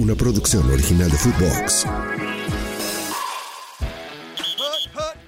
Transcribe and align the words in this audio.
una 0.00 0.14
producción 0.14 0.68
original 0.70 1.10
de 1.10 1.16
Footbox. 1.18 1.86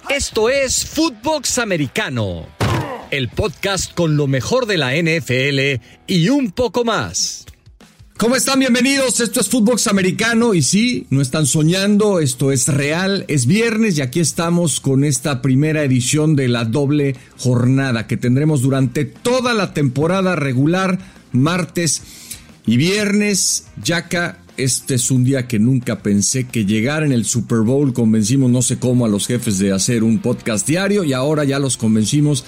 Esto 0.09 0.49
es 0.49 0.85
Footbox 0.87 1.59
Americano, 1.59 2.47
el 3.11 3.29
podcast 3.29 3.93
con 3.93 4.17
lo 4.17 4.25
mejor 4.25 4.65
de 4.65 4.77
la 4.77 4.95
NFL 4.95 5.79
y 6.07 6.29
un 6.29 6.51
poco 6.51 6.83
más. 6.83 7.45
¿Cómo 8.17 8.35
están? 8.35 8.59
Bienvenidos. 8.59 9.19
Esto 9.19 9.41
es 9.41 9.49
Footbox 9.49 9.85
Americano 9.85 10.55
y 10.55 10.63
sí, 10.63 11.05
no 11.11 11.21
están 11.21 11.45
soñando, 11.45 12.19
esto 12.19 12.51
es 12.51 12.67
real. 12.67 13.25
Es 13.27 13.45
viernes 13.45 13.99
y 13.99 14.01
aquí 14.01 14.21
estamos 14.21 14.79
con 14.79 15.03
esta 15.03 15.43
primera 15.43 15.83
edición 15.83 16.35
de 16.35 16.47
la 16.47 16.65
doble 16.65 17.15
jornada 17.37 18.07
que 18.07 18.17
tendremos 18.17 18.63
durante 18.63 19.05
toda 19.05 19.53
la 19.53 19.73
temporada 19.75 20.35
regular, 20.35 20.97
martes 21.31 22.01
y 22.65 22.77
viernes. 22.77 23.65
Yaca, 23.83 24.42
este 24.57 24.95
es 24.95 25.11
un 25.11 25.23
día 25.23 25.47
que 25.47 25.59
nunca 25.59 25.99
pensé 25.99 26.45
que 26.47 26.65
llegara 26.65 27.05
en 27.05 27.11
el 27.11 27.25
Super 27.25 27.59
Bowl. 27.59 27.93
Convencimos 27.93 28.51
no 28.51 28.61
sé 28.61 28.77
cómo 28.77 29.05
a 29.05 29.09
los 29.09 29.27
jefes 29.27 29.59
de 29.59 29.71
hacer 29.71 30.03
un 30.03 30.19
podcast 30.19 30.67
diario 30.67 31.03
y 31.03 31.13
ahora 31.13 31.43
ya 31.43 31.59
los 31.59 31.77
convencimos 31.77 32.45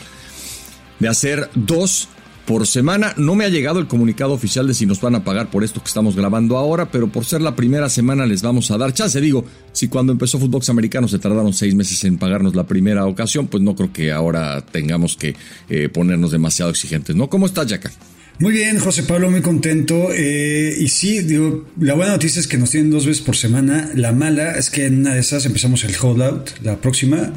de 1.00 1.08
hacer 1.08 1.50
dos 1.56 2.08
por 2.46 2.68
semana. 2.68 3.14
No 3.18 3.36
me 3.36 3.46
ha 3.46 3.50
llegado 3.50 3.80
el 3.80 3.88
comunicado 3.88 4.34
oficial 4.34 4.68
de 4.68 4.74
si 4.74 4.86
nos 4.86 5.02
van 5.02 5.16
a 5.16 5.24
pagar 5.24 5.50
por 5.50 5.64
esto 5.64 5.82
que 5.82 5.88
estamos 5.88 6.16
grabando 6.16 6.58
ahora, 6.58 6.92
pero 6.92 7.08
por 7.08 7.26
ser 7.26 7.42
la 7.42 7.56
primera 7.56 7.90
semana 7.90 8.26
les 8.26 8.42
vamos 8.42 8.70
a 8.72 8.78
dar 8.78 8.94
chance. 8.94 9.20
Digo, 9.20 9.46
si 9.72 9.88
cuando 9.88 10.12
empezó 10.12 10.40
Fútbol 10.40 10.62
Americano 10.68 11.08
se 11.08 11.20
tardaron 11.20 11.54
seis 11.54 11.76
meses 11.76 12.04
en 12.04 12.18
pagarnos 12.18 12.56
la 12.56 12.66
primera 12.66 13.06
ocasión, 13.06 13.48
pues 13.48 13.64
no 13.64 13.76
creo 13.76 13.92
que 13.92 14.12
ahora 14.12 14.62
tengamos 14.62 15.18
que 15.18 15.36
eh, 15.70 15.90
ponernos 15.90 16.32
demasiado 16.32 16.72
exigentes, 16.72 17.16
¿no? 17.16 17.30
¿Cómo 17.30 17.46
estás, 17.46 17.68
Jaca? 17.68 17.92
Muy 18.38 18.52
bien, 18.52 18.80
José 18.80 19.04
Pablo, 19.04 19.32
muy 19.32 19.42
contento. 19.42 20.10
Eh, 20.12 20.76
y 20.78 20.90
sí, 20.90 21.22
digo, 21.22 21.66
la 21.80 21.94
buena 21.94 22.12
noticia 22.12 22.42
es 22.42 22.48
que 22.48 22.58
nos 22.58 22.72
tienen 22.72 22.92
dos 22.92 23.06
veces 23.06 23.24
por 23.24 23.38
semana. 23.38 23.90
La 23.96 24.12
mala 24.12 24.54
es 24.54 24.70
que 24.70 24.86
en 24.86 25.00
una 25.00 25.14
de 25.14 25.22
esas 25.22 25.46
empezamos 25.46 25.84
el 25.86 25.96
holdout, 26.00 26.50
la 26.62 26.76
próxima. 26.82 27.32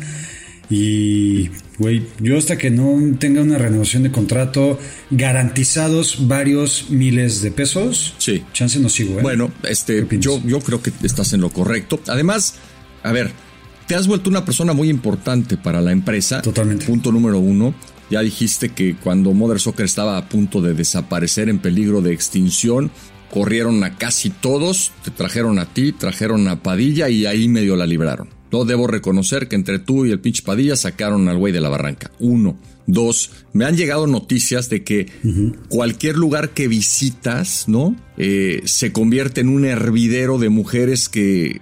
Y, 0.70 1.50
güey, 1.78 2.04
yo 2.20 2.36
hasta 2.36 2.58
que 2.58 2.70
no 2.70 3.00
tenga 3.18 3.42
una 3.42 3.58
renovación 3.58 4.02
de 4.02 4.10
contrato, 4.10 4.78
garantizados 5.10 6.26
varios 6.26 6.90
miles 6.90 7.42
de 7.42 7.52
pesos, 7.52 8.14
sí. 8.18 8.42
chance 8.52 8.78
no 8.80 8.88
sigo. 8.88 9.18
¿eh? 9.18 9.22
Bueno, 9.22 9.52
este, 9.62 10.06
yo, 10.18 10.42
yo 10.44 10.60
creo 10.60 10.82
que 10.82 10.92
estás 11.04 11.32
en 11.32 11.40
lo 11.40 11.50
correcto. 11.50 12.00
Además, 12.08 12.56
a 13.04 13.12
ver, 13.12 13.30
te 13.86 13.94
has 13.94 14.08
vuelto 14.08 14.28
una 14.28 14.44
persona 14.44 14.72
muy 14.72 14.90
importante 14.90 15.56
para 15.56 15.80
la 15.80 15.92
empresa. 15.92 16.42
Totalmente. 16.42 16.86
Punto 16.86 17.12
número 17.12 17.38
uno. 17.38 17.72
Ya 18.10 18.20
dijiste 18.20 18.70
que 18.70 18.96
cuando 18.96 19.32
Mother 19.32 19.60
Soccer 19.60 19.84
estaba 19.84 20.16
a 20.16 20.28
punto 20.28 20.60
de 20.62 20.74
desaparecer 20.74 21.48
en 21.48 21.58
peligro 21.58 22.00
de 22.00 22.12
extinción, 22.12 22.90
corrieron 23.30 23.84
a 23.84 23.96
casi 23.96 24.30
todos, 24.30 24.92
te 25.04 25.10
trajeron 25.10 25.58
a 25.58 25.66
ti, 25.66 25.92
trajeron 25.92 26.48
a 26.48 26.62
Padilla 26.62 27.08
y 27.08 27.26
ahí 27.26 27.48
medio 27.48 27.76
la 27.76 27.86
libraron. 27.86 28.28
No 28.50 28.64
debo 28.64 28.86
reconocer 28.86 29.48
que 29.48 29.56
entre 29.56 29.78
tú 29.78 30.06
y 30.06 30.10
el 30.10 30.20
pitch 30.20 30.42
Padilla 30.42 30.76
sacaron 30.76 31.28
al 31.28 31.36
güey 31.36 31.52
de 31.52 31.60
la 31.60 31.68
barranca. 31.68 32.10
Uno. 32.18 32.58
Dos, 32.86 33.30
me 33.52 33.66
han 33.66 33.76
llegado 33.76 34.06
noticias 34.06 34.70
de 34.70 34.82
que 34.82 35.08
cualquier 35.68 36.16
lugar 36.16 36.50
que 36.50 36.68
visitas, 36.68 37.68
¿no? 37.68 37.94
Eh, 38.16 38.62
se 38.64 38.92
convierte 38.92 39.42
en 39.42 39.50
un 39.50 39.66
hervidero 39.66 40.38
de 40.38 40.48
mujeres 40.48 41.10
que 41.10 41.60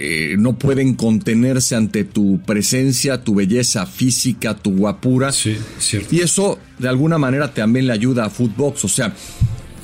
eh, 0.00 0.36
no 0.38 0.56
pueden 0.56 0.94
contenerse 0.94 1.74
ante 1.74 2.04
tu 2.04 2.40
presencia, 2.46 3.24
tu 3.24 3.34
belleza 3.34 3.84
física, 3.84 4.54
tu 4.54 4.76
guapura. 4.76 5.32
Sí, 5.32 5.56
cierto. 5.80 6.14
Y 6.14 6.20
eso 6.20 6.60
de 6.78 6.88
alguna 6.88 7.18
manera 7.18 7.52
también 7.52 7.88
le 7.88 7.92
ayuda 7.92 8.26
a 8.26 8.30
Footbox. 8.30 8.84
O 8.84 8.88
sea, 8.88 9.12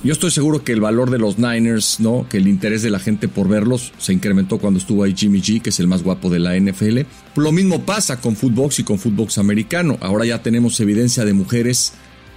yo 0.04 0.12
estoy 0.12 0.30
seguro 0.30 0.62
que 0.62 0.70
el 0.70 0.80
valor 0.80 1.10
de 1.10 1.18
los 1.18 1.38
Niners, 1.38 1.98
¿no? 1.98 2.28
Que 2.28 2.36
el 2.36 2.46
interés 2.46 2.82
de 2.82 2.90
la 2.90 3.00
gente 3.00 3.26
por 3.26 3.48
verlos 3.48 3.92
se 3.98 4.12
incrementó 4.12 4.58
cuando 4.58 4.78
estuvo 4.78 5.02
ahí 5.02 5.14
Jimmy 5.16 5.40
G, 5.40 5.60
que 5.60 5.70
es 5.70 5.80
el 5.80 5.88
más 5.88 6.04
guapo 6.04 6.30
de 6.30 6.38
la 6.38 6.56
NFL. 6.56 7.00
Lo 7.34 7.50
mismo 7.50 7.84
pasa 7.84 8.20
con 8.20 8.36
Footbox 8.36 8.78
y 8.78 8.84
con 8.84 9.00
Footbox 9.00 9.38
americano. 9.38 9.98
Ahora 10.00 10.26
ya 10.26 10.42
tenemos 10.42 10.78
evidencia 10.78 11.24
de 11.24 11.32
mujeres 11.32 11.94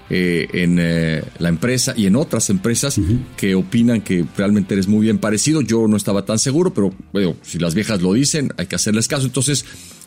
eh, 0.09 0.47
en 0.53 0.77
eh, 0.79 1.23
la 1.39 1.49
empresa 1.49 1.93
y 1.97 2.05
en 2.05 2.15
otras 2.15 2.49
empresas 2.49 2.97
uh 2.97 3.01
-huh. 3.01 3.19
que 3.35 3.55
opinan 3.55 4.01
que 4.01 4.25
realmente 4.37 4.73
eres 4.73 4.87
muy 4.87 5.01
bien 5.01 5.17
parecido. 5.17 5.61
Yo 5.61 5.87
no 5.87 5.97
estaba 5.97 6.23
tan 6.23 6.39
seguro, 6.39 6.73
pero 6.73 6.93
bueno, 7.11 7.35
si 7.41 7.59
las 7.59 7.75
viejas 7.75 8.01
lo 8.01 8.13
dicen, 8.13 8.53
hay 8.57 8.67
que 8.67 8.75
hacerles 8.75 9.07
caso. 9.07 9.25
Entonces, 9.25 9.65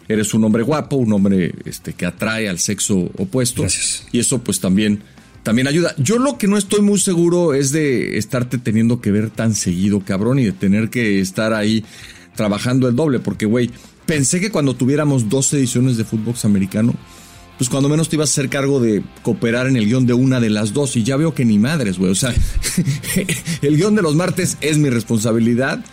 eres 0.08 0.34
un 0.34 0.42
hombre 0.44 0.62
guapo, 0.62 0.96
un 0.96 1.12
hombre 1.12 1.54
este, 1.64 1.92
que 1.92 2.06
atrae 2.06 2.48
al 2.48 2.58
sexo 2.58 3.10
opuesto. 3.16 3.62
Gracias. 3.62 4.06
Y 4.10 4.18
eso 4.18 4.38
pues 4.38 4.58
también, 4.58 5.02
también 5.42 5.68
ayuda. 5.68 5.94
Yo 5.98 6.18
lo 6.18 6.36
que 6.36 6.48
no 6.48 6.56
estoy 6.56 6.80
muy 6.80 6.98
seguro 6.98 7.54
es 7.54 7.70
de 7.70 8.18
estarte 8.18 8.58
teniendo 8.58 9.00
que 9.00 9.10
ver 9.10 9.30
tan 9.30 9.54
seguido, 9.54 10.00
cabrón, 10.00 10.38
y 10.38 10.44
de 10.44 10.52
tener 10.52 10.90
que 10.90 11.20
estar 11.20 11.52
ahí 11.52 11.84
trabajando 12.34 12.88
el 12.88 12.96
doble, 12.96 13.18
porque, 13.18 13.46
güey, 13.46 13.70
pensé 14.06 14.40
que 14.40 14.50
cuando 14.50 14.74
tuviéramos 14.74 15.28
dos 15.28 15.52
ediciones 15.52 15.96
de 15.96 16.04
fútbol 16.04 16.34
americano, 16.42 16.94
pues 17.60 17.68
cuando 17.68 17.90
menos 17.90 18.08
te 18.08 18.16
ibas 18.16 18.30
a 18.30 18.32
hacer 18.32 18.48
cargo 18.48 18.80
de 18.80 19.02
cooperar 19.20 19.66
en 19.66 19.76
el 19.76 19.84
guion 19.84 20.06
de 20.06 20.14
una 20.14 20.40
de 20.40 20.48
las 20.48 20.72
dos. 20.72 20.96
Y 20.96 21.02
ya 21.02 21.18
veo 21.18 21.34
que 21.34 21.44
ni 21.44 21.58
madres, 21.58 21.98
güey. 21.98 22.10
O 22.10 22.14
sea, 22.14 22.32
el 23.60 23.76
guion 23.76 23.94
de 23.94 24.00
los 24.00 24.14
martes 24.14 24.56
es 24.62 24.78
mi 24.78 24.88
responsabilidad. 24.88 25.84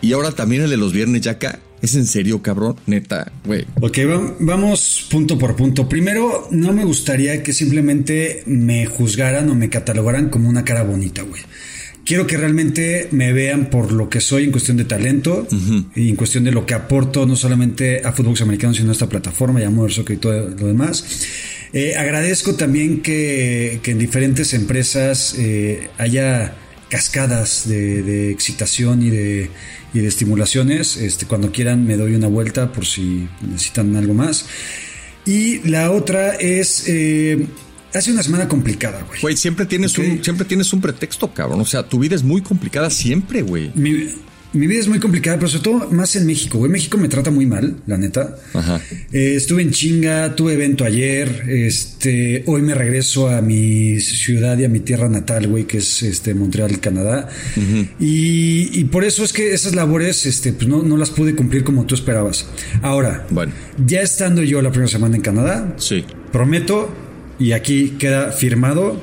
Y 0.00 0.14
ahora 0.14 0.32
también 0.32 0.62
el 0.62 0.70
de 0.70 0.78
los 0.78 0.94
viernes, 0.94 1.20
ya 1.20 1.32
acá. 1.32 1.58
¿Es 1.82 1.94
en 1.94 2.06
serio, 2.06 2.40
cabrón? 2.40 2.76
Neta, 2.86 3.30
güey. 3.44 3.66
Ok, 3.82 3.98
vamos 4.38 5.08
punto 5.10 5.36
por 5.36 5.56
punto. 5.56 5.86
Primero, 5.90 6.48
no 6.52 6.72
me 6.72 6.86
gustaría 6.86 7.42
que 7.42 7.52
simplemente 7.52 8.42
me 8.46 8.86
juzgaran 8.86 9.50
o 9.50 9.54
me 9.54 9.68
catalogaran 9.68 10.30
como 10.30 10.48
una 10.48 10.64
cara 10.64 10.84
bonita, 10.84 11.20
güey 11.20 11.42
quiero 12.10 12.26
que 12.26 12.36
realmente 12.36 13.06
me 13.12 13.32
vean 13.32 13.70
por 13.70 13.92
lo 13.92 14.08
que 14.08 14.20
soy 14.20 14.42
en 14.42 14.50
cuestión 14.50 14.76
de 14.76 14.84
talento 14.84 15.46
uh 15.48 15.54
-huh. 15.54 15.84
y 15.94 16.08
en 16.08 16.16
cuestión 16.16 16.42
de 16.42 16.50
lo 16.50 16.66
que 16.66 16.74
aporto 16.74 17.24
no 17.24 17.36
solamente 17.36 18.02
a 18.04 18.10
fútbol 18.10 18.34
americano, 18.42 18.74
sino 18.74 18.88
a 18.88 18.94
esta 18.94 19.08
plataforma 19.08 19.60
y 19.60 19.62
a 19.62 19.70
Mover 19.70 19.92
Soccer 19.92 20.16
y 20.16 20.18
todo 20.18 20.48
lo 20.48 20.66
demás. 20.66 21.04
Eh, 21.72 21.94
agradezco 21.94 22.56
también 22.56 23.00
que, 23.00 23.78
que, 23.84 23.92
en 23.92 23.98
diferentes 24.00 24.54
empresas 24.54 25.36
eh, 25.38 25.88
haya 25.98 26.56
cascadas 26.88 27.68
de, 27.68 28.02
de 28.02 28.32
excitación 28.32 29.02
y 29.02 29.10
de, 29.10 29.50
y 29.94 30.00
de 30.00 30.08
estimulaciones. 30.08 30.96
Este, 30.96 31.26
cuando 31.26 31.52
quieran 31.52 31.86
me 31.86 31.96
doy 31.96 32.16
una 32.16 32.26
vuelta 32.26 32.72
por 32.72 32.86
si 32.86 33.28
necesitan 33.40 33.94
algo 33.94 34.14
más. 34.14 34.46
Y 35.26 35.60
la 35.60 35.92
otra 35.92 36.34
es... 36.34 36.88
Eh, 36.88 37.46
Hace 37.92 38.12
una 38.12 38.22
semana 38.22 38.46
complicada, 38.46 39.02
güey. 39.02 39.20
Güey, 39.20 39.36
siempre 39.36 39.66
tienes 39.66 39.98
okay. 39.98 40.10
un 40.10 40.24
siempre 40.24 40.44
tienes 40.44 40.72
un 40.72 40.80
pretexto, 40.80 41.32
cabrón. 41.34 41.60
O 41.60 41.64
sea, 41.64 41.82
tu 41.82 41.98
vida 41.98 42.14
es 42.14 42.22
muy 42.22 42.40
complicada 42.40 42.88
siempre, 42.88 43.42
güey. 43.42 43.72
Mi, 43.74 44.06
mi, 44.52 44.66
vida 44.68 44.78
es 44.78 44.86
muy 44.86 45.00
complicada, 45.00 45.38
pero 45.38 45.48
sobre 45.48 45.64
todo 45.64 45.90
más 45.90 46.14
en 46.14 46.24
México, 46.24 46.58
güey. 46.58 46.70
México 46.70 46.98
me 46.98 47.08
trata 47.08 47.32
muy 47.32 47.46
mal, 47.46 47.78
la 47.88 47.98
neta. 47.98 48.36
Ajá. 48.54 48.80
Eh, 49.12 49.34
estuve 49.34 49.62
en 49.62 49.72
chinga, 49.72 50.36
tuve 50.36 50.52
evento 50.52 50.84
ayer. 50.84 51.42
Este, 51.48 52.44
hoy 52.46 52.62
me 52.62 52.74
regreso 52.74 53.28
a 53.28 53.40
mi 53.42 53.98
ciudad 53.98 54.56
y 54.56 54.64
a 54.64 54.68
mi 54.68 54.78
tierra 54.78 55.08
natal, 55.08 55.48
güey, 55.48 55.64
que 55.64 55.78
es 55.78 56.04
este 56.04 56.32
Montreal, 56.32 56.78
Canadá. 56.78 57.28
Uh 57.56 57.60
-huh. 57.60 57.88
y, 57.98 58.70
y, 58.80 58.84
por 58.84 59.02
eso 59.02 59.24
es 59.24 59.32
que 59.32 59.52
esas 59.52 59.74
labores, 59.74 60.26
este, 60.26 60.52
pues 60.52 60.68
no, 60.68 60.84
no 60.84 60.96
las 60.96 61.10
pude 61.10 61.34
cumplir 61.34 61.64
como 61.64 61.86
tú 61.86 61.96
esperabas. 61.96 62.46
Ahora, 62.82 63.26
bueno. 63.30 63.52
ya 63.84 64.00
estando 64.00 64.44
yo 64.44 64.62
la 64.62 64.70
primera 64.70 64.88
semana 64.88 65.16
en 65.16 65.22
Canadá, 65.22 65.74
sí. 65.76 66.04
prometo 66.30 67.09
y 67.40 67.52
aquí 67.52 67.96
queda 67.98 68.30
firmado 68.30 69.00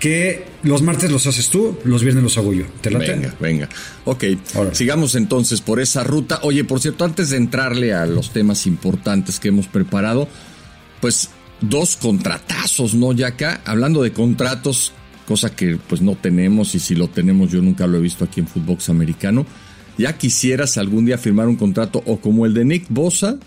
que 0.00 0.44
los 0.62 0.82
martes 0.82 1.10
los 1.12 1.26
haces 1.26 1.48
tú, 1.50 1.78
los 1.84 2.02
viernes 2.02 2.24
los 2.24 2.36
hago 2.38 2.52
yo. 2.52 2.64
¿Te 2.80 2.90
late? 2.90 3.12
Venga, 3.12 3.34
venga. 3.38 3.68
Ok, 4.04 4.24
Ahora. 4.54 4.74
sigamos 4.74 5.14
entonces 5.14 5.60
por 5.60 5.78
esa 5.78 6.02
ruta. 6.02 6.40
Oye, 6.42 6.64
por 6.64 6.80
cierto, 6.80 7.04
antes 7.04 7.30
de 7.30 7.36
entrarle 7.36 7.94
a 7.94 8.06
los 8.06 8.30
temas 8.30 8.66
importantes 8.66 9.38
que 9.38 9.48
hemos 9.48 9.68
preparado, 9.68 10.26
pues 11.00 11.30
dos 11.60 11.96
contratazos, 11.96 12.94
¿no? 12.94 13.12
Ya 13.12 13.28
acá, 13.28 13.60
hablando 13.64 14.02
de 14.02 14.12
contratos, 14.12 14.92
cosa 15.28 15.54
que 15.54 15.76
pues 15.76 16.00
no 16.00 16.14
tenemos 16.16 16.74
y 16.74 16.78
si 16.78 16.94
lo 16.94 17.08
tenemos 17.08 17.50
yo 17.50 17.60
nunca 17.60 17.86
lo 17.86 17.98
he 17.98 18.00
visto 18.00 18.24
aquí 18.24 18.40
en 18.40 18.48
Fútbol 18.48 18.78
Americano. 18.88 19.46
Ya 19.98 20.16
quisieras 20.16 20.78
algún 20.78 21.06
día 21.06 21.18
firmar 21.18 21.46
un 21.48 21.56
contrato 21.56 22.02
o 22.06 22.20
como 22.20 22.44
el 22.46 22.54
de 22.54 22.64
Nick 22.64 22.86
Bosa 22.88 23.38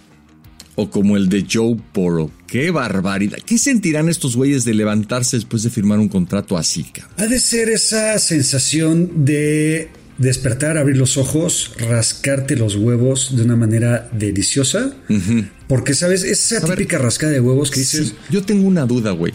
o 0.75 0.89
como 0.89 1.17
el 1.17 1.29
de 1.29 1.45
Joe 1.49 1.77
Burrow. 1.93 2.31
¡Qué 2.47 2.71
barbaridad! 2.71 3.37
¿Qué 3.45 3.57
sentirán 3.57 4.09
estos 4.09 4.35
güeyes 4.35 4.65
de 4.65 4.73
levantarse 4.73 5.37
después 5.37 5.63
de 5.63 5.69
firmar 5.69 5.99
un 5.99 6.09
contrato 6.09 6.57
así, 6.57 6.83
cabrón? 6.83 7.13
Ha 7.17 7.27
de 7.27 7.39
ser 7.39 7.69
esa 7.69 8.17
sensación 8.19 9.25
de 9.25 9.89
despertar, 10.17 10.77
abrir 10.77 10.97
los 10.97 11.17
ojos, 11.17 11.71
rascarte 11.77 12.55
los 12.55 12.75
huevos 12.75 13.35
de 13.35 13.43
una 13.43 13.55
manera 13.55 14.09
deliciosa. 14.11 14.93
Uh 15.09 15.13
-huh. 15.13 15.49
Porque, 15.67 15.93
¿sabes? 15.93 16.23
Esa 16.23 16.61
típica 16.61 16.97
ver, 16.97 17.05
rascada 17.05 17.31
de 17.31 17.39
huevos 17.39 17.71
que 17.71 17.79
dices... 17.79 18.09
Sí, 18.09 18.15
yo 18.29 18.43
tengo 18.43 18.67
una 18.67 18.85
duda, 18.85 19.11
güey. 19.11 19.33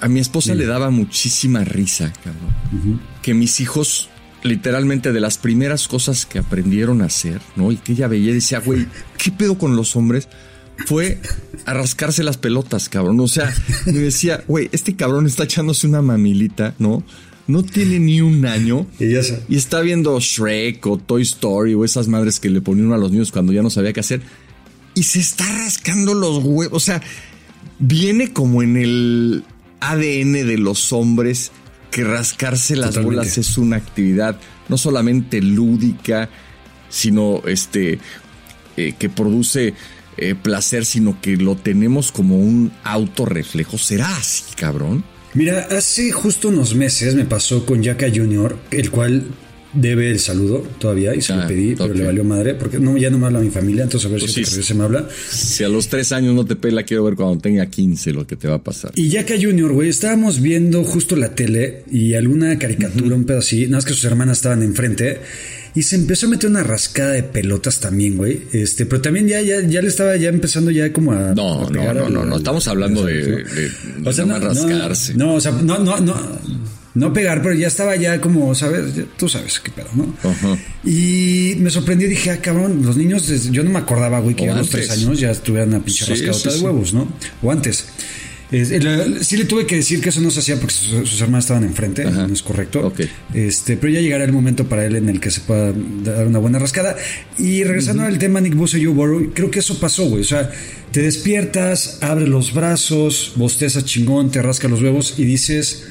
A 0.00 0.08
mi 0.08 0.20
esposa 0.20 0.52
sí. 0.52 0.58
le 0.58 0.66
daba 0.66 0.90
muchísima 0.90 1.64
risa, 1.64 2.12
cabrón. 2.24 2.54
Uh 2.72 2.76
-huh. 2.76 3.00
Que 3.22 3.34
mis 3.34 3.60
hijos 3.60 4.08
literalmente 4.44 5.12
de 5.12 5.20
las 5.20 5.38
primeras 5.38 5.88
cosas 5.88 6.26
que 6.26 6.38
aprendieron 6.38 7.02
a 7.02 7.06
hacer, 7.06 7.40
¿no? 7.56 7.72
Y 7.72 7.76
que 7.76 7.92
ella 7.92 8.08
veía 8.08 8.30
y 8.30 8.34
decía, 8.34 8.60
güey, 8.60 8.86
¿qué 9.18 9.32
pedo 9.32 9.58
con 9.58 9.74
los 9.74 9.96
hombres? 9.96 10.28
Fue 10.86 11.18
a 11.64 11.74
rascarse 11.74 12.22
las 12.22 12.36
pelotas, 12.36 12.88
cabrón. 12.88 13.20
O 13.20 13.28
sea, 13.28 13.52
me 13.86 13.98
decía, 13.98 14.44
güey, 14.46 14.68
este 14.72 14.96
cabrón 14.96 15.26
está 15.26 15.44
echándose 15.44 15.86
una 15.86 16.02
mamilita, 16.02 16.74
¿no? 16.78 17.04
no 17.46 17.62
tiene 17.62 17.98
ni 17.98 18.20
un 18.20 18.46
año. 18.46 18.86
Y 18.98 19.12
ya 19.12 19.22
sé. 19.22 19.42
Y 19.48 19.56
está 19.56 19.80
viendo 19.80 20.18
Shrek 20.18 20.86
o 20.86 20.96
Toy 20.96 21.22
Story 21.22 21.74
o 21.74 21.84
esas 21.84 22.08
madres 22.08 22.40
que 22.40 22.48
le 22.50 22.60
ponían 22.60 22.92
a 22.92 22.96
los 22.96 23.12
niños 23.12 23.30
cuando 23.32 23.52
ya 23.52 23.62
no 23.62 23.70
sabía 23.70 23.92
qué 23.92 24.00
hacer. 24.00 24.22
Y 24.94 25.02
se 25.02 25.20
está 25.20 25.44
rascando 25.58 26.14
los 26.14 26.42
huevos. 26.42 26.72
O 26.72 26.80
sea, 26.80 27.02
viene 27.78 28.32
como 28.32 28.62
en 28.62 28.76
el 28.76 29.44
ADN 29.80 30.32
de 30.32 30.58
los 30.58 30.92
hombres 30.92 31.52
que 31.90 32.04
rascarse 32.04 32.76
las 32.76 32.90
Totalmente. 32.90 33.16
bolas 33.16 33.38
es 33.38 33.58
una 33.58 33.76
actividad 33.76 34.38
no 34.68 34.78
solamente 34.78 35.42
lúdica, 35.42 36.30
sino 36.88 37.42
este 37.46 37.98
eh, 38.76 38.94
que 38.98 39.08
produce 39.10 39.74
eh, 40.16 40.34
placer, 40.34 40.84
sino 40.84 41.20
que 41.20 41.36
lo 41.36 41.56
tenemos 41.56 42.12
como 42.12 42.38
un 42.38 42.72
autorreflejo. 42.84 43.78
¿Será 43.78 44.16
así, 44.16 44.44
cabrón? 44.56 45.04
Mira, 45.34 45.66
hace 45.70 46.12
justo 46.12 46.48
unos 46.48 46.74
meses 46.74 47.14
me 47.14 47.24
pasó 47.24 47.66
con 47.66 47.82
Yaka 47.82 48.06
Jr., 48.14 48.56
el 48.70 48.90
cual 48.90 49.26
debe 49.74 50.10
el 50.10 50.18
saludo 50.18 50.66
todavía 50.78 51.14
y 51.14 51.20
se 51.20 51.32
Ah, 51.32 51.42
lo 51.42 51.48
pedí, 51.48 51.74
pero 51.74 51.92
le 51.94 52.04
valió 52.04 52.24
madre, 52.24 52.54
porque 52.54 52.78
no, 52.78 52.96
ya 52.96 53.10
no 53.10 53.18
me 53.18 53.26
habla 53.26 53.40
mi 53.40 53.50
familia, 53.50 53.82
entonces 53.84 54.08
a 54.08 54.12
ver 54.12 54.20
Pues 54.20 54.32
si 54.32 54.44
sí. 54.44 54.62
se 54.62 54.74
me 54.74 54.84
habla. 54.84 55.08
Si 55.30 55.64
a 55.64 55.68
los 55.68 55.88
tres 55.88 56.12
años 56.12 56.34
no 56.34 56.44
te 56.44 56.56
pela, 56.56 56.82
quiero 56.84 57.04
ver 57.04 57.14
cuando 57.14 57.40
tenga 57.40 57.66
15 57.66 58.12
lo 58.12 58.26
que 58.26 58.36
te 58.36 58.48
va 58.48 58.56
a 58.56 58.62
pasar. 58.62 58.92
Y 58.94 59.08
Yaka 59.08 59.34
Jr., 59.40 59.72
güey, 59.72 59.88
estábamos 59.88 60.40
viendo 60.40 60.84
justo 60.84 61.16
la 61.16 61.34
tele 61.34 61.84
y 61.90 62.14
alguna 62.14 62.58
caricatura, 62.58 63.14
un 63.16 63.24
pedo 63.24 63.38
así, 63.38 63.64
nada 63.64 63.76
más 63.78 63.84
que 63.84 63.92
sus 63.94 64.04
hermanas 64.04 64.38
estaban 64.38 64.62
enfrente. 64.62 65.20
Y 65.76 65.82
se 65.82 65.96
empezó 65.96 66.26
a 66.26 66.30
meter 66.30 66.48
una 66.48 66.62
rascada 66.62 67.10
de 67.14 67.24
pelotas 67.24 67.80
también, 67.80 68.16
güey. 68.16 68.42
Este, 68.52 68.86
pero 68.86 69.02
también 69.02 69.26
ya, 69.26 69.40
ya, 69.40 69.60
ya 69.60 69.82
le 69.82 69.88
estaba 69.88 70.16
ya 70.16 70.28
empezando 70.28 70.70
ya 70.70 70.92
como 70.92 71.10
a. 71.10 71.34
No, 71.34 71.66
a 71.66 71.70
no, 71.70 71.92
no, 71.94 72.08
no, 72.08 72.24
no. 72.24 72.36
Estamos 72.36 72.68
hablando 72.68 73.04
de, 73.04 73.44
¿no? 73.98 74.12
de, 74.12 74.24
más 74.24 74.40
rascarse. 74.40 75.14
No, 75.14 75.34
o 75.34 75.40
sea, 75.40 75.50
no, 75.50 75.76
no, 75.80 75.98
no. 75.98 76.14
No 76.94 77.12
pegar, 77.12 77.42
pero 77.42 77.54
ya 77.54 77.66
estaba 77.66 77.96
ya 77.96 78.20
como, 78.20 78.54
¿sabes? 78.54 78.94
Ya- 78.94 79.04
Tú 79.16 79.28
sabes 79.28 79.58
qué 79.60 79.70
pedo, 79.72 79.88
¿no? 79.94 80.14
Y 80.88 81.56
me 81.58 81.70
sorprendió, 81.70 82.08
dije, 82.08 82.30
ah, 82.30 82.38
cabrón, 82.40 82.82
los 82.84 82.96
niños, 82.96 83.26
desde- 83.26 83.50
yo 83.50 83.64
no 83.64 83.70
me 83.70 83.78
acordaba, 83.80 84.20
güey, 84.20 84.36
que 84.36 84.48
O 84.48 84.52
a 84.52 84.56
los 84.58 84.70
tres 84.70 84.90
años 84.90 85.18
ya 85.18 85.30
estuvieran 85.32 85.70
una 85.70 85.80
pinche 85.84 86.04
Sí, 86.04 86.22
de 86.24 86.32
sí. 86.32 86.48
huevos, 86.62 86.94
¿no? 86.94 87.08
O 87.42 87.50
antes. 87.50 87.86
Sí 89.22 89.36
le 89.36 89.46
tuve 89.46 89.66
que 89.66 89.76
decir 89.76 90.00
que 90.00 90.10
eso 90.10 90.20
no 90.20 90.30
se 90.30 90.38
hacía 90.38 90.56
porque 90.60 90.74
sus, 90.74 91.08
sus 91.08 91.20
hermanas 91.20 91.44
estaban 91.46 91.64
enfrente, 91.64 92.04
Ajá. 92.04 92.28
no 92.28 92.32
es 92.32 92.42
correcto. 92.42 92.92
Este, 93.32 93.76
pero 93.76 93.92
ya 93.92 94.00
llegará 94.00 94.22
el 94.24 94.32
momento 94.32 94.68
para 94.68 94.84
él 94.86 94.94
en 94.94 95.08
el 95.08 95.18
que 95.18 95.32
se 95.32 95.40
pueda 95.40 95.72
dar 96.04 96.26
una 96.28 96.38
buena 96.38 96.60
rascada. 96.60 96.94
Y 97.38 97.64
regresando 97.64 98.04
al 98.04 98.18
tema 98.18 98.40
Nick 98.40 98.54
Bosa 98.54 98.78
y 98.78 98.84
Joe 98.84 98.94
Burrow, 98.94 99.32
creo 99.34 99.50
que 99.50 99.58
eso 99.58 99.80
pasó, 99.80 100.04
güey. 100.08 100.22
O 100.22 100.26
sea, 100.26 100.50
te 100.92 101.02
despiertas, 101.02 101.98
abres 102.00 102.28
los 102.28 102.54
brazos, 102.54 103.32
bostezas 103.34 103.84
chingón, 103.86 104.30
te 104.30 104.40
rascas 104.40 104.70
los 104.70 104.80
huevos 104.82 105.14
y 105.18 105.24
dices, 105.24 105.84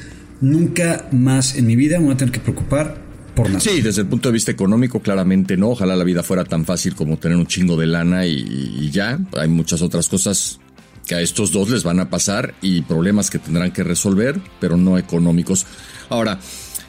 nunca 0.50 1.08
más 1.12 1.56
en 1.56 1.66
mi 1.66 1.76
vida 1.76 1.98
me 1.98 2.06
voy 2.06 2.14
a 2.14 2.16
tener 2.16 2.32
que 2.32 2.40
preocupar 2.40 3.02
por 3.34 3.48
nada. 3.48 3.60
Sí, 3.60 3.80
desde 3.80 4.02
el 4.02 4.08
punto 4.08 4.28
de 4.28 4.32
vista 4.32 4.50
económico, 4.52 5.00
claramente 5.00 5.56
no. 5.56 5.70
Ojalá 5.70 5.96
la 5.96 6.04
vida 6.04 6.22
fuera 6.22 6.44
tan 6.44 6.64
fácil 6.64 6.94
como 6.94 7.16
tener 7.16 7.36
un 7.36 7.46
chingo 7.46 7.76
de 7.76 7.86
lana 7.86 8.26
y, 8.26 8.44
y 8.78 8.90
ya. 8.90 9.18
Hay 9.36 9.48
muchas 9.48 9.82
otras 9.82 10.08
cosas 10.08 10.60
que 11.06 11.14
a 11.14 11.20
estos 11.20 11.52
dos 11.52 11.70
les 11.70 11.82
van 11.82 12.00
a 12.00 12.10
pasar 12.10 12.54
y 12.62 12.82
problemas 12.82 13.30
que 13.30 13.38
tendrán 13.38 13.72
que 13.72 13.84
resolver, 13.84 14.40
pero 14.60 14.76
no 14.76 14.98
económicos. 14.98 15.66
Ahora, 16.08 16.38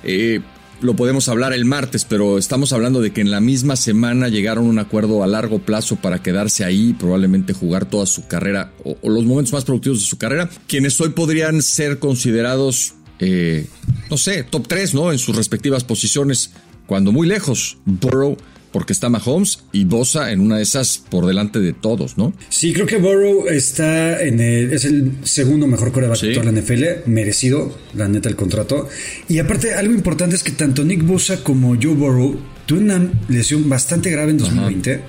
eh, 0.03 0.41
lo 0.81 0.95
podemos 0.95 1.29
hablar 1.29 1.53
el 1.53 1.65
martes, 1.65 2.05
pero 2.05 2.37
estamos 2.37 2.73
hablando 2.73 3.01
de 3.01 3.11
que 3.11 3.21
en 3.21 3.31
la 3.31 3.39
misma 3.39 3.75
semana 3.75 4.27
llegaron 4.29 4.65
a 4.65 4.69
un 4.69 4.79
acuerdo 4.79 5.23
a 5.23 5.27
largo 5.27 5.59
plazo 5.59 5.95
para 5.95 6.21
quedarse 6.21 6.63
ahí, 6.63 6.93
probablemente 6.93 7.53
jugar 7.53 7.85
toda 7.85 8.05
su 8.05 8.27
carrera 8.27 8.71
o 8.83 9.09
los 9.09 9.25
momentos 9.25 9.53
más 9.53 9.65
productivos 9.65 9.99
de 9.99 10.05
su 10.05 10.17
carrera, 10.17 10.49
quienes 10.67 10.99
hoy 10.99 11.09
podrían 11.09 11.61
ser 11.61 11.99
considerados, 11.99 12.93
eh, 13.19 13.65
no 14.09 14.17
sé, 14.17 14.43
top 14.43 14.67
3, 14.67 14.93
¿no? 14.93 15.11
En 15.11 15.17
sus 15.19 15.35
respectivas 15.35 15.83
posiciones, 15.83 16.51
cuando 16.85 17.11
muy 17.11 17.27
lejos. 17.27 17.77
Burrow, 17.85 18.37
porque 18.71 18.91
está 18.93 19.07
Mahomes, 19.09 19.59
y 19.71 19.85
Bosa 19.85 20.31
en 20.31 20.41
una 20.41 20.57
de 20.57 20.63
esas 20.63 20.97
por 21.09 21.25
delante 21.25 21.59
de 21.59 21.71
todos, 21.71 22.17
¿no? 22.17 22.33
Sí, 22.49 22.73
creo 22.73 22.85
que 22.85 22.97
Burrow 22.97 23.47
está 23.47 24.21
en 24.21 24.39
el, 24.41 24.73
es 24.73 24.83
el 24.83 25.13
segundo 25.23 25.65
mejor 25.65 25.91
coreback 25.93 26.17
Sí. 26.19 26.27
de 26.27 26.33
toda 26.33 26.51
la 26.51 26.59
NFL, 26.61 26.83
merecido, 27.09 27.77
la 27.93 28.07
neta, 28.09 28.27
el 28.27 28.35
contrato. 28.35 28.89
Y 29.29 29.39
aparte, 29.39 29.73
algo 29.75 29.93
importante 29.93 30.35
es 30.35 30.43
que 30.43 30.51
tanto 30.51 30.83
Nick 30.83 31.03
Bosa 31.03 31.41
como 31.41 31.69
Joe 31.81 31.93
Burrow 31.93 32.37
tuvieron 32.65 33.01
una 33.01 33.11
lesión 33.29 33.69
bastante 33.69 34.09
grave 34.11 34.31
en 34.31 34.39
2020. 34.39 35.01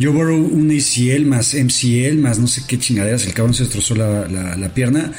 Joe 0.00 0.10
Burrow 0.12 0.38
un 0.38 0.70
ACL 0.70 1.24
más 1.26 1.54
MCL 1.54 2.16
más 2.18 2.38
no 2.38 2.46
sé 2.46 2.62
qué 2.68 2.78
chingaderas, 2.78 3.26
el 3.26 3.34
cabrón 3.34 3.52
se 3.52 3.64
destrozó 3.64 3.96
la, 3.96 4.28
la- 4.28 4.56
la 4.56 4.72
pierna. 4.72 5.12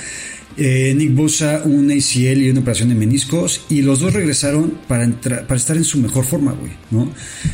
Eh, 0.57 0.93
Nick 0.95 1.15
Bosa 1.15 1.61
un 1.63 1.89
ACL 1.89 2.41
y 2.41 2.49
una 2.49 2.59
operación 2.59 2.89
de 2.89 2.95
meniscos 2.95 3.65
y 3.69 3.81
los 3.81 3.99
dos 3.99 4.13
regresaron 4.13 4.77
para, 4.87 5.03
entrar, 5.05 5.47
para 5.47 5.57
estar 5.57 5.77
en 5.77 5.83
su 5.83 5.99
mejor 5.99 6.25
forma, 6.25 6.51
güey, 6.51 6.71
¿no? 6.91 7.13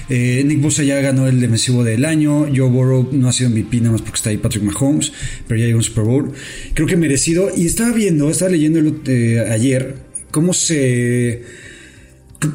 Eh, 0.09 0.43
Nick 0.45 0.61
Bosa 0.61 0.83
ya 0.83 0.99
ganó 1.01 1.27
el 1.27 1.39
defensivo 1.39 1.83
del 1.83 2.05
año, 2.05 2.47
Joe 2.53 2.69
Burrow 2.69 3.09
no 3.11 3.29
ha 3.29 3.33
sido 3.33 3.49
MVP 3.51 3.77
nada 3.77 3.91
más 3.91 4.01
porque 4.01 4.15
está 4.15 4.29
ahí 4.31 4.37
Patrick 4.37 4.63
Mahomes, 4.63 5.11
pero 5.47 5.59
ya 5.59 5.67
llegó 5.67 5.77
un 5.77 5.83
Super 5.83 6.03
Bowl. 6.03 6.31
Creo 6.73 6.87
que 6.87 6.97
merecido 6.97 7.51
y 7.55 7.67
estaba 7.67 7.91
viendo, 7.91 8.29
estaba 8.29 8.51
leyendo 8.51 8.79
eh, 9.05 9.45
ayer 9.51 9.95
cómo 10.31 10.53
se 10.53 11.43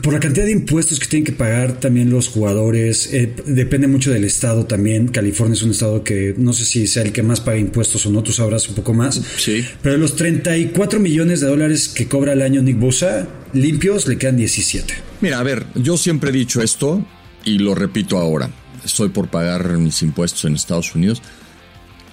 por 0.03 0.13
la 0.13 0.21
cantidad 0.21 0.47
de 0.47 0.53
impuestos 0.53 0.99
que 0.99 1.07
tienen 1.07 1.25
que 1.25 1.33
pagar 1.33 1.79
también 1.81 2.11
los 2.11 2.29
jugadores, 2.29 3.13
eh, 3.13 3.35
depende 3.47 3.87
mucho 3.87 4.11
del 4.11 4.25
estado 4.25 4.67
también. 4.67 5.09
California 5.09 5.55
es 5.55 5.63
un 5.63 5.71
estado 5.71 6.05
que 6.05 6.35
no 6.37 6.53
sé 6.53 6.65
si 6.65 6.87
sea 6.87 7.03
el 7.03 7.13
que 7.13 7.23
más 7.23 7.41
paga 7.41 7.59
impuestos 7.59 8.05
o 8.07 8.11
no, 8.11 8.23
tú 8.23 8.33
sabrás 8.33 8.69
un 8.69 8.75
poco 8.75 8.95
más. 8.95 9.21
Sí. 9.37 9.65
Pero 9.83 9.95
de 9.95 9.99
los 9.99 10.17
34 10.17 11.01
millones 11.01 11.41
de 11.41 11.49
dólares 11.49 11.89
que 11.89 12.09
cobra 12.09 12.33
al 12.33 12.43
año 12.43 12.63
Nick 12.63 12.79
Bosa, 12.79 13.29
limpios 13.53 14.07
le 14.07 14.19
quedan 14.19 14.37
17. 14.37 14.95
Mira, 15.21 15.39
a 15.39 15.43
ver, 15.43 15.67
yo 15.75 15.97
siempre 15.97 16.31
he 16.31 16.33
dicho 16.33 16.63
esto 16.63 17.05
y 17.45 17.59
lo 17.59 17.75
repito 17.75 18.19
ahora. 18.19 18.51
Estoy 18.85 19.11
por 19.11 19.29
pagar 19.29 19.77
mis 19.79 20.03
impuestos 20.03 20.45
en 20.45 20.55
Estados 20.55 20.95
Unidos. 20.95 21.23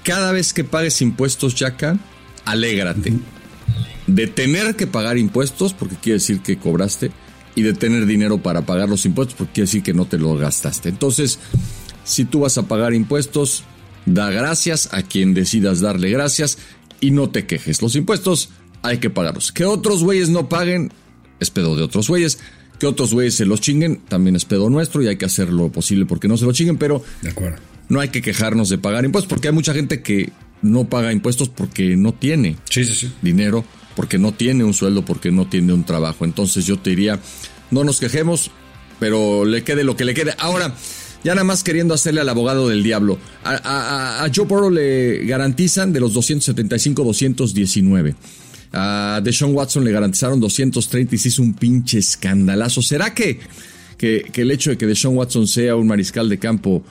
Cada 0.03 0.31
vez 0.31 0.53
que 0.53 0.63
pagues 0.63 1.01
impuestos, 1.01 1.56
Chaca, 1.56 1.97
alégrate. 2.45 3.13
De 4.07 4.27
tener 4.27 4.75
que 4.75 4.88
pagar 4.88 5.18
impuestos, 5.18 5.73
porque 5.73 5.95
quiere 5.95 6.19
decir 6.19 6.39
que 6.39 6.57
cobraste, 6.57 7.12
y 7.57 7.63
de 7.63 7.74
tener 7.74 8.06
dinero 8.06 8.38
para 8.38 8.62
pagar 8.68 8.88
los 8.88 9.04
impuestos, 9.06 9.36
porque 9.36 9.54
quiere 9.54 9.65
decir 9.65 9.81
que 9.83 9.94
no 9.94 10.06
te 10.06 10.18
lo 10.19 10.36
gastaste. 10.38 10.89
Entonces, 10.89 11.39
si 12.04 12.24
tú 12.24 12.42
vas 12.42 12.57
a 12.59 12.68
pagar 12.68 12.94
impuestos, 12.94 13.63
da 14.06 14.30
gracias 14.30 14.89
a 14.94 15.01
quien 15.01 15.33
decidas 15.33 15.81
darle 15.81 16.09
gracias 16.12 16.59
y 17.01 17.12
no 17.12 17.30
te 17.31 17.45
quejes. 17.48 17.81
Los 17.81 17.95
impuestos 17.95 18.50
hay 18.83 19.00
que 19.00 19.09
pagarlos. 19.09 19.51
Que 19.51 19.65
otros 19.65 20.04
güeyes 20.04 20.30
no 20.30 20.48
paguen, 20.48 20.92
es 21.39 21.50
pedo 21.50 21.75
de 21.75 21.81
otros 21.83 22.07
güeyes. 22.07 22.38
Que 22.80 22.86
otros 22.86 23.12
güeyes 23.12 23.33
se 23.33 23.45
los 23.48 23.59
chinguen, 23.59 24.01
también 24.07 24.36
es 24.36 24.45
pedo 24.45 24.69
nuestro 24.69 25.01
y 25.01 25.07
hay 25.07 25.18
que 25.18 25.25
hacer 25.25 25.52
lo 25.52 25.71
posible 25.71 26.06
porque 26.06 26.28
no 26.28 26.37
se 26.37 26.45
lo 26.45 26.54
chinguen, 26.54 26.78
pero 26.78 27.04
De 27.23 27.31
acuerdo. 27.31 27.57
no 27.90 27.99
hay 27.99 28.09
que 28.09 28.21
quejarnos 28.21 28.69
de 28.69 28.78
pagar 28.78 29.04
impuestos 29.04 29.28
porque 29.28 29.47
hay 29.47 29.54
mucha 29.56 29.73
gente 29.73 30.04
que 30.04 30.31
no 30.61 30.87
paga 30.87 31.11
impuestos 31.11 31.49
porque 31.49 31.97
no 31.97 32.14
tiene 32.14 32.56
Sí, 32.69 32.85
sí, 32.85 32.94
sí. 32.94 33.11
dinero, 33.23 33.66
porque 33.97 34.19
no 34.19 34.31
tiene 34.31 34.63
un 34.63 34.75
sueldo, 34.75 35.04
porque 35.04 35.31
no 35.31 35.49
tiene 35.49 35.73
un 35.73 35.83
trabajo. 35.83 36.23
Entonces 36.23 36.68
yo 36.68 36.77
te 36.77 36.92
diría, 36.92 37.19
no 37.71 37.83
nos 37.83 37.99
quejemos, 37.99 38.51
pero 38.99 39.44
le 39.44 39.63
quede 39.63 39.83
lo 39.83 39.97
que 39.97 40.06
le 40.06 40.13
quede. 40.13 40.35
Ahora, 40.37 40.75
ya 41.23 41.33
nada 41.33 41.44
más 41.44 41.63
queriendo 41.63 41.95
hacerle 41.95 42.21
al 42.21 42.30
abogado 42.30 42.69
del 42.69 42.83
diablo, 42.83 43.18
a, 43.44 44.30
Joe 44.33 44.45
Burrow 44.45 44.69
le 44.69 45.25
garantizan 45.25 45.92
de 45.94 45.99
los 45.99 46.13
275, 46.13 47.04
219. 47.04 48.16
A 48.71 49.19
Deshaun 49.23 49.56
Watson 49.56 49.83
le 49.83 49.92
garantizaron 49.92 50.39
230 50.39 51.16
y 51.16 51.18
se 51.18 51.30
hizo 51.30 51.42
un 51.42 51.56
pinche 51.56 51.97
escandalazo. 51.97 52.83
¿Será 52.83 53.16
que, 53.16 53.39
que, 53.97 54.30
que 54.31 54.42
el 54.44 54.51
hecho 54.51 54.69
de 54.69 54.77
que 54.77 54.85
Deshaun 54.85 55.18
Watson 55.18 55.47
sea 55.47 55.75
un 55.75 55.87
mariscal 55.87 56.30
de 56.30 56.37
campo 56.37 56.83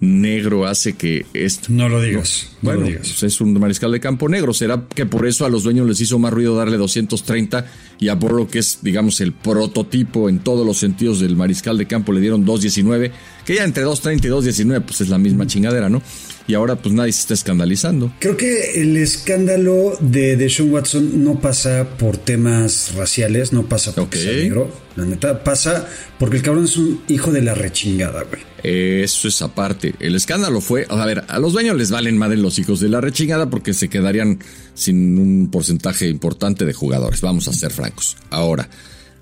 negro 0.00 0.66
hace 0.66 0.94
que 0.94 1.24
esto... 1.32 1.66
No 1.70 1.88
lo 1.88 2.00
digas. 2.02 2.48
No 2.62 2.68
Bueno, 2.70 2.80
lo 2.80 2.86
digas. 2.88 3.08
pues 3.08 3.22
es 3.22 3.40
un 3.40 3.58
mariscal 3.58 3.90
de 3.92 4.00
campo 4.00 4.28
negro. 4.28 4.52
¿Será 4.52 4.84
que 4.94 5.06
por 5.06 5.26
eso 5.26 5.44
a 5.46 5.48
los 5.48 5.62
dueños 5.62 5.86
les 5.88 6.00
hizo 6.00 6.18
más 6.18 6.32
ruido 6.32 6.56
darle 6.56 6.76
230 6.76 7.66
y 8.00 8.08
a 8.08 8.14
Burrow, 8.14 8.48
que 8.48 8.58
es, 8.58 8.78
digamos, 8.82 9.20
el 9.20 9.32
prototipo 9.32 10.28
en 10.28 10.40
todos 10.40 10.66
los 10.66 10.78
sentidos 10.78 11.20
del 11.20 11.36
mariscal 11.36 11.78
de 11.78 11.86
campo, 11.86 12.12
le 12.12 12.20
dieron 12.20 12.44
219? 12.44 13.12
Que 13.46 13.54
ya 13.56 13.64
entre 13.64 13.82
230 13.84 14.26
y 14.26 14.30
219, 14.30 14.84
pues 14.84 15.00
es 15.00 15.08
la 15.08 15.18
misma 15.18 15.46
chingadera, 15.46 15.88
¿no? 15.88 16.02
Y 16.46 16.52
ahora, 16.52 16.76
pues 16.76 16.94
nadie 16.94 17.10
se 17.12 17.20
está 17.20 17.32
escandalizando. 17.34 18.12
Creo 18.20 18.36
que 18.36 18.82
el 18.82 18.98
escándalo 18.98 19.96
de 20.00 20.36
Deshaun 20.36 20.70
Watson 20.72 21.24
no 21.24 21.40
pasa 21.40 21.88
por 21.96 22.18
temas 22.18 22.92
raciales, 22.94 23.54
no 23.54 23.62
pasa 23.66 23.94
porque 23.94 24.18
Ok. 24.18 24.22
sea 24.24 24.32
negro. 24.34 24.70
La 24.96 25.06
neta, 25.06 25.42
pasa 25.42 25.88
porque 26.18 26.36
el 26.36 26.42
cabrón 26.42 26.64
es 26.64 26.76
un 26.76 27.00
hijo 27.08 27.32
de 27.32 27.40
la 27.40 27.54
rechingada, 27.54 28.24
güey. 28.24 28.42
Eso 28.64 29.28
es 29.28 29.42
aparte. 29.42 29.94
El 30.00 30.14
escándalo 30.14 30.60
fue, 30.60 30.86
a 30.88 31.04
ver, 31.04 31.24
a 31.28 31.38
los 31.38 31.52
dueños 31.52 31.76
les 31.76 31.90
valen 31.90 32.16
madre 32.16 32.38
los 32.38 32.58
hijos 32.58 32.80
de 32.80 32.88
la 32.88 33.00
rechingada 33.00 33.50
porque 33.50 33.74
se 33.74 33.88
quedarían 33.88 34.38
sin 34.74 35.18
un 35.18 35.50
porcentaje 35.50 36.08
importante 36.08 36.64
de 36.64 36.72
jugadores. 36.72 37.20
Vamos 37.20 37.46
a 37.46 37.52
ser 37.52 37.72
francos. 37.72 38.16
Ahora, 38.30 38.68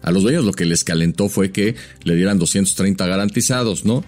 a 0.00 0.12
los 0.12 0.22
dueños 0.22 0.44
lo 0.44 0.52
que 0.52 0.64
les 0.64 0.84
calentó 0.84 1.28
fue 1.28 1.50
que 1.50 1.74
le 2.04 2.14
dieran 2.14 2.38
230 2.38 3.04
garantizados, 3.06 3.84
¿no? 3.84 4.04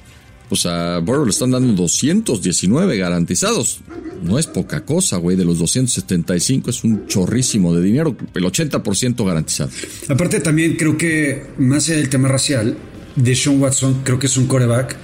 pues 0.49 0.67
a 0.67 0.99
Burrow 0.99 1.25
le 1.25 1.31
están 1.31 1.51
dando 1.51 1.73
219 1.73 2.97
garantizados. 2.97 3.81
No 4.23 4.39
es 4.39 4.47
poca 4.47 4.85
cosa, 4.85 5.17
güey. 5.17 5.37
De 5.37 5.45
los 5.45 5.59
275 5.59 6.71
es 6.71 6.85
un 6.85 7.07
chorrísimo 7.07 7.75
de 7.75 7.83
dinero. 7.83 8.17
El 8.35 8.45
80% 8.45 9.27
garantizado. 9.27 9.71
Aparte, 10.09 10.41
también 10.41 10.77
creo 10.77 10.97
que, 10.97 11.47
más 11.59 11.89
allá 11.89 11.97
del 11.97 12.09
tema 12.09 12.29
racial, 12.29 12.77
de 13.17 13.35
Sean 13.35 13.61
Watson, 13.61 14.03
creo 14.05 14.19
que 14.19 14.27
es 14.27 14.37
un 14.37 14.47
coreback 14.47 14.97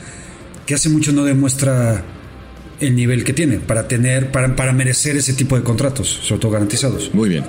que 0.70 0.76
hace 0.76 0.88
mucho 0.88 1.10
no 1.10 1.24
demuestra 1.24 2.04
el 2.78 2.94
nivel 2.94 3.24
que 3.24 3.32
tiene 3.32 3.58
para 3.58 3.88
tener, 3.88 4.30
para, 4.30 4.54
para 4.54 4.72
merecer 4.72 5.16
ese 5.16 5.32
tipo 5.32 5.56
de 5.56 5.64
contratos, 5.64 6.06
sobre 6.22 6.40
todo 6.40 6.52
garantizados. 6.52 7.12
Muy 7.12 7.28
bien. 7.28 7.44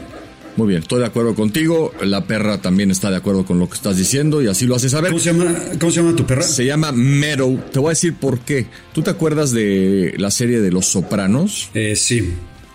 Muy 0.58 0.68
bien, 0.68 0.82
estoy 0.82 1.02
de 1.02 1.06
acuerdo 1.06 1.36
contigo. 1.36 1.94
La 2.02 2.26
perra 2.26 2.60
también 2.64 2.90
está 2.90 3.12
de 3.12 3.18
acuerdo 3.18 3.46
con 3.46 3.60
lo 3.60 3.70
que 3.70 3.76
estás 3.76 3.96
diciendo 3.96 4.42
y 4.42 4.48
así 4.48 4.66
lo 4.66 4.76
hace 4.76 4.90
saber. 4.90 5.12
¿Cómo 5.12 5.20
se 5.20 5.34
llama, 5.34 5.56
cómo 5.80 5.92
se 5.92 6.02
llama 6.02 6.16
tu 6.16 6.26
perra? 6.26 6.42
Se 6.42 6.66
llama 6.66 6.92
Meadow. 6.92 7.60
Te 7.72 7.78
voy 7.78 7.90
a 7.90 7.92
decir 7.92 8.16
por 8.16 8.40
qué. 8.40 8.66
¿Tú 8.92 9.04
te 9.04 9.12
acuerdas 9.12 9.52
de 9.52 10.16
la 10.18 10.32
serie 10.32 10.60
de 10.60 10.72
Los 10.72 10.88
Sopranos? 10.88 11.70
Eh, 11.76 11.96
sí. 11.96 12.28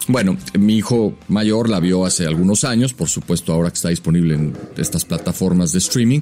Bueno, 0.06 0.36
mi 0.56 0.76
hijo 0.76 1.18
mayor 1.26 1.68
la 1.68 1.80
vio 1.80 2.06
hace 2.06 2.24
algunos 2.24 2.62
años, 2.62 2.94
por 2.94 3.08
supuesto 3.08 3.52
ahora 3.52 3.70
que 3.70 3.74
está 3.78 3.88
disponible 3.88 4.36
en 4.36 4.56
estas 4.76 5.04
plataformas 5.04 5.72
de 5.72 5.80
streaming 5.80 6.20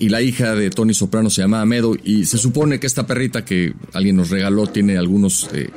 y 0.00 0.08
la 0.08 0.22
hija 0.22 0.54
de 0.54 0.70
Tony 0.70 0.94
Soprano 0.94 1.30
se 1.30 1.42
llama 1.42 1.64
Medo 1.66 1.94
y 2.02 2.24
se 2.24 2.38
supone 2.38 2.80
que 2.80 2.86
esta 2.86 3.06
perrita 3.06 3.44
que 3.44 3.74
alguien 3.92 4.16
nos 4.16 4.30
regaló 4.30 4.66
tiene 4.66 4.96
algunos 4.96 5.48
eh, 5.52 5.70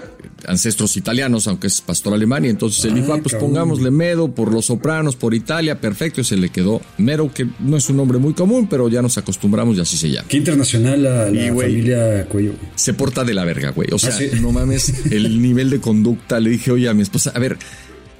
ancestros 0.47 0.97
italianos, 0.97 1.47
aunque 1.47 1.67
es 1.67 1.81
pastor 1.81 2.13
alemán, 2.13 2.45
y 2.45 2.49
entonces 2.49 2.83
él 2.85 2.95
dijo, 2.95 3.13
ah, 3.13 3.19
pues 3.21 3.35
pongámosle 3.35 3.91
Medo 3.91 4.33
por 4.33 4.51
los 4.51 4.65
Sopranos, 4.65 5.15
por 5.15 5.33
Italia, 5.33 5.79
perfecto, 5.79 6.21
y 6.21 6.23
se 6.23 6.37
le 6.37 6.49
quedó 6.49 6.81
Mero, 6.97 7.31
que 7.33 7.47
no 7.59 7.77
es 7.77 7.89
un 7.89 7.97
nombre 7.97 8.17
muy 8.17 8.33
común, 8.33 8.67
pero 8.69 8.89
ya 8.89 9.01
nos 9.01 9.17
acostumbramos 9.17 9.77
y 9.77 9.81
así 9.81 9.97
se 9.97 10.09
llama. 10.09 10.27
Qué 10.27 10.37
internacional 10.37 11.03
la, 11.03 11.25
familia 11.25 12.25
Cuello. 12.25 12.53
Se 12.75 12.93
porta 12.93 13.23
de 13.23 13.33
la 13.33 13.43
verga, 13.45 13.71
güey. 13.71 13.89
O 13.91 13.99
sea, 13.99 14.15
ah, 14.15 14.37
no 14.41 14.51
mames 14.51 15.11
el 15.11 15.41
nivel 15.41 15.69
de 15.69 15.79
conducta. 15.79 16.39
Le 16.39 16.51
dije, 16.51 16.71
oye, 16.71 16.89
a 16.89 16.93
mi 16.93 17.01
esposa, 17.01 17.31
a 17.35 17.39
ver, 17.39 17.57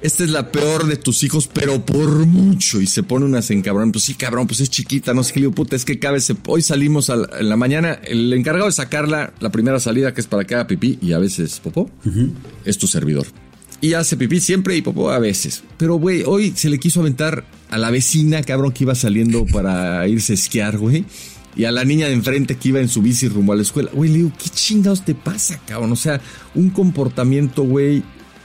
esta 0.04 0.22
es 0.22 0.28
la 0.28 0.52
peor 0.52 0.86
de 0.86 0.96
tus 0.96 1.22
hijos, 1.22 1.48
pero 1.50 1.86
por 1.86 2.26
mucho. 2.26 2.82
Y 2.82 2.86
se 2.86 3.02
pone 3.02 3.24
unas 3.24 3.50
en 3.50 3.62
cabrón. 3.62 3.90
Pues 3.90 4.04
sí, 4.04 4.12
cabrón, 4.12 4.46
pues 4.46 4.60
es 4.60 4.68
chiquita, 4.68 5.14
no 5.14 5.24
sé 5.24 5.32
qué. 5.32 5.40
Le 5.40 5.46
digo, 5.46 5.54
puta, 5.54 5.76
es 5.76 5.86
que 5.86 5.98
cabe. 5.98 6.18
Hoy 6.46 6.60
salimos 6.60 7.08
a 7.08 7.16
la, 7.16 7.30
en 7.40 7.48
la 7.48 7.56
mañana. 7.56 7.94
El 8.04 8.30
encargado 8.34 8.66
de 8.66 8.72
sacarla, 8.72 9.32
la 9.40 9.50
primera 9.50 9.80
salida, 9.80 10.12
que 10.12 10.20
es 10.20 10.26
para 10.26 10.44
que 10.44 10.56
haga 10.56 10.66
pipí 10.66 10.98
y 11.00 11.12
a 11.12 11.18
veces 11.18 11.58
popó, 11.58 11.90
es 12.66 12.76
tu 12.76 12.86
servidor. 12.86 13.26
Y 13.80 13.94
hace 13.94 14.18
pipí 14.18 14.40
siempre 14.40 14.76
y 14.76 14.82
popó 14.82 15.10
a 15.10 15.18
veces. 15.18 15.64
Pero, 15.78 15.94
güey, 15.94 16.22
hoy 16.26 16.52
se 16.54 16.68
le 16.68 16.78
quiso 16.78 17.00
aventar 17.00 17.46
a 17.70 17.78
la 17.78 17.90
vecina, 17.90 18.42
cabrón, 18.42 18.72
que 18.72 18.84
iba 18.84 18.94
saliendo 18.94 19.46
para 19.54 20.06
irse 20.06 20.34
a 20.34 20.36
esquiar, 20.36 20.76
güey. 20.76 21.06
Y 21.56 21.64
a 21.64 21.72
la 21.72 21.82
niña 21.82 22.08
de 22.08 22.12
enfrente 22.12 22.56
que 22.56 22.68
iba 22.68 22.80
en 22.80 22.90
su 22.90 23.00
bici 23.00 23.26
rumbo 23.28 23.54
a 23.54 23.56
la 23.56 23.62
escuela. 23.62 23.90
Güey, 23.94 24.10
le 24.10 24.16
digo, 24.18 24.32
¿qué 24.38 24.50
chingados 24.50 25.02
te 25.02 25.14
pasa, 25.14 25.58
cabrón? 25.66 25.92
O 25.92 25.96
sea, 25.96 26.20
un 26.54 26.68
comportamiento, 26.68 27.62
güey, 27.62 28.02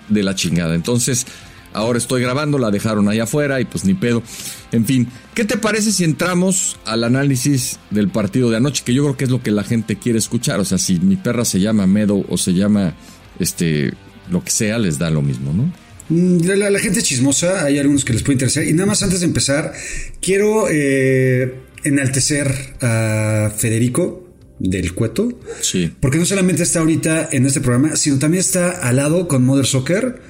de 0.07 0.23
la 0.23 0.35
chingada. 0.35 0.73
Entonces, 0.73 1.25
Ahora 1.73 1.97
estoy 1.97 2.21
grabando, 2.21 2.57
la 2.57 2.71
dejaron 2.71 3.07
ahí 3.09 3.19
afuera 3.19 3.61
y 3.61 3.65
pues 3.65 3.85
ni 3.85 3.93
pedo. 3.93 4.23
En 4.71 4.85
fin, 4.85 5.07
¿qué 5.33 5.45
te 5.45 5.57
parece 5.57 5.91
si 5.91 6.03
entramos 6.03 6.79
al 6.85 7.03
análisis 7.03 7.79
del 7.91 8.09
partido 8.09 8.49
de 8.49 8.57
anoche? 8.57 8.83
Que 8.85 8.93
yo 8.93 9.03
creo 9.03 9.17
que 9.17 9.25
es 9.25 9.29
lo 9.29 9.41
que 9.43 9.51
la 9.51 9.63
gente 9.63 9.97
quiere 9.97 10.19
escuchar. 10.19 10.59
O 10.59 10.65
sea, 10.65 10.77
si 10.77 10.99
mi 10.99 11.15
perra 11.15 11.45
se 11.45 11.59
llama 11.59 11.87
Medo 11.87 12.25
o 12.27 12.37
se 12.37 12.53
llama 12.53 12.95
este 13.39 13.93
lo 14.29 14.43
que 14.43 14.51
sea, 14.51 14.77
les 14.77 14.99
da 14.99 15.09
lo 15.09 15.21
mismo, 15.21 15.53
¿no? 15.53 15.73
Mm, 16.09 16.45
la, 16.45 16.69
la, 16.69 16.79
gente 16.79 17.01
chismosa, 17.01 17.65
hay 17.65 17.77
algunos 17.77 18.03
que 18.05 18.13
les 18.13 18.23
puede 18.23 18.33
interesar. 18.33 18.63
Y 18.63 18.73
nada 18.73 18.87
más 18.87 19.03
antes 19.03 19.19
de 19.19 19.25
empezar, 19.25 19.73
quiero 20.21 20.67
eh, 20.69 21.55
enaltecer 21.83 22.75
a 22.81 23.51
Federico 23.55 24.27
del 24.59 24.93
Cueto. 24.93 25.39
Sí. 25.61 25.93
Porque 25.99 26.17
no 26.17 26.25
solamente 26.25 26.63
está 26.63 26.79
ahorita 26.79 27.29
en 27.31 27.45
este 27.45 27.61
programa, 27.61 27.95
sino 27.95 28.19
también 28.19 28.41
está 28.41 28.69
al 28.69 28.97
lado 28.97 29.27
con 29.27 29.45
Mother 29.45 29.65
Soccer 29.65 30.21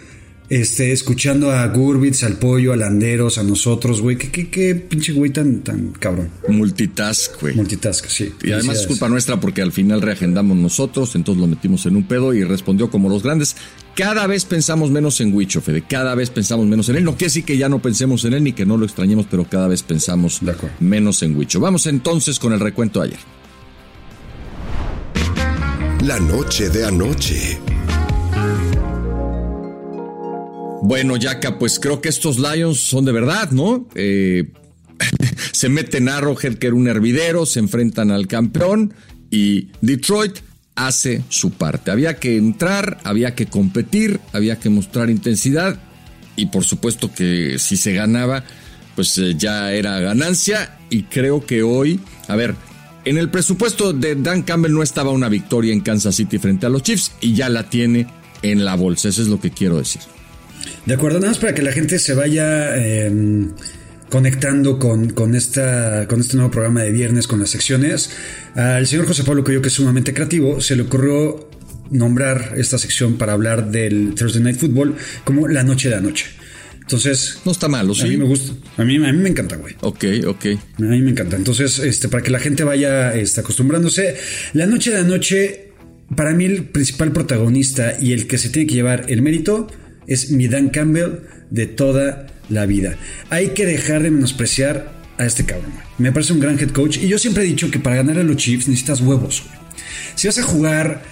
este, 0.50 0.92
escuchando 0.92 1.52
a 1.52 1.68
Gurbitz, 1.68 2.24
al 2.24 2.38
pollo, 2.38 2.74
a 2.74 2.76
Landeros, 2.76 3.38
a 3.38 3.44
nosotros, 3.44 4.02
güey. 4.02 4.18
¿Qué, 4.18 4.32
qué, 4.32 4.50
qué 4.50 4.76
pinche 4.76 5.14
güey 5.14 5.32
tan, 5.32 5.60
tan 5.60 5.92
cabrón? 5.92 6.30
Multitask, 6.48 7.40
güey. 7.40 7.56
Multitask, 7.56 8.08
sí. 8.08 8.34
Y 8.44 8.52
además 8.52 8.80
es 8.80 8.88
culpa 8.88 9.08
nuestra 9.08 9.40
porque 9.40 9.62
al 9.62 9.72
final 9.72 10.02
reagendamos 10.02 10.58
nosotros, 10.58 11.16
entonces 11.16 11.40
lo 11.40 11.48
metimos 11.48 11.86
en 11.86 11.96
un 11.96 12.04
pedo 12.04 12.34
y 12.34 12.44
respondió 12.44 12.90
como 12.90 13.10
los 13.10 13.22
grandes. 13.22 13.56
Cada 13.96 14.26
vez 14.28 14.46
pensamos 14.46 14.90
menos 14.90 15.22
en 15.22 15.36
Huicho, 15.36 15.62
Fede. 15.62 15.84
Cada 15.88 16.16
vez 16.16 16.30
pensamos 16.30 16.66
menos 16.66 16.90
en 16.90 16.96
él. 16.96 17.04
No 17.04 17.12
quiere 17.12 17.26
decir 17.26 17.44
que 17.44 17.58
ya 17.58 17.70
no 17.70 17.80
pensemos 17.80 18.26
en 18.26 18.34
él 18.34 18.44
ni 18.44 18.54
que 18.54 18.66
no 18.66 18.78
lo 18.78 18.86
extrañemos, 18.86 19.28
pero 19.30 19.46
cada 19.48 19.68
vez 19.68 19.84
pensamos 19.84 20.42
menos 20.80 21.22
en 21.22 21.38
Huicho. 21.38 21.60
Vamos 21.60 21.86
entonces 21.86 22.40
con 22.40 22.54
el 22.54 22.60
recuento 22.60 23.02
de 23.02 23.10
ayer. 23.10 23.20
La 26.02 26.20
noche 26.20 26.70
de 26.70 26.86
anoche. 26.86 27.60
Bueno, 30.82 31.18
Yaka, 31.18 31.60
pues 31.60 31.80
creo 31.80 32.02
que 32.02 32.10
estos 32.10 32.40
Lions 32.40 32.80
son 32.80 33.06
de 33.06 33.12
verdad, 33.12 33.52
¿no? 33.52 33.88
Eh, 33.96 34.52
se 35.52 35.70
meten 35.70 36.10
a 36.10 36.18
Arrowhead, 36.18 36.56
que 36.56 36.68
era 36.68 36.76
un 36.76 36.88
hervidero, 36.88 37.46
se 37.46 37.60
enfrentan 37.60 38.12
al 38.12 38.28
campeón 38.28 38.94
y 39.30 39.70
Detroit 39.82 40.40
hace 40.76 41.24
su 41.30 41.52
parte. 41.52 41.92
Había 41.92 42.16
que 42.16 42.38
entrar, 42.38 43.00
había 43.04 43.36
que 43.36 43.48
competir, 43.48 44.20
había 44.32 44.60
que 44.60 44.70
mostrar 44.70 45.10
intensidad 45.10 45.80
y 46.36 46.48
por 46.48 46.64
supuesto 46.64 47.12
que 47.14 47.58
si 47.60 47.76
se 47.76 47.94
ganaba, 47.94 48.46
pues 48.96 49.18
eh, 49.18 49.36
ya 49.38 49.74
era 49.74 50.00
ganancia 50.00 50.78
y 50.90 51.04
creo 51.04 51.46
que 51.46 51.64
hoy, 51.64 52.00
a 52.28 52.36
ver, 52.36 52.56
en 53.04 53.18
el 53.18 53.30
presupuesto 53.30 53.92
de 53.92 54.16
Dan 54.16 54.44
Campbell 54.44 54.74
no 54.74 54.84
estaba 54.84 55.12
una 55.12 55.30
victoria 55.30 55.74
en 55.74 55.82
Kansas 55.82 56.16
City 56.16 56.38
frente 56.38 56.66
a 56.66 56.70
los 56.70 56.84
Chiefs 56.84 57.12
y 57.20 57.34
ya 57.34 57.50
la 57.50 57.70
tiene 57.70 58.08
en 58.42 58.64
la 58.64 58.76
bolsa, 58.76 59.10
eso 59.10 59.22
es 59.22 59.28
lo 59.28 59.42
que 59.42 59.52
quiero 59.52 59.78
decir. 59.78 60.02
De 60.86 60.94
acuerdo, 60.94 61.20
nada 61.20 61.32
más 61.32 61.40
para 61.40 61.54
que 61.54 61.62
la 61.62 61.72
gente 61.72 62.00
se 62.00 62.14
vaya 62.14 62.76
em, 62.76 63.52
conectando 64.10 64.80
con, 64.80 65.36
esta, 65.36 66.08
con 66.08 66.20
este 66.20 66.36
nuevo 66.36 66.52
programa 66.52 66.82
de 66.82 66.92
viernes, 66.92 67.28
con 67.28 67.40
las 67.40 67.50
secciones. 67.50 68.12
Al 68.56 68.88
señor 68.88 69.06
José 69.06 69.24
Pablo 69.24 69.44
Coyo, 69.44 69.62
que 69.62 69.68
es 69.68 69.74
sumamente 69.74 70.14
creativo, 70.14 70.62
se 70.62 70.76
le 70.76 70.84
ocurrió 70.84 71.50
nombrar 71.92 72.54
esta 72.58 72.78
sección 72.78 73.18
para 73.18 73.34
hablar 73.34 73.72
del 73.72 74.14
Thursday 74.16 74.42
Night 74.42 74.58
Football 74.58 74.96
como 75.24 75.48
la 75.48 75.64
noche 75.64 75.90
de 75.90 75.96
anoche. 75.96 76.26
Entonces. 76.90 77.40
No 77.46 77.52
está 77.52 77.68
malo, 77.68 77.94
sí. 77.94 78.02
A 78.02 78.06
mí 78.08 78.18
me 78.18 78.26
gusta. 78.26 78.54
A 78.78 78.84
mí, 78.84 78.96
a 78.96 79.14
mí 79.14 79.20
me 79.20 79.30
encanta, 79.30 79.58
güey. 79.58 79.76
Ok, 79.82 80.06
ok. 80.26 80.46
A 80.80 80.82
mí 80.82 81.02
me 81.02 81.12
encanta. 81.12 81.36
Entonces, 81.36 81.78
este, 81.78 82.10
para 82.10 82.24
que 82.24 82.32
la 82.32 82.40
gente 82.40 82.64
vaya 82.64 83.14
este, 83.14 83.42
acostumbrándose, 83.42 84.16
la 84.54 84.66
noche 84.66 84.90
de 84.90 84.98
anoche, 84.98 85.72
para 86.16 86.34
mí 86.34 86.46
el 86.46 86.64
principal 86.64 87.12
protagonista 87.12 87.96
y 88.02 88.14
el 88.14 88.26
que 88.26 88.40
se 88.40 88.50
tiene 88.50 88.68
que 88.68 88.74
llevar 88.74 89.06
el 89.08 89.22
mérito 89.22 89.68
es 90.10 90.32
mi 90.32 90.48
Dan 90.48 90.70
Campbell 90.70 91.20
de 91.50 91.68
toda 91.68 92.28
la 92.50 92.66
vida. 92.66 92.98
Hay 93.30 93.50
que 93.50 93.66
dejar 93.66 94.04
de 94.04 94.12
menospreciar 94.12 94.92
a 95.18 95.26
este 95.26 95.46
cabrón. 95.46 95.72
Me 95.98 96.12
parece 96.12 96.34
un 96.34 96.40
gran 96.40 96.60
head 96.60 96.72
coach 96.72 96.98
y 96.98 97.08
yo 97.08 97.18
siempre 97.18 97.44
he 97.44 97.46
dicho 97.46 97.70
que 97.70 97.80
para 97.80 97.98
ganar 97.98 98.18
a 98.18 98.24
los 98.24 98.38
Chiefs 98.38 98.68
necesitas 98.68 99.02
huevos. 99.02 99.44
Si 100.16 100.28
vas 100.28 100.40
a 100.40 100.44
jugar 100.44 101.04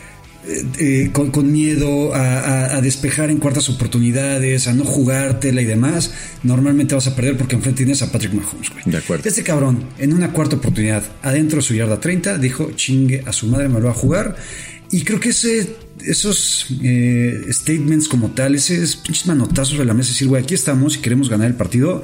eh, 0.48 0.66
eh, 0.80 1.10
con, 1.12 1.52
miedo 1.52 2.16
a, 2.16 2.80
despejar 2.82 3.30
en 3.30 3.38
cuartas 3.38 3.70
oportunidades, 3.70 4.68
a 4.68 4.74
no 4.74 4.84
jugártela 4.86 5.62
y 5.62 5.66
demás, 5.66 6.14
normalmente 6.44 6.96
vas 6.96 7.08
a 7.08 7.16
perder 7.16 7.38
porque 7.38 7.56
enfrente 7.56 7.84
tienes 7.84 8.02
a 8.02 8.12
Patrick 8.12 8.34
Mahomes. 8.34 8.70
De 8.86 8.98
acuerdo. 8.98 9.28
Este 9.28 9.44
cabrón, 9.44 9.90
en 10.00 10.14
una 10.14 10.32
cuarta 10.32 10.56
oportunidad, 10.56 11.04
adentro 11.22 11.58
de 11.58 11.64
su 11.64 11.76
yarda 11.76 12.00
30, 12.00 12.38
dijo, 12.38 12.72
chingue 12.76 13.24
a 13.26 13.34
su 13.34 13.48
madre, 13.48 13.68
me 13.68 13.80
lo 13.80 13.86
va 13.88 13.92
a 13.92 13.96
jugar. 13.96 14.36
Y 14.90 15.04
creo 15.04 15.20
que 15.20 15.30
ese 15.30 15.76
esos 16.06 16.68
eh, 16.82 17.46
statements 17.50 18.08
como 18.08 18.32
tal, 18.32 18.56
esos 18.56 18.96
pinches 18.98 19.26
manotazos 19.26 19.78
de 19.78 19.86
la 19.86 19.94
mesa, 19.94 20.12
decir, 20.12 20.28
güey, 20.28 20.44
aquí 20.44 20.54
estamos 20.54 20.96
y 20.96 21.00
queremos 21.00 21.30
ganar 21.30 21.48
el 21.48 21.56
partido, 21.56 22.04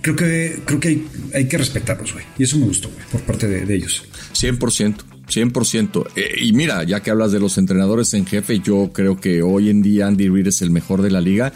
creo 0.00 0.16
que, 0.16 0.60
creo 0.64 0.80
que 0.80 1.04
hay, 1.34 1.46
que 1.46 1.58
respetarlos, 1.58 2.12
güey. 2.12 2.24
Y 2.38 2.44
eso 2.44 2.58
me 2.58 2.66
gustó, 2.66 2.90
güey, 2.90 3.04
por 3.10 3.22
parte 3.22 3.46
de, 3.48 3.74
ellos. 3.74 4.04
100%. 4.34 4.96
100%. 5.26 6.06
Eh, 6.16 6.34
y 6.42 6.52
mira, 6.52 6.84
ya 6.84 7.00
que 7.00 7.10
hablas 7.10 7.32
de 7.32 7.40
los 7.40 7.56
entrenadores 7.56 8.12
en 8.14 8.26
jefe, 8.26 8.60
yo 8.60 8.90
creo 8.92 9.20
que 9.20 9.42
hoy 9.42 9.70
en 9.70 9.82
día 9.82 10.06
Andy 10.06 10.28
Reid 10.28 10.48
es 10.48 10.62
el 10.62 10.70
mejor 10.70 11.02
de 11.02 11.10
la 11.10 11.20
liga. 11.20 11.52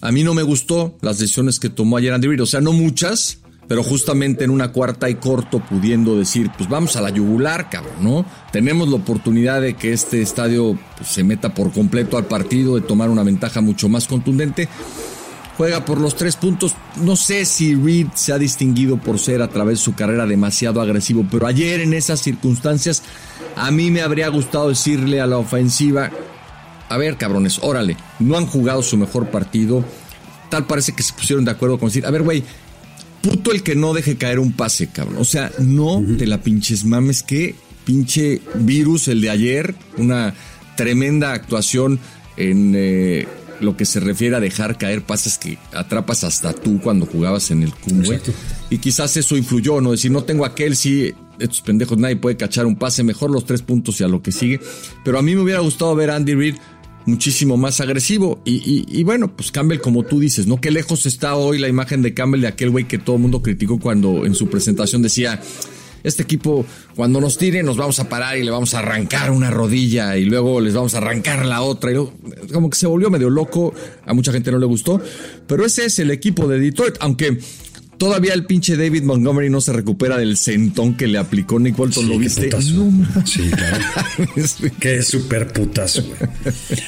A 0.00 0.12
mí 0.12 0.24
no 0.24 0.32
me 0.32 0.42
gustó 0.42 0.96
las 1.02 1.18
decisiones 1.18 1.60
que 1.60 1.68
tomó 1.68 1.98
ayer 1.98 2.12
Andy 2.12 2.28
Reid, 2.28 2.42
o 2.42 2.46
sea, 2.46 2.60
no 2.60 2.72
muchas, 2.72 3.38
pero 3.70 3.84
justamente 3.84 4.42
en 4.42 4.50
una 4.50 4.72
cuarta 4.72 5.08
y 5.08 5.14
corto 5.14 5.60
pudiendo 5.60 6.18
decir, 6.18 6.50
pues 6.58 6.68
vamos 6.68 6.96
a 6.96 7.00
la 7.00 7.10
yugular, 7.10 7.70
cabrón, 7.70 7.94
¿no? 8.00 8.24
Tenemos 8.50 8.88
la 8.88 8.96
oportunidad 8.96 9.60
de 9.60 9.74
que 9.74 9.92
este 9.92 10.20
estadio 10.22 10.76
pues, 10.96 11.10
se 11.10 11.22
meta 11.22 11.54
por 11.54 11.70
completo 11.70 12.18
al 12.18 12.24
partido, 12.24 12.74
de 12.74 12.80
tomar 12.80 13.10
una 13.10 13.22
ventaja 13.22 13.60
mucho 13.60 13.88
más 13.88 14.08
contundente. 14.08 14.68
Juega 15.56 15.84
por 15.84 16.00
los 16.00 16.16
tres 16.16 16.34
puntos. 16.34 16.74
No 16.96 17.14
sé 17.14 17.44
si 17.44 17.76
Reed 17.76 18.08
se 18.16 18.32
ha 18.32 18.38
distinguido 18.38 18.96
por 18.96 19.20
ser 19.20 19.40
a 19.40 19.46
través 19.46 19.78
de 19.78 19.84
su 19.84 19.94
carrera 19.94 20.26
demasiado 20.26 20.80
agresivo, 20.80 21.24
pero 21.30 21.46
ayer 21.46 21.78
en 21.78 21.94
esas 21.94 22.18
circunstancias 22.18 23.04
a 23.54 23.70
mí 23.70 23.92
me 23.92 24.02
habría 24.02 24.26
gustado 24.30 24.70
decirle 24.70 25.20
a 25.20 25.28
la 25.28 25.38
ofensiva, 25.38 26.10
a 26.88 26.96
ver 26.96 27.16
cabrones, 27.16 27.60
órale, 27.62 27.96
no 28.18 28.36
han 28.36 28.46
jugado 28.46 28.82
su 28.82 28.96
mejor 28.96 29.28
partido. 29.28 29.84
Tal 30.48 30.66
parece 30.66 30.90
que 30.90 31.04
se 31.04 31.12
pusieron 31.12 31.44
de 31.44 31.52
acuerdo 31.52 31.78
con 31.78 31.88
decir, 31.88 32.04
a 32.04 32.10
ver, 32.10 32.24
güey, 32.24 32.42
puto 33.22 33.52
el 33.52 33.62
que 33.62 33.74
no 33.74 33.94
deje 33.94 34.16
caer 34.16 34.38
un 34.38 34.52
pase, 34.52 34.88
cabrón. 34.88 35.18
O 35.18 35.24
sea, 35.24 35.50
no 35.58 36.02
te 36.18 36.26
la 36.26 36.42
pinches 36.42 36.84
mames, 36.84 37.22
que 37.22 37.54
pinche 37.84 38.40
virus 38.54 39.08
el 39.08 39.20
de 39.20 39.30
ayer, 39.30 39.74
una 39.96 40.34
tremenda 40.76 41.32
actuación 41.32 41.98
en 42.36 42.72
eh, 42.76 43.26
lo 43.60 43.76
que 43.76 43.84
se 43.84 44.00
refiere 44.00 44.36
a 44.36 44.40
dejar 44.40 44.78
caer 44.78 45.02
pases 45.02 45.38
que 45.38 45.58
atrapas 45.72 46.24
hasta 46.24 46.52
tú 46.52 46.80
cuando 46.80 47.06
jugabas 47.06 47.50
en 47.50 47.62
el 47.62 47.74
Cumbe. 47.74 48.20
Y 48.70 48.78
quizás 48.78 49.16
eso 49.16 49.36
influyó, 49.36 49.80
¿no? 49.80 49.92
Decir, 49.92 50.10
no 50.10 50.24
tengo 50.24 50.44
a 50.44 50.54
Kelsey, 50.54 51.14
estos 51.38 51.60
pendejos 51.60 51.98
nadie 51.98 52.16
puede 52.16 52.36
cachar 52.36 52.66
un 52.66 52.76
pase, 52.76 53.02
mejor 53.02 53.30
los 53.30 53.44
tres 53.44 53.62
puntos 53.62 54.00
y 54.00 54.04
a 54.04 54.08
lo 54.08 54.22
que 54.22 54.32
sigue. 54.32 54.60
Pero 55.04 55.18
a 55.18 55.22
mí 55.22 55.34
me 55.34 55.42
hubiera 55.42 55.60
gustado 55.60 55.94
ver 55.94 56.10
a 56.10 56.16
Andy 56.16 56.34
Reid 56.34 56.56
muchísimo 57.06 57.56
más 57.56 57.80
agresivo. 57.80 58.40
Y, 58.44 59.02
bueno, 59.04 59.34
pues 59.34 59.50
Campbell, 59.50 59.80
como 59.80 60.04
tú 60.04 60.20
dices, 60.20 60.46
¿no? 60.46 60.60
Qué 60.60 60.70
lejos 60.70 61.06
está 61.06 61.36
hoy 61.36 61.58
la 61.58 61.68
imagen 61.68 62.02
de 62.02 62.14
Campbell 62.14 62.40
de 62.40 62.48
aquel 62.48 62.70
güey 62.70 62.86
que 62.86 62.98
todo 62.98 63.16
el 63.16 63.22
mundo 63.22 63.42
criticó 63.42 63.78
cuando 63.78 64.26
en 64.26 64.34
su 64.34 64.48
presentación 64.48 65.02
decía, 65.02 65.40
este 66.02 66.22
equipo 66.22 66.64
cuando 66.96 67.20
nos 67.20 67.36
tire 67.36 67.62
nos 67.62 67.76
vamos 67.76 68.00
a 68.00 68.08
parar 68.08 68.38
y 68.38 68.42
le 68.42 68.50
vamos 68.50 68.72
a 68.74 68.78
arrancar 68.78 69.30
una 69.30 69.50
rodilla 69.50 70.16
y 70.16 70.24
luego 70.24 70.60
les 70.60 70.72
vamos 70.74 70.94
a 70.94 70.98
arrancar 70.98 71.44
la 71.46 71.62
otra. 71.62 71.92
Y 71.92 71.96
como 72.52 72.70
que 72.70 72.76
se 72.76 72.86
volvió 72.86 73.10
medio 73.10 73.30
loco, 73.30 73.74
a 74.06 74.14
mucha 74.14 74.32
gente 74.32 74.50
no 74.50 74.58
le 74.58 74.66
gustó, 74.66 75.00
pero 75.46 75.64
ese 75.64 75.86
es 75.86 75.98
el 75.98 76.10
equipo 76.10 76.48
de 76.48 76.58
Detroit, 76.58 76.96
aunque 77.00 77.38
Todavía 78.00 78.32
el 78.32 78.46
pinche 78.46 78.78
David 78.78 79.02
Montgomery 79.02 79.50
no 79.50 79.60
se 79.60 79.74
recupera 79.74 80.16
del 80.16 80.38
sentón 80.38 80.96
que 80.96 81.06
le 81.06 81.18
aplicó 81.18 81.60
Nick 81.60 81.76
Bolton. 81.76 82.08
¿Lo 82.08 82.16
viste? 82.16 82.48
sí, 83.26 83.50
claro. 83.50 83.84
qué 84.80 85.02
súper 85.02 85.52
putazo, 85.52 86.02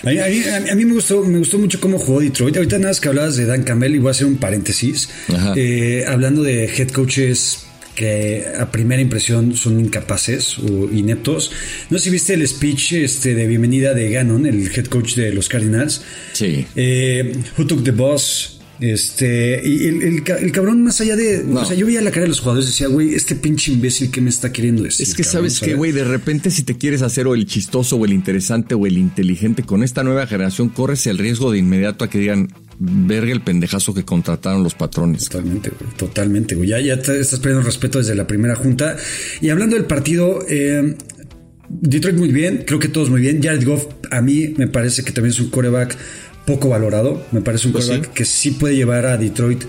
güey. 0.03 0.19
A, 0.19 0.75
mí 0.75 0.87
me 0.87 0.95
gustó, 0.95 1.23
me 1.23 1.37
gustó 1.37 1.59
mucho 1.59 1.79
cómo 1.81 1.99
jugó 1.99 2.21
Detroit. 2.21 2.57
Ahorita 2.57 2.79
nada 2.79 2.93
más 2.93 3.01
que 3.03 3.09
hablabas 3.09 3.37
de 3.37 3.45
Dan 3.45 3.63
Campbell 3.63 3.95
y 3.95 3.99
voy 3.99 4.09
a 4.09 4.13
hacer 4.13 4.27
un 4.27 4.39
paréntesis. 4.39 5.11
Eh, 5.55 6.07
hablando 6.09 6.43
de 6.43 6.65
head 6.65 6.89
coaches 6.89 7.67
que 7.95 8.47
a 8.59 8.71
primera 8.71 9.03
impresión 9.03 9.55
son 9.55 9.81
incapaces 9.81 10.57
o 10.61 10.91
ineptos. 10.91 11.53
No 11.91 11.99
sé 11.99 12.05
si 12.05 12.11
viste 12.11 12.33
el 12.33 12.49
speech 12.49 12.95
este, 12.95 13.35
de 13.35 13.47
bienvenida 13.47 13.93
de 13.93 14.11
Gannon, 14.11 14.47
el 14.47 14.67
head 14.75 14.87
coach 14.87 15.17
de 15.17 15.35
los 15.35 15.51
Cardinals. 15.51 16.01
Sí. 16.33 16.65
Eh, 16.75 17.37
who 17.59 17.67
took 17.67 17.85
the 17.85 17.91
boss? 17.91 18.62
Este, 18.83 19.63
y 19.65 19.87
el, 19.87 20.25
cabrón, 20.25 20.83
más 20.83 21.01
allá 21.01 21.15
de. 21.15 21.45
O 21.55 21.65
sea, 21.65 21.77
yo 21.77 21.87
veía 21.87 22.03
la 22.03 22.11
cara 22.11 22.23
de 22.23 22.29
los 22.29 22.41
jugadores 22.41 22.67
y 22.67 22.73
decía, 22.73 22.89
güey, 22.89 23.15
este 23.15 23.37
pinche 23.37 23.71
imbécil 23.71 24.11
que 24.11 24.21
me 24.21 24.29
está 24.29 24.53
queriendo 24.53 24.83
decir. 24.83 25.07
Es 25.07 25.15
que 25.15 25.23
sabes 25.23 25.61
que, 25.61 25.75
güey, 25.75 25.93
de 25.93 26.03
repente, 26.03 26.51
si 26.51 26.65
te 26.65 26.77
quieres 26.77 27.01
hacer 27.03 27.29
o 27.29 27.35
el 27.35 27.47
chistoso 27.47 27.95
o 27.95 28.05
el 28.05 28.13
interesante 28.13 28.75
o 28.75 28.85
el 28.85 28.99
inteligente 28.99 29.63
con 29.63 29.85
esta 29.85 30.03
nueva 30.03 30.27
generación, 30.27 30.69
corres 30.69 31.07
el 31.07 31.19
riesgo 31.19 31.53
de 31.53 31.59
inmediato 31.59 32.05
a 32.05 32.11
que 32.11 32.19
digan, 32.19 32.49
verga 32.81 33.31
el 33.31 33.43
pendejazo 33.43 33.95
que 33.95 34.05
contrataron 34.05 34.65
los 34.65 34.75
patrones. 34.75 35.27
Totalmente, 35.27 35.71
güey, 35.71 35.95
totalmente, 35.97 36.55
güey. 36.57 36.71
Ya, 36.71 36.81
ya 36.81 36.95
estás 36.95 37.39
perdiendo 37.39 37.65
respeto 37.65 37.99
desde 37.99 38.17
la 38.17 38.27
primera 38.27 38.57
junta. 38.57 38.97
Y 39.41 39.51
hablando 39.51 39.77
del 39.77 39.85
partido, 39.85 40.45
eh, 40.49 40.97
Detroit 41.69 42.17
muy 42.17 42.33
bien, 42.33 42.65
creo 42.67 42.81
que 42.81 42.89
todos 42.89 43.11
muy 43.11 43.21
bien. 43.21 43.41
Jared 43.41 43.65
Goff, 43.65 43.87
a 44.11 44.21
mí 44.21 44.55
me 44.57 44.67
parece 44.67 45.05
que 45.05 45.13
también 45.13 45.33
es 45.35 45.39
un 45.39 45.51
coreback 45.51 45.97
poco 46.47 46.69
valorado. 46.69 47.25
Me 47.33 47.41
parece 47.41 47.69
un 47.69 47.73
pues 47.73 47.91
que 48.15 48.25
sí 48.25 48.53
puede 48.53 48.77
llevar 48.77 49.07
a 49.07 49.17
Detroit. 49.17 49.65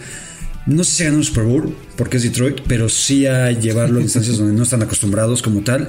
No 0.66 0.84
sé 0.84 0.92
si 0.92 1.04
a 1.04 1.06
ganar 1.08 1.20
un 1.20 1.26
Super 1.26 1.44
Bowl, 1.44 1.76
porque 1.98 2.18
es 2.18 2.24
Detroit, 2.24 2.62
pero 2.68 2.88
sí 2.90 3.26
a 3.28 3.52
llevarlo 3.52 4.00
a 4.00 4.02
instancias 4.04 4.38
donde 4.38 4.54
no 4.54 4.64
están 4.64 4.82
acostumbrados 4.82 5.42
como 5.42 5.62
tal. 5.62 5.88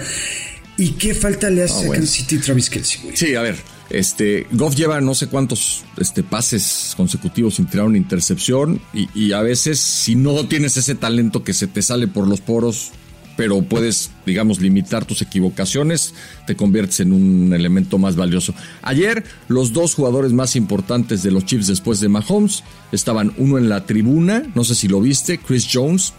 ¿Y 0.76 0.90
qué 0.92 1.14
falta 1.14 1.50
le 1.50 1.62
hace 1.62 1.86
ah, 1.86 1.90
a 1.90 1.92
Kansas 1.92 2.10
City 2.10 2.38
Travis 2.38 2.68
Kelsey, 2.68 3.12
Sí, 3.14 3.36
a 3.36 3.42
ver, 3.42 3.56
este, 3.90 4.48
Goff 4.50 4.74
lleva 4.74 5.00
no 5.00 5.14
sé 5.14 5.28
cuántos 5.28 5.84
este, 5.98 6.24
pases 6.24 6.94
consecutivos 6.96 7.54
sin 7.54 7.66
tirar 7.66 7.86
una 7.86 7.98
intercepción 7.98 8.80
y, 8.92 9.08
y, 9.14 9.32
a 9.32 9.42
veces 9.42 9.78
si 9.78 10.16
no 10.16 10.48
tienes 10.48 10.76
ese 10.76 10.96
talento 10.96 11.44
que 11.44 11.54
se 11.54 11.68
te 11.68 11.80
sale 11.80 12.08
por 12.08 12.26
los 12.26 12.40
poros, 12.40 12.90
pero 13.36 13.62
puedes, 13.62 14.10
digamos, 14.26 14.60
limitar 14.60 15.04
tus 15.04 15.22
equivocaciones, 15.22 16.14
te 16.46 16.56
conviertes 16.56 17.00
en 17.00 17.12
un 17.12 17.52
elemento 17.52 17.98
más 17.98 18.16
valioso. 18.16 18.54
Ayer, 18.82 19.24
los 19.48 19.72
dos 19.72 19.94
jugadores 19.94 20.32
más 20.32 20.56
importantes 20.56 21.22
de 21.22 21.30
los 21.30 21.44
Chiefs 21.44 21.66
después 21.66 22.00
de 22.00 22.08
Mahomes 22.08 22.62
estaban 22.92 23.32
uno 23.36 23.58
en 23.58 23.68
la 23.68 23.86
tribuna, 23.86 24.44
no 24.54 24.64
sé 24.64 24.74
si 24.74 24.88
lo 24.88 25.00
viste, 25.00 25.38
Chris 25.38 25.68
Jones. 25.72 26.14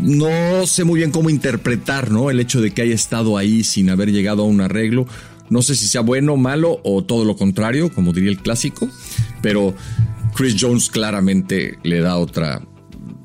No 0.00 0.66
sé 0.66 0.84
muy 0.84 0.98
bien 0.98 1.10
cómo 1.10 1.30
interpretar, 1.30 2.10
¿no? 2.10 2.30
El 2.30 2.40
hecho 2.40 2.60
de 2.60 2.72
que 2.72 2.82
haya 2.82 2.94
estado 2.94 3.38
ahí 3.38 3.64
sin 3.64 3.90
haber 3.90 4.10
llegado 4.10 4.42
a 4.42 4.46
un 4.46 4.60
arreglo. 4.60 5.06
No 5.48 5.62
sé 5.62 5.74
si 5.74 5.86
sea 5.86 6.00
bueno, 6.00 6.36
malo 6.36 6.80
o 6.82 7.04
todo 7.04 7.24
lo 7.24 7.36
contrario, 7.36 7.92
como 7.92 8.12
diría 8.12 8.30
el 8.30 8.38
clásico, 8.38 8.88
pero 9.42 9.74
Chris 10.34 10.56
Jones 10.58 10.88
claramente 10.88 11.78
le 11.82 12.00
da 12.00 12.16
otra, 12.16 12.62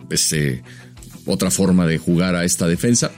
ese, 0.10 0.64
otra 1.28 1.52
forma 1.52 1.86
de 1.86 1.98
jugar 1.98 2.36
a 2.36 2.44
esta 2.44 2.68
defensa. 2.68 3.12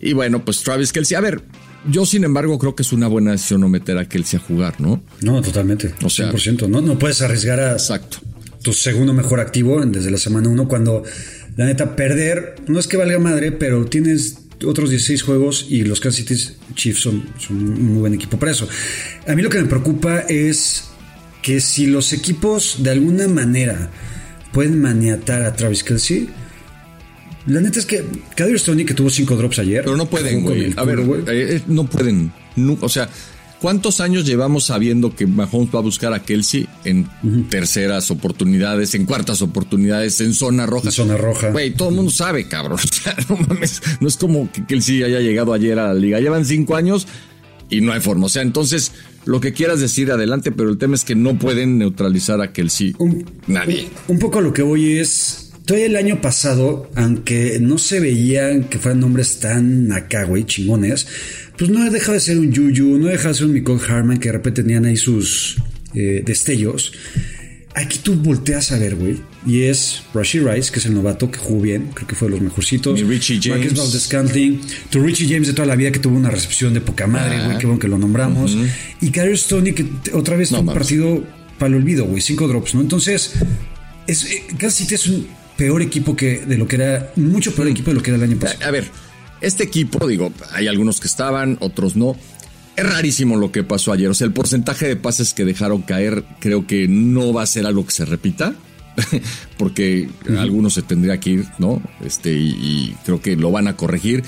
Y 0.00 0.12
bueno, 0.12 0.44
pues 0.44 0.62
Travis 0.62 0.92
Kelsey, 0.92 1.16
a 1.16 1.20
ver, 1.20 1.42
yo 1.88 2.04
sin 2.06 2.24
embargo 2.24 2.58
creo 2.58 2.74
que 2.74 2.82
es 2.82 2.92
una 2.92 3.08
buena 3.08 3.32
decisión 3.32 3.60
no 3.62 3.68
meter 3.68 3.96
a 3.98 4.08
Kelsey 4.08 4.38
a 4.38 4.42
jugar, 4.42 4.80
¿no? 4.80 5.02
No, 5.22 5.40
totalmente. 5.42 5.94
O 6.02 6.10
sea, 6.10 6.32
100%. 6.32 6.68
No, 6.68 6.80
no 6.80 6.98
puedes 6.98 7.22
arriesgar 7.22 7.60
a 7.60 7.72
exacto. 7.72 8.18
tu 8.62 8.72
segundo 8.72 9.12
mejor 9.12 9.40
activo 9.40 9.84
desde 9.84 10.10
la 10.10 10.18
semana 10.18 10.48
1 10.48 10.68
cuando 10.68 11.02
la 11.56 11.66
neta 11.66 11.96
perder, 11.96 12.56
no 12.68 12.78
es 12.78 12.86
que 12.86 12.96
valga 12.96 13.18
madre, 13.18 13.52
pero 13.52 13.84
tienes 13.84 14.38
otros 14.64 14.90
16 14.90 15.22
juegos 15.22 15.66
y 15.68 15.84
los 15.84 16.00
Kansas 16.00 16.24
City 16.24 16.34
Chiefs 16.74 17.00
son, 17.00 17.24
son 17.38 17.56
un 17.56 17.92
muy 17.92 17.98
buen 18.00 18.14
equipo 18.14 18.38
para 18.38 18.52
eso. 18.52 18.68
A 19.26 19.34
mí 19.34 19.42
lo 19.42 19.48
que 19.48 19.60
me 19.60 19.68
preocupa 19.68 20.20
es 20.20 20.84
que 21.42 21.60
si 21.60 21.86
los 21.86 22.12
equipos 22.12 22.82
de 22.82 22.90
alguna 22.90 23.26
manera 23.28 23.90
pueden 24.52 24.80
maniatar 24.80 25.42
a 25.42 25.54
Travis 25.54 25.82
Kelsey, 25.82 26.28
la 27.50 27.60
neta 27.60 27.78
es 27.78 27.86
que 27.86 28.04
Kadir 28.36 28.58
Stoney 28.58 28.84
que 28.84 28.94
tuvo 28.94 29.10
cinco 29.10 29.36
drops 29.36 29.58
ayer. 29.58 29.82
Pero 29.84 29.96
no 29.96 30.06
pueden, 30.06 30.42
güey. 30.42 30.72
A 30.76 30.84
ver, 30.84 31.00
eh, 31.00 31.56
eh, 31.56 31.62
no 31.66 31.84
pueden. 31.84 32.32
o 32.80 32.88
sea, 32.88 33.08
¿cuántos 33.60 34.00
años 34.00 34.24
llevamos 34.24 34.64
sabiendo 34.64 35.14
que 35.14 35.26
Mahomes 35.26 35.74
va 35.74 35.80
a 35.80 35.82
buscar 35.82 36.12
a 36.12 36.22
Kelsey 36.22 36.68
en 36.84 37.08
terceras 37.48 38.10
oportunidades, 38.10 38.94
en 38.94 39.04
cuartas 39.04 39.42
oportunidades, 39.42 40.20
en 40.20 40.32
zona 40.32 40.66
roja? 40.66 40.88
En 40.88 40.92
zona 40.92 41.16
roja. 41.16 41.50
Güey, 41.50 41.72
todo 41.72 41.88
el 41.88 41.96
mundo 41.96 42.10
sabe, 42.10 42.46
cabrón. 42.46 42.78
O 42.90 43.02
sea, 43.02 43.16
no 43.28 43.36
mames. 43.36 43.82
No 44.00 44.08
es 44.08 44.16
como 44.16 44.50
que 44.52 44.64
Kelsey 44.64 45.02
haya 45.02 45.20
llegado 45.20 45.52
ayer 45.52 45.78
a 45.78 45.88
la 45.88 45.94
liga. 45.94 46.20
Llevan 46.20 46.44
cinco 46.44 46.76
años 46.76 47.06
y 47.68 47.80
no 47.80 47.92
hay 47.92 48.00
forma. 48.00 48.26
O 48.26 48.28
sea, 48.28 48.42
entonces, 48.42 48.92
lo 49.24 49.40
que 49.40 49.52
quieras 49.52 49.80
decir 49.80 50.10
adelante, 50.12 50.52
pero 50.52 50.70
el 50.70 50.78
tema 50.78 50.94
es 50.94 51.04
que 51.04 51.14
no 51.14 51.38
pueden 51.38 51.78
neutralizar 51.78 52.40
a 52.40 52.52
Kelsey. 52.52 52.94
Nadie. 53.46 53.88
un 54.08 54.18
poco 54.18 54.40
lo 54.40 54.52
que 54.52 54.62
voy 54.62 54.98
es 54.98 55.49
Todavía 55.64 55.86
el 55.86 55.96
año 55.96 56.20
pasado, 56.20 56.90
aunque 56.96 57.58
no 57.60 57.78
se 57.78 58.00
veían 58.00 58.64
que 58.64 58.78
fueran 58.78 59.00
nombres 59.00 59.38
tan 59.38 59.92
acá, 59.92 60.24
güey, 60.24 60.44
chingones, 60.44 61.06
pues 61.56 61.70
no 61.70 61.88
deja 61.90 62.12
de 62.12 62.20
ser 62.20 62.38
un 62.38 62.54
Juju, 62.54 62.98
no 62.98 63.06
deja 63.06 63.28
de 63.28 63.34
ser 63.34 63.46
un 63.46 63.54
Nicole 63.54 63.80
Harman 63.86 64.18
que 64.18 64.28
de 64.28 64.32
repente 64.32 64.62
tenían 64.62 64.84
ahí 64.84 64.96
sus 64.96 65.58
eh, 65.94 66.22
destellos. 66.24 66.92
Aquí 67.74 68.00
tú 68.02 68.14
volteas 68.14 68.72
a 68.72 68.78
ver, 68.78 68.96
güey, 68.96 69.20
y 69.46 69.62
es 69.62 70.02
Rashi 70.12 70.40
Rice, 70.40 70.72
que 70.72 70.80
es 70.80 70.86
el 70.86 70.94
novato 70.94 71.30
que 71.30 71.38
jugó 71.38 71.60
bien, 71.60 71.90
creo 71.94 72.08
que 72.08 72.16
fue 72.16 72.26
de 72.26 72.32
los 72.32 72.40
mejorcitos. 72.40 72.98
Y 72.98 73.04
Richie 73.04 73.38
James. 73.40 73.76
Marcus 73.76 74.00
Scantling, 74.00 74.60
tu 74.90 75.00
Richie 75.00 75.28
James 75.28 75.46
de 75.46 75.52
toda 75.52 75.66
la 75.66 75.76
vida 75.76 75.92
que 75.92 76.00
tuvo 76.00 76.16
una 76.16 76.30
recepción 76.30 76.74
de 76.74 76.80
poca 76.80 77.06
madre, 77.06 77.44
güey, 77.44 77.58
qué 77.58 77.66
bueno 77.66 77.78
que 77.78 77.88
lo 77.88 77.96
nombramos. 77.98 78.56
Y 79.00 79.10
Gary 79.10 79.36
Stoney, 79.36 79.72
que 79.72 79.86
otra 80.14 80.36
vez 80.36 80.48
fue 80.48 80.58
un 80.58 80.66
partido 80.66 81.22
para 81.58 81.68
el 81.68 81.74
olvido, 81.76 82.06
güey, 82.06 82.20
cinco 82.20 82.48
drops, 82.48 82.74
¿no? 82.74 82.80
Entonces, 82.80 83.34
es, 84.06 84.24
eh, 84.24 84.44
casi 84.58 84.92
es 84.92 85.06
un 85.06 85.26
peor 85.60 85.82
equipo 85.82 86.16
que 86.16 86.38
de 86.38 86.56
lo 86.56 86.66
que 86.66 86.76
era, 86.76 87.12
mucho 87.16 87.54
peor 87.54 87.68
equipo 87.68 87.90
de 87.90 87.96
lo 87.96 88.02
que 88.02 88.08
era 88.08 88.16
el 88.16 88.22
año 88.22 88.38
pasado. 88.38 88.64
A 88.64 88.70
ver, 88.70 88.88
este 89.42 89.62
equipo, 89.62 90.08
digo, 90.08 90.32
hay 90.52 90.68
algunos 90.68 91.00
que 91.00 91.06
estaban, 91.06 91.58
otros 91.60 91.96
no. 91.96 92.16
Es 92.76 92.90
rarísimo 92.90 93.36
lo 93.36 93.52
que 93.52 93.62
pasó 93.62 93.92
ayer. 93.92 94.08
O 94.08 94.14
sea, 94.14 94.26
el 94.26 94.32
porcentaje 94.32 94.88
de 94.88 94.96
pases 94.96 95.34
que 95.34 95.44
dejaron 95.44 95.82
caer 95.82 96.24
creo 96.38 96.66
que 96.66 96.88
no 96.88 97.34
va 97.34 97.42
a 97.42 97.46
ser 97.46 97.66
algo 97.66 97.84
que 97.84 97.92
se 97.92 98.06
repita. 98.06 98.54
Porque 99.58 100.08
algunos 100.38 100.72
se 100.72 100.80
tendría 100.80 101.20
que 101.20 101.28
ir, 101.28 101.46
¿no? 101.58 101.82
Este, 102.02 102.32
y, 102.32 102.96
creo 103.04 103.20
que 103.20 103.36
lo 103.36 103.50
van 103.50 103.68
a 103.68 103.76
corregir. 103.76 104.24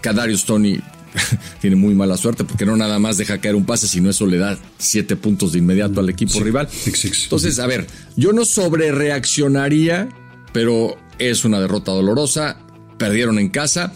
Kadarius 0.00 0.44
Tony 0.44 0.80
tiene 1.60 1.76
muy 1.76 1.94
mala 1.94 2.16
suerte 2.16 2.44
porque 2.44 2.66
no 2.66 2.76
nada 2.76 2.98
más 2.98 3.16
deja 3.16 3.38
caer 3.38 3.54
un 3.54 3.64
pase, 3.64 3.86
sino 3.86 4.10
eso 4.10 4.26
le 4.26 4.38
da 4.38 4.58
siete 4.78 5.16
puntos 5.16 5.52
de 5.52 5.58
inmediato 5.58 6.00
al 6.00 6.08
equipo 6.08 6.40
rival. 6.40 6.68
Entonces, 6.84 7.58
a 7.58 7.66
ver, 7.66 7.86
yo 8.16 8.32
no 8.32 8.44
sobre 8.44 8.92
reaccionaría, 8.92 10.08
pero 10.52 10.96
es 11.18 11.44
una 11.44 11.60
derrota 11.60 11.92
dolorosa. 11.92 12.58
Perdieron 12.98 13.38
en 13.38 13.50
casa. 13.50 13.92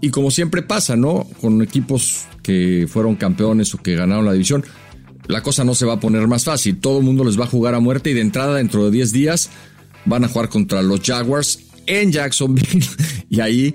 Y 0.00 0.10
como 0.10 0.30
siempre 0.30 0.62
pasa, 0.62 0.96
¿no? 0.96 1.28
Con 1.40 1.62
equipos 1.62 2.24
que 2.42 2.86
fueron 2.88 3.14
campeones 3.14 3.74
o 3.74 3.78
que 3.78 3.94
ganaron 3.94 4.24
la 4.24 4.32
división, 4.32 4.64
la 5.28 5.42
cosa 5.42 5.64
no 5.64 5.74
se 5.74 5.86
va 5.86 5.94
a 5.94 6.00
poner 6.00 6.26
más 6.26 6.44
fácil. 6.44 6.80
Todo 6.80 6.98
el 6.98 7.04
mundo 7.04 7.24
les 7.24 7.38
va 7.38 7.44
a 7.44 7.48
jugar 7.48 7.74
a 7.74 7.80
muerte 7.80 8.10
y 8.10 8.14
de 8.14 8.20
entrada, 8.20 8.56
dentro 8.56 8.84
de 8.84 8.90
10 8.90 9.12
días, 9.12 9.50
van 10.04 10.24
a 10.24 10.28
jugar 10.28 10.48
contra 10.48 10.82
los 10.82 11.00
Jaguars 11.00 11.60
en 11.86 12.10
Jacksonville. 12.10 12.84
y 13.30 13.40
ahí 13.40 13.74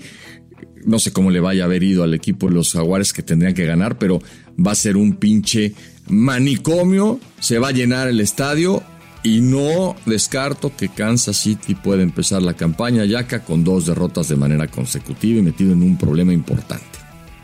no 0.87 0.99
sé 0.99 1.11
cómo 1.11 1.29
le 1.29 1.39
vaya 1.39 1.63
a 1.63 1.65
haber 1.65 1.83
ido 1.83 2.03
al 2.03 2.13
equipo 2.13 2.47
de 2.47 2.55
los 2.55 2.73
Jaguares 2.73 3.13
que 3.13 3.21
tendrían 3.21 3.53
que 3.53 3.65
ganar, 3.65 3.99
pero 3.99 4.19
va 4.57 4.71
a 4.71 4.75
ser 4.75 4.97
un 4.97 5.17
pinche 5.17 5.73
manicomio, 6.07 7.19
se 7.39 7.59
va 7.59 7.67
a 7.67 7.71
llenar 7.71 8.07
el 8.07 8.21
estadio 8.21 8.81
y 9.21 9.41
no 9.41 9.95
descarto 10.05 10.71
que 10.75 10.87
Kansas 10.87 11.35
City 11.35 11.75
pueda 11.75 12.01
empezar 12.01 12.41
la 12.41 12.53
campaña 12.53 13.03
yaca 13.03 13.43
con 13.43 13.65
dos 13.65 13.85
derrotas 13.85 14.29
de 14.29 14.37
manera 14.37 14.67
consecutiva 14.67 15.39
y 15.39 15.43
metido 15.43 15.73
en 15.73 15.83
un 15.83 15.97
problema 15.97 16.31
importante. 16.31 16.85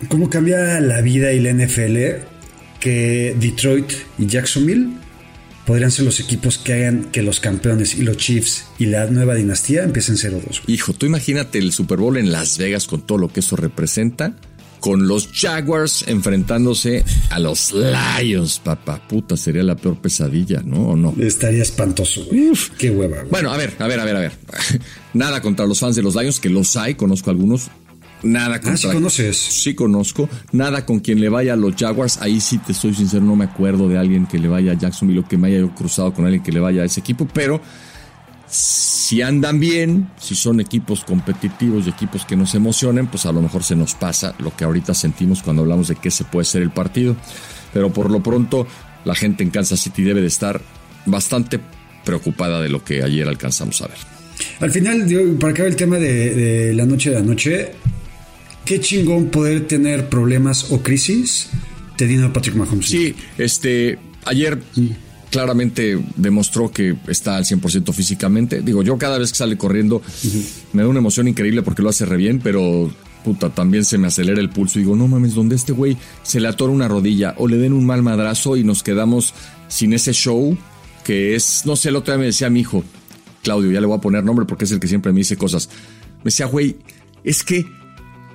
cómo 0.08 0.30
cambia 0.30 0.80
la 0.80 1.02
vida 1.02 1.34
y 1.34 1.42
la 1.42 1.52
NFL 1.52 1.98
que 2.80 3.36
Detroit 3.40 3.92
y 4.18 4.26
Jacksonville 4.26 4.88
podrían 5.66 5.92
ser 5.92 6.06
los 6.06 6.20
equipos 6.20 6.58
que 6.58 6.74
hagan 6.74 7.06
que 7.12 7.22
los 7.22 7.40
campeones 7.40 7.96
y 7.96 8.04
los 8.04 8.18
Chiefs 8.18 8.66
y 8.80 8.88
la 8.88 9.06
nueva 9.08 9.36
dinastía 9.36 9.84
empiecen 9.84 10.16
0-2. 10.16 10.62
Hijo, 10.68 10.94
tú 10.94 11.06
imagínate 11.06 11.60
el 11.60 11.72
Super 11.72 12.00
Bowl 12.00 12.18
en 12.18 12.32
Las 12.32 12.58
Vegas 12.58 12.88
con 12.88 13.02
todo 13.02 13.18
lo 13.18 13.30
que 13.30 13.40
eso 13.40 13.56
representa. 13.56 14.36
Con 14.80 15.08
los 15.08 15.30
Jaguars 15.34 16.04
enfrentándose 16.08 17.06
a 17.30 17.40
los 17.40 17.74
Lions, 17.74 18.60
papá. 18.60 19.02
Puta, 19.08 19.38
sería 19.38 19.64
la 19.64 19.78
peor 19.78 20.02
pesadilla, 20.02 20.62
¿no? 20.62 20.90
¿O 20.90 20.96
no? 20.98 21.16
Estaría 21.22 21.62
espantoso, 21.62 22.26
güey. 22.26 22.52
Qué 22.78 22.92
hueva, 22.92 23.20
güey. 23.20 23.30
Bueno, 23.30 23.54
a 23.54 23.56
ver, 23.56 23.74
a 23.80 23.88
ver, 23.88 24.02
a 24.02 24.04
ver, 24.04 24.16
a 24.18 24.20
ver. 24.20 24.34
Nada 25.14 25.42
contra 25.42 25.66
los 25.66 25.80
fans 25.80 25.96
de 25.96 26.02
los 26.02 26.16
Lions, 26.16 26.42
que 26.42 26.50
los 26.50 26.76
hay, 26.76 26.96
conozco 26.96 27.30
algunos. 27.30 27.70
Nada 28.24 28.60
contra. 28.62 28.74
Ah, 28.74 28.78
sí 28.78 28.88
conoces. 28.88 29.38
Sí 29.38 29.76
conozco. 29.76 30.30
Nada 30.52 30.86
con 30.86 31.00
quien 31.00 31.20
le 31.20 31.30
vaya 31.30 31.54
a 31.54 31.56
los 31.56 31.76
Jaguars. 31.76 32.18
Ahí 32.22 32.40
sí 32.40 32.58
te 32.58 32.74
soy 32.74 32.94
sincero, 32.94 33.24
no 33.24 33.36
me 33.36 33.46
acuerdo 33.46 33.88
de 33.90 33.98
alguien 33.98 34.26
que 34.26 34.40
le 34.40 34.48
vaya 34.48 34.72
a 34.72 34.76
Jacksonville 34.76 35.20
o 35.20 35.28
que 35.28 35.38
me 35.38 35.50
haya 35.50 35.60
yo 35.60 35.76
cruzado 35.76 36.14
con 36.14 36.26
alguien 36.26 36.42
que 36.42 36.52
le 36.52 36.60
vaya 36.60 36.82
a 36.82 36.86
ese 36.86 37.02
equipo, 37.02 37.28
pero 37.32 37.62
si 38.48 39.22
andan 39.22 39.60
bien, 39.60 40.10
si 40.20 40.36
son 40.36 40.60
equipos 40.60 41.04
competitivos 41.04 41.86
y 41.86 41.90
equipos 41.90 42.26
que 42.26 42.36
nos 42.36 42.54
emocionen, 42.56 43.08
pues 43.08 43.26
a 43.26 43.32
lo 43.32 43.42
mejor 43.42 43.64
se 43.64 43.76
nos 43.76 43.96
pasa 43.96 44.36
lo 44.40 44.56
que 44.56 44.64
ahorita 44.64 44.94
sentimos 44.94 45.42
cuando 45.42 45.64
hablamos 45.64 45.88
de 45.88 45.96
qué 45.96 46.12
se 46.12 46.24
puede 46.24 46.46
ser 46.46 46.62
el 46.62 46.72
partido. 46.72 47.16
Pero 47.74 47.92
por 47.92 48.12
lo 48.12 48.22
pronto, 48.22 48.68
la 49.06 49.16
gente 49.16 49.44
en 49.44 49.50
Kansas 49.50 49.80
City 49.80 50.04
debe 50.04 50.22
de 50.22 50.28
estar 50.28 50.62
bastante 51.06 51.60
preocupada 52.06 52.62
de 52.62 52.70
lo 52.70 52.84
que 52.84 53.02
ayer 53.04 53.28
alcanzamos 53.28 53.82
a 53.82 53.88
ver. 53.88 53.98
Al 54.60 54.72
final, 54.72 55.08
para 55.40 55.54
acabar 55.54 55.72
el 55.72 55.76
tema 55.76 55.98
de, 55.98 56.36
de 56.36 56.74
la 56.74 56.86
noche 56.86 57.10
de 57.10 57.18
anoche, 57.18 57.72
qué 58.66 58.80
chingón 58.80 59.30
poder 59.30 59.68
tener 59.68 60.10
problemas 60.10 60.72
o 60.72 60.82
crisis 60.82 61.50
teniendo 61.98 62.28
a 62.28 62.34
Patrick 62.34 62.56
Mahomes. 62.56 62.88
Sí, 62.88 63.16
este, 63.38 64.00
ayer 64.26 64.62
claramente 65.30 66.00
demostró 66.16 66.72
que 66.72 66.96
está 67.08 67.38
al 67.38 67.46
100% 67.46 67.94
físicamente. 67.94 68.62
Digo, 68.62 68.84
yo 68.84 68.98
cada 68.98 69.18
vez 69.18 69.32
que 69.32 69.38
sale 69.38 69.58
corriendo 69.58 70.02
me 70.74 70.84
da 70.84 70.88
una 70.88 71.00
emoción 71.00 71.28
increíble 71.28 71.64
porque 71.64 71.82
lo 71.82 71.90
hace 71.90 72.06
re 72.06 72.18
bien, 72.18 72.40
pero 72.44 72.92
puta, 73.24 73.50
también 73.50 73.86
se 73.86 73.98
me 73.98 74.08
acelera 74.08 74.40
el 74.42 74.50
pulso. 74.50 74.80
Digo, 74.80 74.96
no 74.96 75.08
mames, 75.08 75.34
donde 75.34 75.56
este 75.56 75.72
güey 75.72 75.98
se 76.24 76.40
le 76.40 76.48
atora 76.48 76.72
una 76.72 76.88
rodilla 76.88 77.34
o 77.38 77.48
le 77.48 77.58
den 77.58 77.74
un 77.74 77.86
mal 77.86 78.04
madrazo 78.04 78.58
y 78.58 78.64
nos 78.64 78.84
quedamos 78.84 79.34
sin 79.70 79.94
ese 79.94 80.14
show 80.14 80.58
que 81.04 81.36
es, 81.36 81.66
no 81.66 81.76
sé, 81.76 81.90
el 81.90 81.98
otro 81.98 82.14
día 82.14 82.20
me 82.20 82.26
decía 82.26 82.50
mi 82.50 82.62
hijo, 82.62 82.84
Claudio, 83.42 83.72
ya 83.72 83.82
le 83.82 83.88
voy 83.88 83.98
a 83.98 84.02
poner 84.02 84.24
nombre 84.24 84.46
porque 84.46 84.66
es 84.66 84.72
el 84.72 84.80
que 84.80 84.88
siempre 84.88 85.12
me 85.12 85.20
dice 85.20 85.36
cosas. 85.36 85.70
Me 86.20 86.26
decía, 86.26 86.46
güey, 86.46 86.78
es 87.24 87.44
que 87.44 87.66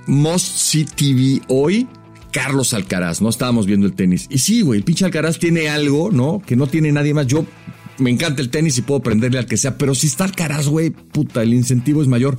Most 0.08 0.56
See 0.56 0.84
TV 0.84 1.42
hoy 1.48 1.86
Carlos 2.32 2.74
Alcaraz, 2.74 3.20
¿no? 3.20 3.28
Estábamos 3.28 3.66
viendo 3.66 3.86
el 3.86 3.92
tenis. 3.92 4.26
Y 4.30 4.38
sí, 4.38 4.62
güey, 4.62 4.78
el 4.78 4.84
pinche 4.84 5.04
Alcaraz 5.04 5.38
tiene 5.38 5.68
algo, 5.68 6.10
¿no? 6.10 6.42
Que 6.44 6.56
no 6.56 6.66
tiene 6.66 6.90
nadie 6.90 7.14
más. 7.14 7.26
Yo 7.26 7.46
me 7.98 8.10
encanta 8.10 8.42
el 8.42 8.48
tenis 8.50 8.78
y 8.78 8.82
puedo 8.82 9.00
prenderle 9.00 9.38
al 9.38 9.46
que 9.46 9.56
sea, 9.56 9.76
pero 9.76 9.94
si 9.94 10.06
está 10.06 10.24
Alcaraz, 10.24 10.66
güey, 10.68 10.90
puta, 10.90 11.42
el 11.42 11.54
incentivo 11.54 12.02
es 12.02 12.08
mayor. 12.08 12.38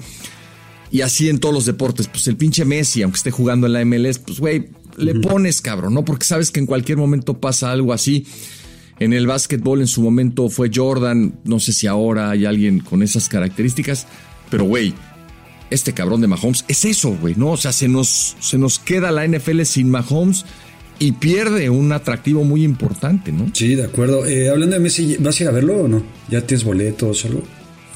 Y 0.91 1.01
así 1.01 1.29
en 1.29 1.39
todos 1.39 1.53
los 1.53 1.65
deportes, 1.65 2.07
pues 2.07 2.27
el 2.27 2.37
pinche 2.37 2.65
Messi, 2.65 3.03
aunque 3.03 3.17
esté 3.17 3.31
jugando 3.31 3.67
en 3.67 3.73
la 3.73 3.85
MLS, 3.85 4.17
pues 4.19 4.39
güey, 4.39 4.69
le 4.97 5.15
pones 5.15 5.61
cabrón, 5.61 5.93
¿no? 5.93 6.03
Porque 6.03 6.25
sabes 6.25 6.51
que 6.51 6.59
en 6.59 6.65
cualquier 6.65 6.97
momento 6.97 7.39
pasa 7.39 7.71
algo 7.71 7.93
así. 7.93 8.25
En 8.99 9.13
el 9.13 9.27
básquetbol 9.27 9.81
en 9.81 9.87
su 9.87 10.01
momento 10.01 10.49
fue 10.49 10.71
Jordan, 10.73 11.39
no 11.45 11.59
sé 11.59 11.71
si 11.71 11.87
ahora 11.87 12.31
hay 12.31 12.45
alguien 12.45 12.79
con 12.79 13.01
esas 13.01 13.29
características, 13.29 14.07
pero 14.49 14.65
güey, 14.65 14.93
este 15.69 15.93
cabrón 15.93 16.21
de 16.21 16.27
Mahomes 16.27 16.65
es 16.67 16.85
eso, 16.85 17.11
güey, 17.11 17.35
¿no? 17.35 17.51
O 17.51 17.57
sea, 17.57 17.71
se 17.71 17.87
nos, 17.87 18.35
se 18.39 18.57
nos 18.57 18.79
queda 18.79 19.11
la 19.11 19.27
NFL 19.27 19.61
sin 19.63 19.89
Mahomes 19.89 20.45
y 20.99 21.13
pierde 21.13 21.69
un 21.69 21.91
atractivo 21.91 22.43
muy 22.43 22.63
importante, 22.63 23.31
¿no? 23.31 23.49
Sí, 23.53 23.75
de 23.75 23.85
acuerdo. 23.85 24.25
Eh, 24.25 24.49
hablando 24.49 24.75
de 24.75 24.81
Messi, 24.81 25.17
¿vas 25.19 25.39
a 25.39 25.43
ir 25.43 25.49
a 25.49 25.51
verlo 25.51 25.83
o 25.83 25.87
no? 25.87 26.03
¿Ya 26.29 26.41
tienes 26.41 26.65
boletos 26.65 27.23
o 27.23 27.27
algo? 27.27 27.43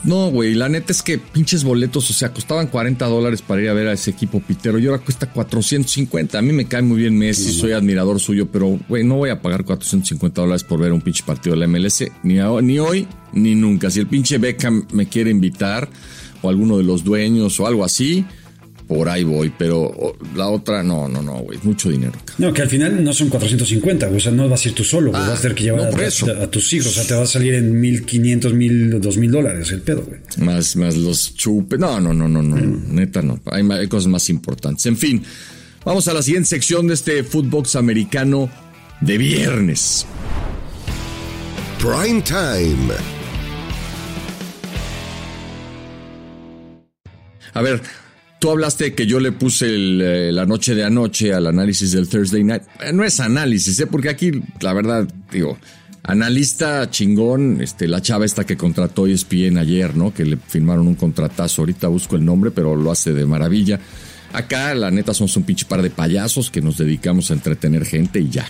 No, 0.05 0.29
güey, 0.31 0.53
la 0.53 0.67
neta 0.67 0.91
es 0.91 1.01
que 1.01 1.17
pinches 1.17 1.63
boletos, 1.63 2.09
o 2.09 2.13
sea, 2.13 2.33
costaban 2.33 2.67
40 2.67 3.05
dólares 3.05 3.41
para 3.41 3.61
ir 3.61 3.69
a 3.69 3.73
ver 3.73 3.87
a 3.87 3.93
ese 3.93 4.11
equipo 4.11 4.41
pitero 4.41 4.77
y 4.77 4.85
ahora 4.85 4.99
cuesta 4.99 5.31
450. 5.31 6.37
A 6.37 6.41
mí 6.41 6.51
me 6.51 6.65
cae 6.65 6.81
muy 6.81 6.99
bien 6.99 7.17
Messi, 7.17 7.53
soy 7.53 7.71
admirador 7.71 8.19
suyo, 8.19 8.49
pero, 8.51 8.79
güey, 8.89 9.05
no 9.05 9.15
voy 9.15 9.29
a 9.29 9.41
pagar 9.41 9.63
450 9.63 10.41
dólares 10.41 10.63
por 10.65 10.79
ver 10.79 10.91
un 10.91 10.99
pinche 10.99 11.23
partido 11.25 11.55
de 11.55 11.61
la 11.61 11.67
MLS, 11.67 12.03
ni, 12.23 12.35
ni 12.35 12.79
hoy 12.79 13.07
ni 13.31 13.55
nunca. 13.55 13.89
Si 13.89 13.99
el 13.99 14.07
pinche 14.07 14.37
Beckham 14.37 14.85
me 14.91 15.07
quiere 15.07 15.31
invitar 15.31 15.87
o 16.43 16.49
alguno 16.49 16.77
de 16.77 16.83
los 16.83 17.03
dueños 17.03 17.59
o 17.59 17.65
algo 17.65 17.83
así, 17.83 18.23
por 18.87 19.09
ahí 19.09 19.23
voy, 19.23 19.51
pero 19.57 20.15
la 20.35 20.49
otra 20.49 20.83
no, 20.83 21.07
no, 21.07 21.21
no, 21.21 21.39
güey, 21.39 21.57
mucho 21.63 21.89
dinero. 21.89 22.13
No, 22.37 22.53
que 22.53 22.61
al 22.61 22.69
final 22.69 23.03
no 23.03 23.13
son 23.13 23.29
450, 23.29 24.09
o 24.09 24.19
sea, 24.19 24.31
no 24.31 24.47
vas 24.49 24.65
a 24.65 24.69
ir 24.69 24.75
tú 24.75 24.83
solo, 24.83 25.11
ah, 25.15 25.19
vas 25.19 25.39
a 25.39 25.41
tener 25.41 25.55
que 25.55 25.63
llevar 25.63 25.87
a, 25.87 26.47
tus 26.47 26.73
hijos, 26.73 26.87
o 26.87 26.91
sea, 26.91 27.07
te 27.07 27.13
va 27.13 27.23
a 27.23 27.27
salir 27.27 27.55
en 27.55 27.79
1500, 27.79 28.53
1000, 28.53 29.01
2000 29.01 29.31
dólares 29.31 29.71
el 29.71 29.81
pedo, 29.81 30.03
güey. 30.03 30.19
Más, 30.37 30.75
más 30.75 30.95
los 30.95 31.33
chupes, 31.35 31.79
no, 31.79 31.99
no, 31.99 32.13
no, 32.13 32.27
no, 32.27 32.41
no, 32.41 32.55
neta 32.57 33.21
no, 33.21 33.39
hay, 33.45 33.65
hay, 33.71 33.87
cosas 33.87 34.07
más 34.07 34.29
importantes. 34.29 34.85
En 34.85 34.97
fin, 34.97 35.23
vamos 35.85 36.07
a 36.07 36.13
la 36.13 36.21
siguiente 36.21 36.49
sección 36.49 36.87
de 36.87 36.95
este 36.95 37.23
Footbox 37.23 37.75
americano 37.75 38.49
de 39.01 39.17
viernes. 39.17 40.05
Prime 41.79 42.21
Time. 42.21 43.22
A 47.53 47.61
ver, 47.61 47.81
tú 48.39 48.49
hablaste 48.51 48.93
que 48.93 49.05
yo 49.05 49.19
le 49.19 49.31
puse 49.31 49.67
eh, 49.69 50.31
la 50.31 50.45
noche 50.45 50.75
de 50.75 50.83
anoche 50.83 51.33
al 51.33 51.47
análisis 51.47 51.91
del 51.91 52.07
Thursday 52.07 52.43
Night. 52.43 52.63
Eh, 52.81 52.93
no 52.93 53.03
es 53.03 53.19
análisis, 53.19 53.79
¿eh? 53.79 53.87
porque 53.87 54.09
aquí, 54.09 54.31
la 54.61 54.73
verdad, 54.73 55.07
digo, 55.31 55.57
analista 56.03 56.89
chingón, 56.89 57.61
este, 57.61 57.87
la 57.87 58.01
chava 58.01 58.25
esta 58.25 58.45
que 58.45 58.57
contrató 58.57 59.07
ESPN 59.07 59.57
ayer, 59.57 59.95
¿no? 59.95 60.13
Que 60.13 60.25
le 60.25 60.37
firmaron 60.37 60.87
un 60.87 60.95
contratazo. 60.95 61.61
Ahorita 61.61 61.87
busco 61.87 62.15
el 62.15 62.25
nombre, 62.25 62.51
pero 62.51 62.75
lo 62.75 62.91
hace 62.91 63.13
de 63.13 63.25
maravilla. 63.25 63.79
Acá, 64.33 64.73
la 64.73 64.89
neta, 64.89 65.13
somos 65.13 65.37
un 65.37 65.43
pinche 65.43 65.65
par 65.65 65.81
de 65.81 65.91
payasos 65.91 66.49
que 66.49 66.61
nos 66.61 66.77
dedicamos 66.77 67.29
a 67.29 67.35
entretener 67.35 67.85
gente 67.85 68.19
y 68.19 68.29
ya. 68.29 68.47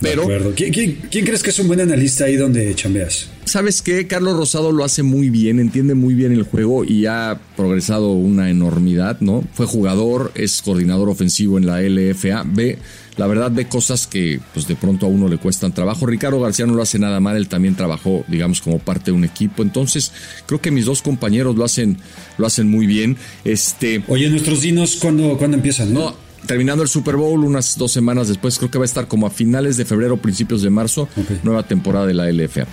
Pero, 0.00 0.54
¿Quién, 0.54 0.72
quién, 1.10 1.24
crees 1.24 1.42
que 1.42 1.50
es 1.50 1.58
un 1.58 1.68
buen 1.68 1.80
analista 1.80 2.24
ahí 2.24 2.36
donde 2.36 2.74
chambeas? 2.74 3.28
¿Sabes 3.44 3.82
qué? 3.82 4.06
Carlos 4.06 4.36
Rosado 4.36 4.72
lo 4.72 4.84
hace 4.84 5.02
muy 5.02 5.28
bien, 5.28 5.60
entiende 5.60 5.94
muy 5.94 6.14
bien 6.14 6.32
el 6.32 6.44
juego 6.44 6.84
y 6.84 7.06
ha 7.06 7.38
progresado 7.56 8.12
una 8.12 8.48
enormidad, 8.48 9.20
¿no? 9.20 9.44
Fue 9.52 9.66
jugador, 9.66 10.32
es 10.34 10.62
coordinador 10.62 11.10
ofensivo 11.10 11.58
en 11.58 11.66
la 11.66 11.82
LFA, 11.82 12.44
ve, 12.46 12.78
la 13.16 13.26
verdad 13.26 13.50
ve 13.52 13.68
cosas 13.68 14.06
que 14.06 14.40
pues 14.54 14.66
de 14.66 14.76
pronto 14.76 15.04
a 15.04 15.08
uno 15.10 15.28
le 15.28 15.36
cuestan 15.36 15.74
trabajo. 15.74 16.06
Ricardo 16.06 16.40
García 16.40 16.64
no 16.64 16.74
lo 16.74 16.82
hace 16.82 16.98
nada 16.98 17.20
mal, 17.20 17.36
él 17.36 17.48
también 17.48 17.74
trabajó, 17.74 18.24
digamos, 18.28 18.62
como 18.62 18.78
parte 18.78 19.06
de 19.10 19.12
un 19.12 19.24
equipo. 19.24 19.62
Entonces, 19.62 20.12
creo 20.46 20.62
que 20.62 20.70
mis 20.70 20.86
dos 20.86 21.02
compañeros 21.02 21.56
lo 21.56 21.64
hacen, 21.64 21.98
lo 22.38 22.46
hacen 22.46 22.70
muy 22.70 22.86
bien. 22.86 23.18
Este. 23.44 24.02
Oye, 24.08 24.30
nuestros 24.30 24.62
dinos, 24.62 24.96
¿cuándo, 24.96 25.36
¿cuándo 25.36 25.58
empiezan? 25.58 25.92
No, 25.92 26.14
terminando 26.46 26.82
el 26.82 26.88
Super 26.88 27.16
Bowl, 27.16 27.44
unas 27.44 27.76
dos 27.76 27.92
semanas 27.92 28.28
después, 28.28 28.58
creo 28.58 28.70
que 28.70 28.78
va 28.78 28.84
a 28.84 28.86
estar 28.86 29.08
como 29.08 29.26
a 29.26 29.30
finales 29.30 29.76
de 29.76 29.84
febrero, 29.84 30.16
principios 30.16 30.62
de 30.62 30.70
marzo, 30.70 31.08
nueva 31.42 31.62
temporada 31.62 32.06
de 32.06 32.14
la 32.14 32.30
LFA. 32.30 32.66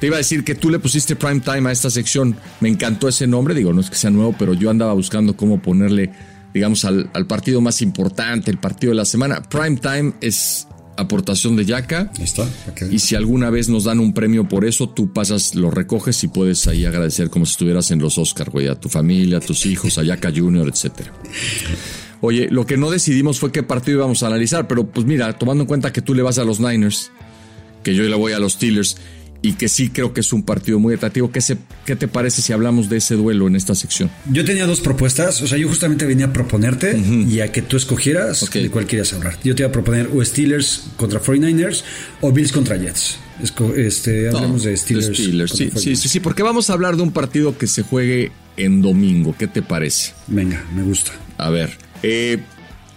Te 0.00 0.06
iba 0.06 0.16
a 0.16 0.18
decir 0.18 0.44
que 0.44 0.54
tú 0.54 0.70
le 0.70 0.78
pusiste 0.78 1.16
prime 1.16 1.40
time 1.40 1.68
a 1.68 1.72
esta 1.72 1.90
sección. 1.90 2.36
Me 2.60 2.68
encantó 2.68 3.08
ese 3.08 3.26
nombre, 3.26 3.54
digo, 3.54 3.72
no 3.72 3.80
es 3.80 3.90
que 3.90 3.96
sea 3.96 4.10
nuevo, 4.10 4.34
pero 4.38 4.54
yo 4.54 4.70
andaba 4.70 4.92
buscando 4.92 5.36
cómo 5.36 5.60
ponerle, 5.60 6.12
digamos, 6.54 6.84
al, 6.84 7.08
partido 7.26 7.60
más 7.60 7.82
importante, 7.82 8.50
el 8.50 8.58
partido 8.58 8.92
de 8.92 8.96
la 8.96 9.04
semana. 9.04 9.42
Prime 9.42 9.76
time 9.76 10.12
es 10.20 10.68
aportación 10.96 11.56
de 11.56 11.64
Yaka. 11.64 12.12
Está. 12.20 12.46
Y 12.90 13.00
si 13.00 13.16
alguna 13.16 13.50
vez 13.50 13.68
nos 13.68 13.84
dan 13.84 13.98
un 13.98 14.14
premio 14.14 14.48
por 14.48 14.64
eso, 14.64 14.88
tú 14.88 15.12
pasas, 15.12 15.56
lo 15.56 15.70
recoges 15.70 16.22
y 16.22 16.28
puedes 16.28 16.66
ahí 16.68 16.84
agradecer 16.84 17.28
como 17.28 17.44
si 17.44 17.52
estuvieras 17.52 17.90
en 17.90 17.98
los 17.98 18.18
Oscar, 18.18 18.50
güey, 18.50 18.68
a 18.68 18.76
tu 18.76 18.88
familia, 18.88 19.38
a 19.38 19.40
tus 19.40 19.66
hijos, 19.66 19.98
a 19.98 20.04
Yaka 20.04 20.32
Junior, 20.34 20.68
etcétera. 20.68 21.12
Oye, 22.20 22.48
lo 22.50 22.66
que 22.66 22.76
no 22.76 22.90
decidimos 22.90 23.38
fue 23.38 23.52
qué 23.52 23.62
partido 23.62 23.98
íbamos 23.98 24.22
a 24.22 24.26
analizar, 24.26 24.66
pero 24.66 24.86
pues 24.86 25.06
mira, 25.06 25.32
tomando 25.38 25.62
en 25.62 25.68
cuenta 25.68 25.92
que 25.92 26.02
tú 26.02 26.14
le 26.14 26.22
vas 26.22 26.38
a 26.38 26.44
los 26.44 26.60
Niners, 26.60 27.10
que 27.82 27.94
yo 27.94 28.02
le 28.02 28.16
voy 28.16 28.32
a 28.32 28.38
los 28.38 28.54
Steelers, 28.54 28.96
y 29.40 29.52
que 29.52 29.68
sí 29.68 29.90
creo 29.90 30.12
que 30.12 30.20
es 30.20 30.32
un 30.32 30.42
partido 30.42 30.78
muy 30.78 30.94
atractivo. 30.94 31.30
¿Qué, 31.30 31.40
se, 31.40 31.58
¿Qué 31.86 31.96
te 31.96 32.08
parece 32.08 32.42
si 32.42 32.52
hablamos 32.52 32.88
de 32.88 32.96
ese 32.96 33.14
duelo 33.14 33.46
en 33.46 33.56
esta 33.56 33.74
sección? 33.74 34.10
Yo 34.30 34.44
tenía 34.44 34.66
dos 34.66 34.80
propuestas, 34.80 35.40
o 35.42 35.46
sea, 35.46 35.58
yo 35.58 35.68
justamente 35.68 36.06
venía 36.06 36.26
a 36.26 36.32
proponerte 36.32 36.96
y 36.96 37.40
a 37.40 37.52
que 37.52 37.62
tú 37.62 37.76
escogieras 37.76 38.50
de 38.50 38.70
cuál 38.70 38.86
querías 38.86 39.12
hablar. 39.12 39.38
Yo 39.44 39.54
te 39.54 39.62
iba 39.62 39.68
a 39.68 39.72
proponer 39.72 40.10
o 40.12 40.24
Steelers 40.24 40.88
contra 40.96 41.20
49ers 41.22 41.82
o 42.20 42.32
Bills 42.32 42.52
contra 42.52 42.76
Jets. 42.76 43.18
Este, 43.76 44.28
hablamos 44.28 44.64
de 44.64 44.76
Steelers. 44.76 45.52
sí, 45.52 45.70
sí, 45.76 45.96
sí, 45.96 46.08
sí, 46.08 46.20
porque 46.20 46.42
vamos 46.42 46.70
a 46.70 46.72
hablar 46.72 46.96
de 46.96 47.02
un 47.02 47.12
partido 47.12 47.56
que 47.56 47.68
se 47.68 47.82
juegue 47.82 48.32
en 48.56 48.82
domingo. 48.82 49.36
¿Qué 49.38 49.46
te 49.46 49.62
parece? 49.62 50.12
Venga, 50.26 50.64
me 50.74 50.82
gusta. 50.82 51.12
A 51.36 51.50
ver, 51.50 51.78
eh, 52.02 52.38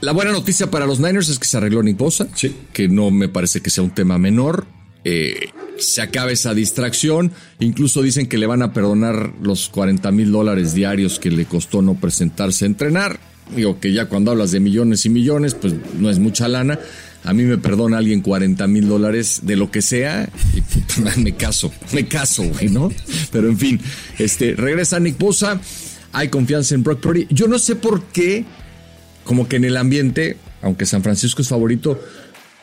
la 0.01 0.11
buena 0.13 0.31
noticia 0.31 0.71
para 0.71 0.85
los 0.85 0.99
Niners 0.99 1.29
es 1.29 1.39
que 1.39 1.45
se 1.45 1.57
arregló 1.57 1.83
Nick 1.83 1.97
Bosa, 1.97 2.27
sí. 2.33 2.55
que 2.73 2.87
no 2.87 3.11
me 3.11 3.29
parece 3.29 3.61
que 3.61 3.69
sea 3.69 3.83
un 3.83 3.91
tema 3.91 4.17
menor. 4.17 4.65
Eh, 5.03 5.49
se 5.77 6.01
acaba 6.01 6.31
esa 6.31 6.53
distracción. 6.53 7.31
Incluso 7.59 8.01
dicen 8.01 8.27
que 8.27 8.37
le 8.37 8.47
van 8.47 8.61
a 8.61 8.73
perdonar 8.73 9.33
los 9.41 9.69
40 9.69 10.11
mil 10.11 10.31
dólares 10.31 10.73
diarios 10.73 11.19
que 11.19 11.31
le 11.31 11.45
costó 11.45 11.81
no 11.81 11.95
presentarse 11.95 12.65
a 12.65 12.67
entrenar. 12.67 13.19
digo 13.55 13.79
que 13.79 13.93
ya 13.93 14.07
cuando 14.07 14.31
hablas 14.31 14.51
de 14.51 14.59
millones 14.59 15.05
y 15.05 15.09
millones, 15.09 15.55
pues 15.55 15.73
no 15.99 16.09
es 16.09 16.19
mucha 16.19 16.47
lana. 16.47 16.79
A 17.23 17.33
mí 17.33 17.43
me 17.43 17.57
perdona 17.59 17.99
alguien 17.99 18.21
40 18.21 18.65
mil 18.67 18.87
dólares 18.87 19.41
de 19.43 19.55
lo 19.55 19.69
que 19.69 19.83
sea 19.83 20.27
y 20.55 20.61
puta, 20.61 21.15
me 21.17 21.35
caso, 21.35 21.71
me 21.93 22.07
caso, 22.07 22.43
güey, 22.43 22.69
¿no? 22.69 22.91
Pero 23.31 23.47
en 23.47 23.57
fin, 23.57 23.79
este, 24.17 24.55
regresa 24.55 24.99
Nick 24.99 25.19
Bosa, 25.19 25.61
hay 26.11 26.29
confianza 26.29 26.73
en 26.73 26.81
Brock 26.81 27.01
Purdy. 27.01 27.27
Yo 27.29 27.47
no 27.47 27.59
sé 27.59 27.75
por 27.75 28.05
qué, 28.05 28.45
como 29.23 29.47
que 29.47 29.57
en 29.57 29.65
el 29.65 29.77
ambiente, 29.77 30.37
aunque 30.61 30.85
San 30.85 31.03
Francisco 31.03 31.41
es 31.41 31.47
favorito, 31.47 31.99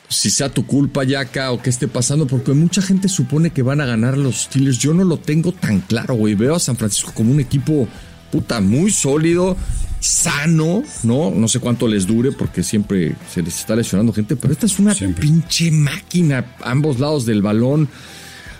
si 0.08 0.30
sea 0.30 0.48
tu 0.48 0.66
culpa, 0.66 1.04
Yaka, 1.04 1.52
o 1.52 1.60
qué 1.60 1.70
esté 1.70 1.86
pasando, 1.86 2.26
porque 2.26 2.52
mucha 2.52 2.80
gente 2.80 3.08
supone 3.08 3.50
que 3.50 3.62
van 3.62 3.80
a 3.80 3.86
ganar 3.86 4.16
los 4.16 4.42
Steelers. 4.42 4.78
Yo 4.78 4.94
no 4.94 5.04
lo 5.04 5.18
tengo 5.18 5.52
tan 5.52 5.80
claro, 5.80 6.14
güey. 6.14 6.34
Veo 6.34 6.54
a 6.54 6.60
San 6.60 6.76
Francisco 6.76 7.12
como 7.14 7.32
un 7.32 7.40
equipo, 7.40 7.86
puta, 8.32 8.60
muy 8.60 8.90
sólido, 8.90 9.56
sano, 10.00 10.82
¿no? 11.02 11.30
No 11.30 11.48
sé 11.48 11.60
cuánto 11.60 11.86
les 11.88 12.06
dure 12.06 12.32
porque 12.32 12.62
siempre 12.62 13.16
se 13.32 13.42
les 13.42 13.58
está 13.58 13.76
lesionando 13.76 14.12
gente, 14.12 14.36
pero 14.36 14.52
esta 14.52 14.66
es 14.66 14.78
una 14.78 14.94
pinche 14.94 15.70
máquina, 15.70 16.54
ambos 16.62 16.98
lados 16.98 17.26
del 17.26 17.42
balón. 17.42 17.88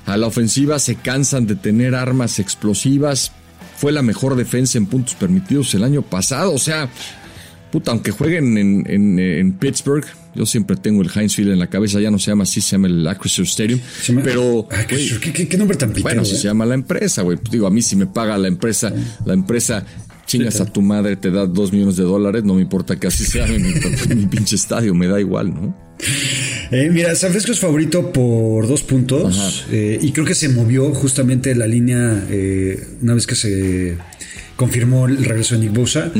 A 0.04 0.16
la 0.16 0.26
ofensiva 0.26 0.78
se 0.78 0.96
cansan 0.96 1.46
de 1.46 1.54
tener 1.54 1.94
armas 1.94 2.38
explosivas. 2.38 3.32
Fue 3.76 3.92
la 3.92 4.02
mejor 4.02 4.36
defensa 4.36 4.78
en 4.78 4.86
puntos 4.86 5.14
permitidos 5.14 5.74
el 5.74 5.84
año 5.84 6.02
pasado. 6.02 6.52
O 6.52 6.58
sea, 6.58 6.88
puta, 7.70 7.90
aunque 7.90 8.10
jueguen 8.10 8.56
en, 8.56 9.52
Pittsburgh, 9.52 10.04
yo 10.34 10.46
siempre 10.46 10.76
tengo 10.76 11.02
el 11.02 11.10
Heinz 11.14 11.36
Field 11.36 11.52
en 11.52 11.58
la 11.58 11.68
cabeza, 11.68 12.00
ya 12.00 12.10
no 12.10 12.18
se 12.18 12.30
llama 12.30 12.44
así, 12.44 12.60
se 12.60 12.72
llama 12.72 12.88
el 12.88 13.06
Acrisure 13.06 13.48
Stadium. 13.48 13.80
pero. 14.22 14.68
¿qué, 14.88 15.56
nombre 15.58 15.76
tan 15.76 15.90
picado, 15.90 16.14
Bueno, 16.14 16.24
se 16.24 16.36
llama 16.36 16.66
la 16.66 16.74
empresa, 16.74 17.22
güey. 17.22 17.38
Digo, 17.50 17.66
a 17.66 17.70
mí 17.70 17.82
si 17.82 17.96
me 17.96 18.06
paga 18.06 18.38
la 18.38 18.48
empresa, 18.48 18.92
la 19.24 19.34
empresa 19.34 19.84
chingas 20.26 20.60
a 20.60 20.66
tu 20.66 20.82
madre, 20.82 21.16
te 21.16 21.30
da 21.30 21.46
dos 21.46 21.72
millones 21.72 21.96
de 21.96 22.04
dólares, 22.04 22.44
no 22.44 22.54
me 22.54 22.62
importa 22.62 22.96
que 22.96 23.06
así 23.06 23.24
sea 23.24 23.46
mi, 23.48 23.58
mi 24.14 24.26
pinche 24.26 24.56
estadio, 24.56 24.94
me 24.94 25.06
da 25.06 25.18
igual, 25.18 25.54
¿no? 25.54 25.88
Eh, 26.70 26.90
mira, 26.92 27.14
San 27.14 27.30
Francisco 27.30 27.52
es 27.52 27.60
favorito 27.60 28.12
por 28.12 28.68
dos 28.68 28.82
puntos 28.82 29.64
eh, 29.72 29.98
y 30.00 30.12
creo 30.12 30.26
que 30.26 30.34
se 30.34 30.48
movió 30.50 30.92
justamente 30.92 31.54
la 31.54 31.66
línea 31.66 32.26
eh, 32.30 32.86
una 33.00 33.14
vez 33.14 33.26
que 33.26 33.34
se 33.34 33.96
confirmó 34.54 35.06
el 35.06 35.24
regreso 35.24 35.54
de 35.54 35.62
Nick 35.62 35.72
Bosa. 35.72 36.12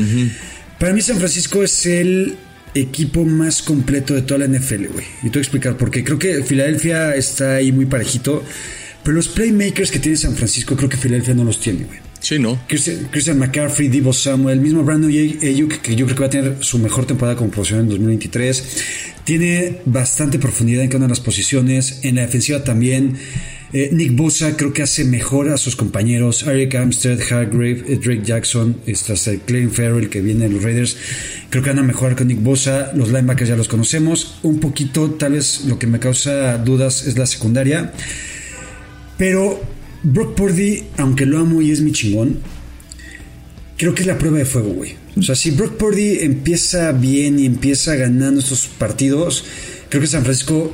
Para 0.79 0.93
mí 0.93 1.01
San 1.01 1.17
Francisco 1.17 1.61
es 1.61 1.85
el 1.85 2.37
equipo 2.73 3.25
más 3.25 3.61
completo 3.61 4.13
de 4.13 4.21
toda 4.21 4.47
la 4.47 4.47
NFL, 4.47 4.87
güey. 4.87 5.05
Y 5.21 5.25
te 5.25 5.29
voy 5.29 5.39
a 5.39 5.41
explicar 5.41 5.77
por 5.77 5.91
qué. 5.91 6.03
Creo 6.03 6.17
que 6.17 6.41
Filadelfia 6.43 7.15
está 7.15 7.55
ahí 7.55 7.71
muy 7.71 7.85
parejito, 7.85 8.43
pero 9.03 9.15
los 9.15 9.27
playmakers 9.27 9.91
que 9.91 9.99
tiene 9.99 10.17
San 10.17 10.35
Francisco 10.35 10.77
creo 10.77 10.87
que 10.87 10.95
Filadelfia 10.97 11.33
no 11.33 11.43
los 11.43 11.59
tiene, 11.59 11.83
güey. 11.83 11.99
Sí, 12.21 12.37
¿no? 12.37 12.59
Christian, 12.67 13.37
McCaffrey, 13.37 13.87
Divo 13.87 14.11
Samuel, 14.11 14.59
mismo 14.59 14.83
Brandon 14.83 15.09
Ayuk, 15.09 15.81
que 15.81 15.95
yo 15.95 16.05
creo 16.05 16.15
que 16.15 16.21
va 16.21 16.27
a 16.27 16.29
tener 16.29 16.57
su 16.61 16.77
mejor 16.77 17.05
temporada 17.05 17.37
como 17.37 17.49
profesional 17.49 17.85
en 17.85 17.89
2023. 17.91 18.63
Tiene 19.23 19.77
bastante 19.85 20.37
profundidad 20.39 20.83
en 20.83 20.89
cada 20.89 20.97
una 20.97 21.07
de 21.07 21.11
las 21.11 21.21
posiciones. 21.21 21.99
En 22.03 22.15
la 22.15 22.21
defensiva 22.21 22.63
también. 22.63 23.17
Eh, 23.71 23.89
Nick 23.93 24.15
Bosa 24.15 24.57
creo 24.57 24.73
que 24.73 24.81
hace 24.81 25.03
mejor 25.03 25.49
a 25.49 25.57
sus 25.57 25.75
compañeros. 25.75 26.43
Eric 26.43 26.75
Amstead, 26.75 27.19
Hargrave, 27.21 27.83
eh, 27.87 27.99
Drake 28.03 28.23
Jackson, 28.23 28.77
este, 28.87 29.13
Clayton 29.45 29.71
Farrell 29.71 30.09
que 30.09 30.21
viene 30.21 30.47
de 30.47 30.53
los 30.55 30.63
Raiders. 30.63 30.97
Creo 31.49 31.63
que 31.63 31.69
van 31.69 31.79
a 31.79 31.83
mejorar 31.83 32.15
con 32.15 32.27
Nick 32.27 32.41
Bosa. 32.41 32.91
Los 32.95 33.09
linebackers 33.09 33.49
ya 33.49 33.55
los 33.55 33.67
conocemos. 33.67 34.39
Un 34.41 34.59
poquito, 34.59 35.11
tal 35.11 35.33
vez 35.33 35.65
lo 35.65 35.77
que 35.77 35.85
me 35.85 35.99
causa 35.99 36.57
dudas 36.57 37.05
es 37.05 37.17
la 37.17 37.27
secundaria. 37.27 37.93
Pero 39.17 39.61
Brock 40.01 40.35
Purdy, 40.35 40.85
aunque 40.97 41.25
lo 41.25 41.39
amo 41.39 41.61
y 41.61 41.71
es 41.71 41.81
mi 41.81 41.91
chingón, 41.91 42.39
creo 43.77 43.93
que 43.93 44.01
es 44.01 44.07
la 44.07 44.17
prueba 44.17 44.39
de 44.39 44.45
fuego, 44.45 44.69
güey. 44.69 44.95
O 45.15 45.21
sea, 45.21 45.35
si 45.35 45.51
Brock 45.51 45.77
Purdy 45.77 46.19
empieza 46.21 46.91
bien 46.91 47.37
y 47.37 47.45
empieza 47.45 47.95
ganando 47.95 48.39
estos 48.39 48.67
partidos, 48.67 49.45
creo 49.89 50.01
que 50.01 50.07
San 50.07 50.23
Francisco 50.23 50.73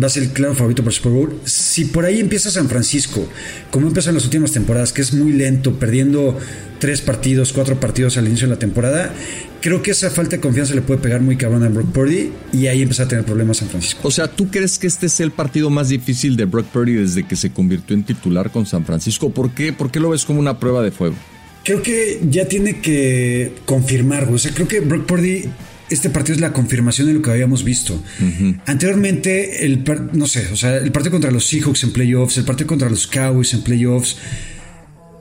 va 0.00 0.08
a 0.08 0.10
ser 0.10 0.24
el 0.24 0.30
claro 0.30 0.54
favorito 0.54 0.82
para 0.82 0.90
el 0.90 0.96
Super 0.96 1.12
Bowl. 1.12 1.40
Si 1.44 1.86
por 1.86 2.04
ahí 2.04 2.20
empieza 2.20 2.50
San 2.50 2.68
Francisco, 2.68 3.26
como 3.70 3.86
empezó 3.86 4.10
en 4.10 4.16
las 4.16 4.24
últimas 4.24 4.52
temporadas, 4.52 4.92
que 4.92 5.02
es 5.02 5.12
muy 5.14 5.32
lento, 5.32 5.74
perdiendo 5.78 6.36
tres 6.80 7.00
partidos, 7.00 7.52
cuatro 7.52 7.78
partidos 7.78 8.16
al 8.16 8.26
inicio 8.26 8.48
de 8.48 8.54
la 8.54 8.58
temporada, 8.58 9.14
creo 9.60 9.82
que 9.82 9.92
esa 9.92 10.10
falta 10.10 10.36
de 10.36 10.40
confianza 10.40 10.74
le 10.74 10.82
puede 10.82 11.00
pegar 11.00 11.20
muy 11.20 11.36
cabrón 11.36 11.62
a 11.62 11.68
Brock 11.68 11.92
Purdy 11.92 12.32
y 12.52 12.66
ahí 12.66 12.82
empieza 12.82 13.04
a 13.04 13.08
tener 13.08 13.24
problemas 13.24 13.58
San 13.58 13.68
Francisco. 13.68 14.00
O 14.06 14.10
sea, 14.10 14.26
¿tú 14.26 14.50
crees 14.50 14.78
que 14.78 14.86
este 14.86 15.06
es 15.06 15.20
el 15.20 15.30
partido 15.30 15.70
más 15.70 15.88
difícil 15.88 16.36
de 16.36 16.44
Brock 16.44 16.66
Purdy 16.66 16.94
desde 16.94 17.26
que 17.26 17.36
se 17.36 17.50
convirtió 17.50 17.94
en 17.94 18.02
titular 18.02 18.50
con 18.50 18.66
San 18.66 18.84
Francisco? 18.84 19.30
¿Por 19.30 19.52
qué? 19.52 19.72
¿Por 19.72 19.90
qué 19.90 20.00
lo 20.00 20.10
ves 20.10 20.24
como 20.24 20.40
una 20.40 20.58
prueba 20.58 20.82
de 20.82 20.90
fuego? 20.90 21.14
Creo 21.64 21.80
que 21.80 22.20
ya 22.28 22.46
tiene 22.46 22.80
que 22.80 23.54
confirmar, 23.64 24.28
o 24.30 24.36
sea, 24.36 24.52
creo 24.52 24.68
que 24.68 24.80
Brock 24.80 25.06
Purdy 25.06 25.44
este 25.90 26.10
partido 26.10 26.34
es 26.34 26.40
la 26.40 26.52
confirmación 26.52 27.08
de 27.08 27.14
lo 27.14 27.22
que 27.22 27.30
habíamos 27.30 27.64
visto. 27.64 28.02
Anteriormente, 28.66 29.64
el 29.64 29.84
no 30.12 30.26
sé, 30.26 30.48
o 30.52 30.56
sea, 30.56 30.76
el 30.76 30.92
partido 30.92 31.12
contra 31.12 31.30
los 31.30 31.46
Seahawks 31.46 31.84
en 31.84 31.92
playoffs, 31.92 32.38
el 32.38 32.44
partido 32.44 32.68
contra 32.68 32.88
los 32.88 33.06
Cowboys 33.06 33.52
en 33.54 33.62
playoffs. 33.62 34.16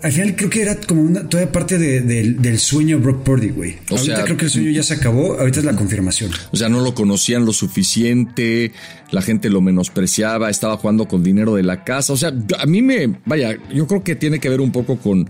Al 0.02 0.12
final 0.12 0.36
creo 0.36 0.50
que 0.50 0.62
era 0.62 0.76
como 0.82 1.02
una, 1.02 1.30
toda 1.30 1.50
parte 1.50 1.78
del 1.80 2.60
sueño 2.60 3.00
Brock 3.00 3.24
Purdy, 3.24 3.50
güey. 3.50 3.78
ahorita 3.90 4.26
creo 4.26 4.36
que 4.38 4.46
el 4.46 4.52
sueño 4.52 4.70
ya 4.70 4.84
se 4.84 4.96
acabó, 4.96 5.40
ahorita 5.40 5.60
es 5.60 5.66
la 5.66 5.78
confirmación. 5.78 6.30
O 6.52 6.58
sea, 6.58 6.68
no 6.68 6.82
lo 6.82 6.94
conocían 6.94 7.46
lo 7.46 7.54
suficiente, 7.54 8.74
la 9.12 9.22
gente 9.22 9.50
lo 9.50 9.62
menospreciaba, 9.62 10.50
estaba 10.50 10.76
jugando 10.76 11.08
con 11.08 11.24
dinero 11.24 11.56
de 11.56 11.64
la 11.64 11.86
casa. 11.86 12.12
O 12.12 12.18
sea, 12.18 12.34
a 12.60 12.66
mí 12.66 12.82
me, 12.82 13.16
vaya, 13.26 13.58
yo 13.74 13.88
creo 13.88 14.04
que 14.04 14.16
tiene 14.18 14.40
que 14.40 14.50
ver 14.50 14.60
un 14.60 14.74
poco 14.74 14.98
con, 14.98 15.30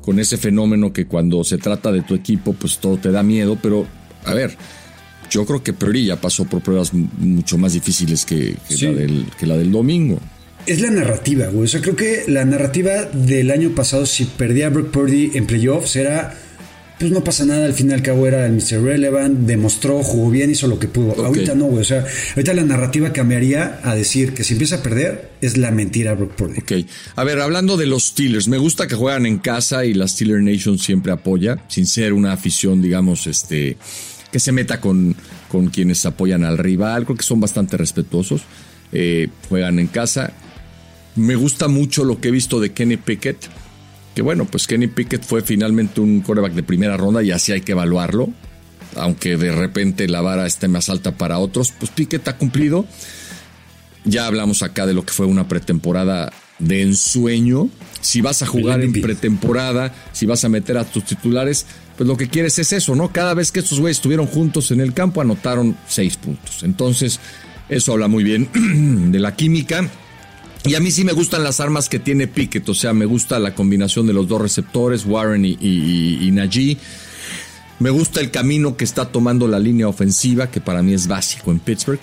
con 0.00 0.18
ese 0.18 0.38
fenómeno 0.38 0.90
que 0.90 1.04
cuando 1.04 1.44
se 1.44 1.58
trata 1.58 1.92
de 1.92 2.00
tu 2.00 2.14
equipo, 2.14 2.54
pues 2.54 2.78
todo 2.78 2.96
te 2.96 3.10
da 3.10 3.22
miedo, 3.22 3.58
pero 3.60 3.86
a 4.24 4.34
ver, 4.34 4.56
yo 5.30 5.44
creo 5.44 5.62
que 5.62 5.72
Purdy 5.72 6.06
ya 6.06 6.16
pasó 6.20 6.44
por 6.44 6.62
pruebas 6.62 6.92
mucho 6.92 7.58
más 7.58 7.72
difíciles 7.72 8.24
que, 8.24 8.56
la, 8.68 8.92
del, 8.92 9.26
que 9.38 9.46
la 9.46 9.56
del 9.56 9.72
domingo. 9.72 10.20
Es 10.66 10.80
la 10.80 10.90
narrativa, 10.90 11.46
güey. 11.46 11.64
O 11.64 11.68
sea, 11.68 11.80
creo 11.80 11.96
que 11.96 12.24
la 12.28 12.44
narrativa 12.44 13.04
del 13.04 13.50
año 13.50 13.70
pasado, 13.70 14.06
si 14.06 14.24
perdía 14.24 14.68
a 14.68 14.70
Brock 14.70 14.90
Purdy 14.90 15.32
en 15.34 15.46
playoffs, 15.46 15.96
era. 15.96 16.38
Pues 16.96 17.10
no 17.10 17.24
pasa 17.24 17.44
nada, 17.44 17.66
al 17.66 17.74
fin 17.74 17.90
y 17.90 17.92
al 17.92 18.02
cabo 18.02 18.24
era 18.28 18.46
el 18.46 18.52
Mr. 18.52 18.80
Relevant, 18.80 19.40
demostró, 19.40 20.00
jugó 20.04 20.30
bien, 20.30 20.52
hizo 20.52 20.68
lo 20.68 20.78
que 20.78 20.86
pudo. 20.86 21.26
Ahorita 21.26 21.56
no, 21.56 21.64
güey. 21.64 21.80
O 21.80 21.84
sea, 21.84 22.04
ahorita 22.36 22.54
la 22.54 22.62
narrativa 22.62 23.12
cambiaría 23.12 23.80
a 23.82 23.96
decir 23.96 24.32
que 24.32 24.44
si 24.44 24.52
empieza 24.52 24.76
a 24.76 24.82
perder, 24.82 25.32
es 25.40 25.56
la 25.56 25.72
mentira 25.72 26.14
Brock 26.14 26.34
Purdy. 26.34 26.60
Ok. 26.60 26.86
A 27.16 27.24
ver, 27.24 27.40
hablando 27.40 27.76
de 27.76 27.86
los 27.86 28.04
Steelers, 28.04 28.46
me 28.46 28.58
gusta 28.58 28.86
que 28.86 28.94
juegan 28.94 29.26
en 29.26 29.38
casa 29.38 29.84
y 29.84 29.92
la 29.92 30.06
Steeler 30.06 30.40
Nation 30.40 30.78
siempre 30.78 31.10
apoya, 31.10 31.64
sin 31.66 31.88
ser 31.88 32.12
una 32.12 32.32
afición, 32.32 32.80
digamos, 32.80 33.26
este 33.26 33.76
que 34.34 34.40
se 34.40 34.50
meta 34.50 34.80
con, 34.80 35.14
con 35.48 35.68
quienes 35.68 36.04
apoyan 36.06 36.42
al 36.42 36.58
rival. 36.58 37.04
Creo 37.04 37.16
que 37.16 37.22
son 37.22 37.38
bastante 37.38 37.76
respetuosos. 37.76 38.42
Eh, 38.90 39.28
juegan 39.48 39.78
en 39.78 39.86
casa. 39.86 40.32
Me 41.14 41.36
gusta 41.36 41.68
mucho 41.68 42.02
lo 42.02 42.20
que 42.20 42.26
he 42.26 42.30
visto 42.32 42.58
de 42.58 42.72
Kenny 42.72 42.96
Pickett. 42.96 43.38
Que 44.12 44.22
bueno, 44.22 44.44
pues 44.44 44.66
Kenny 44.66 44.88
Pickett 44.88 45.22
fue 45.22 45.42
finalmente 45.42 46.00
un 46.00 46.20
quarterback 46.20 46.52
de 46.52 46.64
primera 46.64 46.96
ronda 46.96 47.22
y 47.22 47.30
así 47.30 47.52
hay 47.52 47.60
que 47.60 47.70
evaluarlo. 47.70 48.28
Aunque 48.96 49.36
de 49.36 49.52
repente 49.52 50.08
la 50.08 50.20
vara 50.20 50.48
esté 50.48 50.66
más 50.66 50.88
alta 50.88 51.12
para 51.16 51.38
otros, 51.38 51.72
pues 51.78 51.92
Pickett 51.92 52.26
ha 52.26 52.36
cumplido. 52.36 52.86
Ya 54.04 54.26
hablamos 54.26 54.64
acá 54.64 54.84
de 54.84 54.94
lo 54.94 55.04
que 55.04 55.12
fue 55.12 55.26
una 55.26 55.46
pretemporada 55.46 56.32
de 56.58 56.82
ensueño. 56.82 57.68
Si 58.00 58.20
vas 58.20 58.42
a 58.42 58.46
jugar 58.46 58.82
en 58.82 59.00
pretemporada, 59.00 59.94
si 60.12 60.26
vas 60.26 60.44
a 60.44 60.48
meter 60.48 60.76
a 60.76 60.84
tus 60.84 61.04
titulares, 61.04 61.66
pues 61.96 62.08
lo 62.08 62.16
que 62.16 62.28
quieres 62.28 62.58
es 62.58 62.72
eso, 62.72 62.94
¿no? 62.94 63.12
Cada 63.12 63.34
vez 63.34 63.52
que 63.52 63.60
estos 63.60 63.78
güeyes 63.80 63.98
estuvieron 63.98 64.26
juntos 64.26 64.70
en 64.70 64.80
el 64.80 64.92
campo, 64.92 65.20
anotaron 65.20 65.76
seis 65.88 66.16
puntos. 66.16 66.62
Entonces, 66.62 67.20
eso 67.68 67.92
habla 67.92 68.08
muy 68.08 68.24
bien 68.24 68.48
de 69.12 69.18
la 69.18 69.36
química. 69.36 69.88
Y 70.64 70.74
a 70.74 70.80
mí 70.80 70.90
sí 70.90 71.04
me 71.04 71.12
gustan 71.12 71.44
las 71.44 71.60
armas 71.60 71.88
que 71.88 71.98
tiene 71.98 72.26
Pickett, 72.26 72.66
o 72.68 72.74
sea, 72.74 72.94
me 72.94 73.04
gusta 73.04 73.38
la 73.38 73.54
combinación 73.54 74.06
de 74.06 74.14
los 74.14 74.26
dos 74.26 74.40
receptores, 74.40 75.04
Warren 75.04 75.44
y, 75.44 75.58
y, 75.60 76.30
Najee. 76.30 76.78
Me 77.80 77.90
gusta 77.90 78.20
el 78.20 78.30
camino 78.30 78.76
que 78.76 78.84
está 78.84 79.04
tomando 79.12 79.46
la 79.46 79.58
línea 79.58 79.88
ofensiva, 79.88 80.50
que 80.50 80.62
para 80.62 80.82
mí 80.82 80.94
es 80.94 81.06
básico 81.06 81.50
en 81.50 81.58
Pittsburgh. 81.58 82.00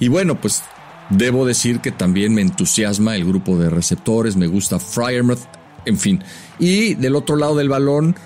Y 0.00 0.08
bueno, 0.08 0.40
pues 0.40 0.64
debo 1.10 1.46
decir 1.46 1.78
que 1.78 1.92
también 1.92 2.34
me 2.34 2.42
entusiasma 2.42 3.14
el 3.14 3.24
grupo 3.24 3.56
de 3.56 3.70
receptores, 3.70 4.34
me 4.34 4.48
gusta 4.48 4.80
Fryermuth, 4.80 5.38
en 5.84 5.98
fin. 5.98 6.24
Y 6.58 6.94
del 6.94 7.14
otro 7.14 7.36
lado 7.36 7.54
del 7.54 7.68
balón, 7.68 8.16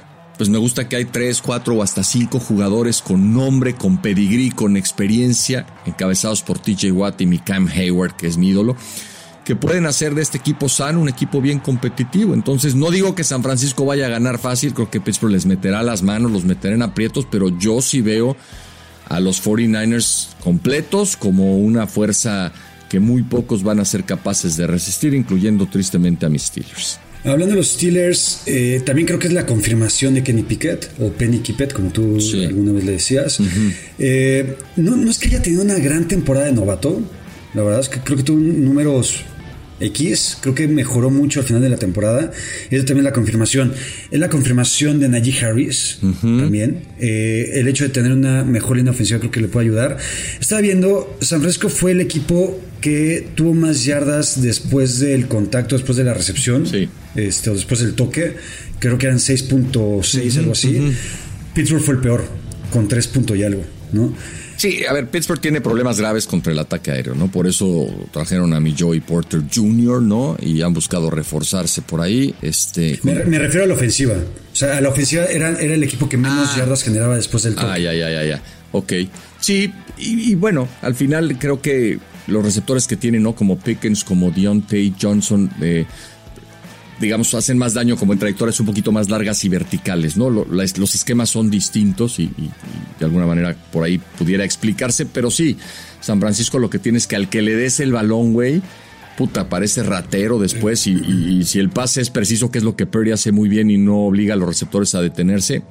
pues 0.41 0.49
me 0.49 0.57
gusta 0.57 0.89
que 0.89 0.97
hay 0.97 1.05
tres, 1.05 1.43
cuatro 1.43 1.75
o 1.75 1.83
hasta 1.83 2.03
cinco 2.03 2.41
jugadores 2.41 3.03
con 3.03 3.35
nombre, 3.35 3.75
con 3.75 4.01
pedigrí, 4.01 4.51
con 4.51 4.79
experiencia, 4.79 5.67
encabezados 5.85 6.41
por 6.41 6.59
TJ 6.59 6.93
Watt 6.93 7.21
y 7.21 7.27
mi 7.27 7.39
Cam 7.41 7.69
Hayward, 7.69 8.17
que 8.17 8.27
es 8.27 8.39
mi 8.39 8.49
ídolo, 8.49 8.75
que 9.45 9.55
pueden 9.55 9.85
hacer 9.85 10.15
de 10.15 10.23
este 10.23 10.39
equipo 10.39 10.71
sano 10.71 10.99
un 10.99 11.11
equipo 11.11 11.43
bien 11.43 11.59
competitivo. 11.59 12.33
Entonces, 12.33 12.75
no 12.75 12.91
digo 12.91 13.15
que 13.15 13.23
San 13.23 13.43
Francisco 13.43 13.85
vaya 13.85 14.07
a 14.07 14.09
ganar 14.09 14.39
fácil, 14.39 14.73
creo 14.73 14.91
que 14.91 15.03
Pittsburgh 15.03 15.33
les 15.33 15.45
meterá 15.45 15.83
las 15.83 16.03
manos, 16.03 16.33
los 16.33 16.47
meterá 16.47 16.75
en 16.75 16.81
aprietos, 16.81 17.27
pero 17.31 17.51
yo 17.59 17.83
sí 17.83 18.01
veo 18.01 18.35
a 19.11 19.21
los 19.21 19.45
49ers 19.45 20.29
completos 20.43 21.19
como 21.19 21.59
una 21.59 21.87
fuerza 21.87 22.51
que 22.89 22.99
muy 22.99 23.25
pocos 23.25 23.63
van 23.63 23.79
a 23.79 23.85
ser 23.85 24.05
capaces 24.05 24.57
de 24.57 24.67
resistir, 24.67 25.13
incluyendo 25.13 25.67
tristemente 25.67 26.25
a 26.25 26.31
mis 26.31 26.45
Steelers. 26.45 26.99
Hablando 27.23 27.55
de 27.55 27.57
los 27.57 27.69
Steelers, 27.69 28.43
eh, 28.47 28.81
también 28.85 29.07
creo 29.07 29.19
que 29.19 29.27
es 29.27 29.33
la 29.35 29.45
confirmación 29.45 30.15
de 30.15 30.23
Kenny 30.23 30.43
Pickett, 30.43 30.91
o 30.99 31.11
Penny 31.11 31.39
Pickett, 31.39 31.73
como 31.73 31.91
tú 31.91 32.19
alguna 32.33 32.73
vez 32.73 32.85
le 32.85 32.93
decías. 32.93 33.41
Eh, 33.99 34.57
no, 34.77 34.97
no 34.97 35.11
es 35.11 35.19
que 35.19 35.29
haya 35.29 35.43
tenido 35.43 35.63
una 35.63 35.79
gran 35.79 36.09
temporada 36.09 36.47
de 36.47 36.53
novato, 36.53 37.01
la 37.53 37.63
verdad 37.63 37.81
es 37.81 37.89
que 37.89 38.01
creo 38.01 38.17
que 38.17 38.23
tuvo 38.23 38.39
números 38.39 39.25
X, 39.81 40.39
creo 40.41 40.55
que 40.55 40.69
mejoró 40.69 41.11
mucho 41.11 41.41
al 41.41 41.47
final 41.47 41.63
de 41.63 41.69
la 41.69 41.77
temporada. 41.77 42.31
Eso 42.71 42.85
también 42.85 42.99
es 42.99 43.05
la 43.05 43.13
confirmación. 43.13 43.73
Es 44.11 44.21
la 44.21 44.29
confirmación 44.29 45.01
de 45.01 45.09
Najee 45.09 45.45
Harris 45.45 45.99
también. 46.21 46.83
Eh, 46.99 47.53
el 47.55 47.69
hecho 47.69 47.85
de 47.85 47.91
tener 47.91 48.13
una 48.13 48.45
mejor 48.45 48.77
línea 48.77 48.93
ofensiva 48.93 49.19
creo 49.19 49.31
que 49.31 49.41
le 49.41 49.49
puede 49.49 49.67
ayudar. 49.67 49.97
Estaba 50.41 50.61
viendo, 50.61 51.17
San 51.21 51.41
Francisco 51.41 51.69
fue 51.69 51.93
el 51.93 52.01
equipo 52.01 52.61
que 52.81 53.29
tuvo 53.35 53.55
más 53.55 53.85
yardas 53.85 54.41
después 54.41 55.01
del 55.01 55.29
contacto, 55.29 55.77
después 55.77 55.99
de 55.99 56.05
la 56.05 56.15
recepción, 56.15 56.65
este, 57.15 57.51
o 57.51 57.55
después 57.55 57.81
del 57.81 57.95
toque. 57.95 58.35
Creo 58.79 58.97
que 58.99 59.07
eran 59.07 59.19
6.6, 59.19 60.39
algo 60.39 60.53
así. 60.53 60.93
Pittsburgh 61.55 61.83
fue 61.83 61.95
el 61.95 62.01
peor, 62.01 62.25
con 62.73 62.89
3. 62.89 63.11
y 63.37 63.43
algo, 63.43 63.65
¿no? 63.93 64.15
Sí, 64.61 64.85
a 64.87 64.93
ver, 64.93 65.09
Pittsburgh 65.09 65.41
tiene 65.41 65.63
problemas 65.63 65.99
graves 65.99 66.27
contra 66.27 66.53
el 66.53 66.59
ataque 66.59 66.91
aéreo, 66.91 67.15
¿no? 67.15 67.29
Por 67.29 67.47
eso 67.47 67.87
trajeron 68.13 68.53
a 68.53 68.61
mi 68.61 68.77
Joey 68.79 69.01
Porter 69.01 69.41
Jr., 69.51 70.03
¿no? 70.03 70.37
Y 70.39 70.61
han 70.61 70.75
buscado 70.75 71.11
reforzarse 71.11 71.81
por 71.81 72.03
ahí. 72.03 72.35
Este, 72.43 73.01
me, 73.03 73.15
refiero 73.15 73.65
a 73.65 73.67
la 73.67 73.73
ofensiva. 73.73 74.13
O 74.13 74.55
sea, 74.55 74.77
a 74.77 74.83
la 74.83 74.91
ofensiva 74.91 75.25
era, 75.25 75.59
era 75.59 75.73
el 75.73 75.83
equipo 75.83 76.11
que 76.11 76.19
menos 76.19 76.51
ah. 76.53 76.59
yardas 76.59 76.83
generaba 76.83 77.17
después 77.17 77.45
del 77.45 77.55
toque. 77.55 77.69
Ah, 77.71 77.79
ya, 77.79 77.95
ya, 77.95 78.11
ya, 78.11 78.23
ya. 78.23 78.43
Ok. 78.73 78.93
Sí, 79.41 79.73
y, 79.97 80.35
bueno, 80.35 80.69
al 80.83 80.95
final 80.95 81.39
creo 81.39 81.63
que 81.63 81.99
los 82.27 82.45
receptores 82.45 82.87
que 82.87 82.99
tienen, 82.99 83.23
¿no? 83.23 83.35
Como 83.35 83.59
Pickens, 83.59 84.05
como 84.05 84.31
Deontay 84.31 84.95
Johnson, 85.01 85.51
eh, 85.63 85.87
digamos, 87.01 87.33
hacen 87.35 87.57
más 87.59 87.75
daño 87.75 87.97
como 87.97 88.13
en 88.13 88.19
trayectorias 88.19 88.61
un 88.61 88.67
poquito 88.67 88.93
más 88.93 89.09
largas 89.09 89.45
y 89.45 89.49
verticales, 89.49 90.17
¿no? 90.17 90.29
Los 90.31 90.95
esquemas 90.95 91.31
son 91.31 91.51
distintos 91.51 92.19
y, 92.19 92.31
de 92.99 93.05
alguna 93.05 93.27
manera 93.27 93.57
por 93.73 93.85
ahí 93.85 93.99
pudiera 94.19 94.45
explicarse, 94.45 95.07
pero 95.07 95.31
sí, 95.31 95.57
San 96.01 96.21
Francisco 96.21 96.59
lo 96.59 96.71
que 96.71 96.79
tiene 96.79 96.99
es 96.99 97.07
que 97.07 97.17
al 97.17 97.31
que 97.31 97.43
le 97.43 97.57
des 97.57 97.81
el 97.81 97.93
balón, 97.93 98.35
güey, 98.35 98.63
puta, 99.17 99.49
parece 99.49 99.83
ratero 99.83 100.39
después 100.39 100.87
y, 100.87 100.93
y, 100.93 101.45
si 101.45 101.59
el 101.59 101.71
pase 101.71 102.03
es 102.03 102.11
preciso, 102.11 102.51
que 102.51 102.59
es 102.59 102.65
lo 102.65 102.77
que 102.77 102.87
Perry 102.87 103.13
hace 103.13 103.33
muy 103.33 103.49
bien 103.49 103.71
y 103.71 103.79
no 103.79 104.07
obliga 104.07 104.35
a 104.35 104.37
los 104.37 104.49
receptores 104.49 104.95
a 104.95 105.01
detenerse, 105.01 105.63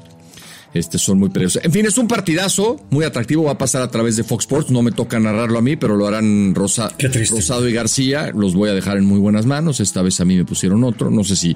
este, 0.73 0.97
son 0.97 1.19
muy 1.19 1.29
peligrosos. 1.29 1.63
En 1.63 1.71
fin, 1.71 1.85
es 1.85 1.97
un 1.97 2.07
partidazo 2.07 2.79
muy 2.89 3.03
atractivo. 3.05 3.43
Va 3.43 3.53
a 3.53 3.57
pasar 3.57 3.81
a 3.81 3.89
través 3.89 4.15
de 4.15 4.23
Fox 4.23 4.43
Sports. 4.43 4.69
No 4.69 4.81
me 4.81 4.91
toca 4.91 5.19
narrarlo 5.19 5.57
a 5.57 5.61
mí, 5.61 5.75
pero 5.75 5.95
lo 5.95 6.07
harán 6.07 6.53
Rosa, 6.53 6.91
Rosado 7.29 7.67
y 7.67 7.73
García. 7.73 8.31
Los 8.35 8.53
voy 8.53 8.69
a 8.69 8.73
dejar 8.73 8.97
en 8.97 9.05
muy 9.05 9.19
buenas 9.19 9.45
manos. 9.45 9.79
Esta 9.79 10.01
vez 10.01 10.19
a 10.19 10.25
mí 10.25 10.35
me 10.35 10.45
pusieron 10.45 10.83
otro. 10.83 11.09
No 11.09 11.23
sé 11.23 11.35
si 11.35 11.55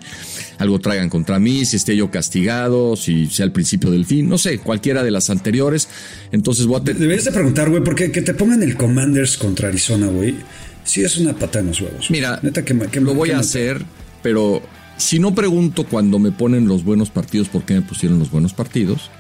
algo 0.57 0.79
traigan 0.79 1.09
contra 1.09 1.39
mí, 1.39 1.65
si 1.65 1.77
esté 1.77 1.95
yo 1.95 2.09
castigado, 2.09 2.95
si 2.95 3.27
sea 3.27 3.45
el 3.45 3.51
principio 3.51 3.91
del 3.91 4.05
fin. 4.05 4.27
No 4.27 4.37
sé, 4.37 4.59
cualquiera 4.59 5.03
de 5.03 5.11
las 5.11 5.29
anteriores. 5.29 5.87
Entonces 6.31 6.65
voy 6.65 6.77
a. 6.77 6.83
Deberías 6.83 7.25
de 7.25 7.31
preguntar, 7.31 7.69
güey, 7.69 7.83
porque 7.83 8.11
que 8.11 8.21
te 8.21 8.33
pongan 8.33 8.63
el 8.63 8.75
Commanders 8.75 9.37
contra 9.37 9.67
Arizona, 9.67 10.07
güey. 10.07 10.35
Sí, 10.83 11.03
es 11.03 11.17
una 11.17 11.33
pata 11.33 11.59
en 11.59 11.67
los 11.67 11.79
huevos. 11.79 12.09
Mira, 12.09 12.41
lo 12.41 13.13
voy 13.13 13.31
a 13.31 13.39
hacer, 13.39 13.81
pero 14.21 14.61
si 15.03 15.19
no 15.19 15.35
pregunto 15.35 15.83
cuando 15.83 16.17
me 16.17 16.31
ponen 16.31 16.67
los 16.67 16.83
buenos 16.83 17.09
partidos 17.09 17.49
por 17.49 17.63
qué 17.63 17.75
me 17.75 17.81
pusieron 17.81 18.19
los 18.19 18.31
buenos 18.31 18.53
partidos, 18.53 19.11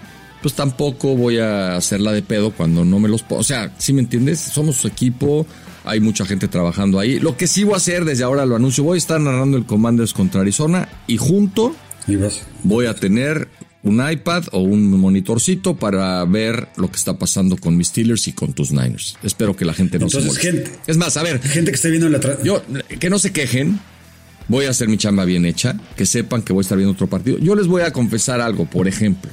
pues 0.41 0.53
tampoco 0.55 1.15
voy 1.15 1.37
a 1.39 1.75
hacerla 1.75 2.11
de 2.11 2.21
pedo 2.21 2.51
cuando 2.51 2.83
no 2.83 2.99
me 2.99 3.09
los 3.09 3.23
O 3.29 3.43
sea, 3.43 3.73
si 3.77 3.93
me 3.93 4.01
entiendes, 4.01 4.39
somos 4.39 4.77
su 4.77 4.87
equipo, 4.87 5.45
hay 5.83 5.99
mucha 5.99 6.25
gente 6.25 6.47
trabajando 6.47 6.99
ahí. 6.99 7.19
Lo 7.19 7.37
que 7.37 7.47
sí 7.47 7.63
voy 7.63 7.75
a 7.75 7.77
hacer, 7.77 8.05
desde 8.05 8.23
ahora 8.23 8.45
lo 8.45 8.55
anuncio, 8.55 8.83
voy 8.83 8.95
a 8.95 8.97
estar 8.97 9.19
narrando 9.19 9.57
el 9.57 9.65
Commanders 9.65 10.13
contra 10.13 10.41
Arizona 10.41 10.87
y 11.07 11.17
junto 11.17 11.75
voy 12.63 12.85
a 12.85 12.93
tener 12.95 13.49
un 13.83 14.09
iPad 14.09 14.45
o 14.53 14.59
un 14.59 14.89
monitorcito 14.91 15.75
para 15.75 16.23
ver 16.25 16.69
lo 16.77 16.89
que 16.89 16.95
está 16.95 17.17
pasando 17.17 17.57
con 17.57 17.75
mis 17.75 17.89
Steelers 17.89 18.27
y 18.29 18.33
con 18.33 18.53
tus 18.53 18.71
Niners. 18.71 19.17
Espero 19.23 19.55
que 19.55 19.65
la 19.65 19.73
gente 19.73 19.99
no 19.99 20.09
se 20.09 20.21
moleste. 20.21 20.71
es 20.87 20.97
más, 20.97 21.17
a 21.17 21.23
ver. 21.23 21.41
Gente 21.41 21.71
que 21.71 21.75
esté 21.75 21.89
viendo 21.89 22.07
la... 22.09 22.19
Yo, 22.43 22.63
que 22.99 23.09
no 23.09 23.19
se 23.19 23.33
quejen 23.33 23.79
voy 24.47 24.65
a 24.65 24.69
hacer 24.69 24.87
mi 24.87 24.97
chamba 24.97 25.25
bien 25.25 25.45
hecha, 25.45 25.77
que 25.95 26.05
sepan 26.05 26.41
que 26.41 26.53
voy 26.53 26.61
a 26.61 26.63
estar 26.63 26.77
viendo 26.77 26.93
otro 26.93 27.07
partido. 27.07 27.37
Yo 27.39 27.55
les 27.55 27.67
voy 27.67 27.81
a 27.81 27.91
confesar 27.91 28.41
algo, 28.41 28.65
por 28.65 28.87
ejemplo. 28.87 29.31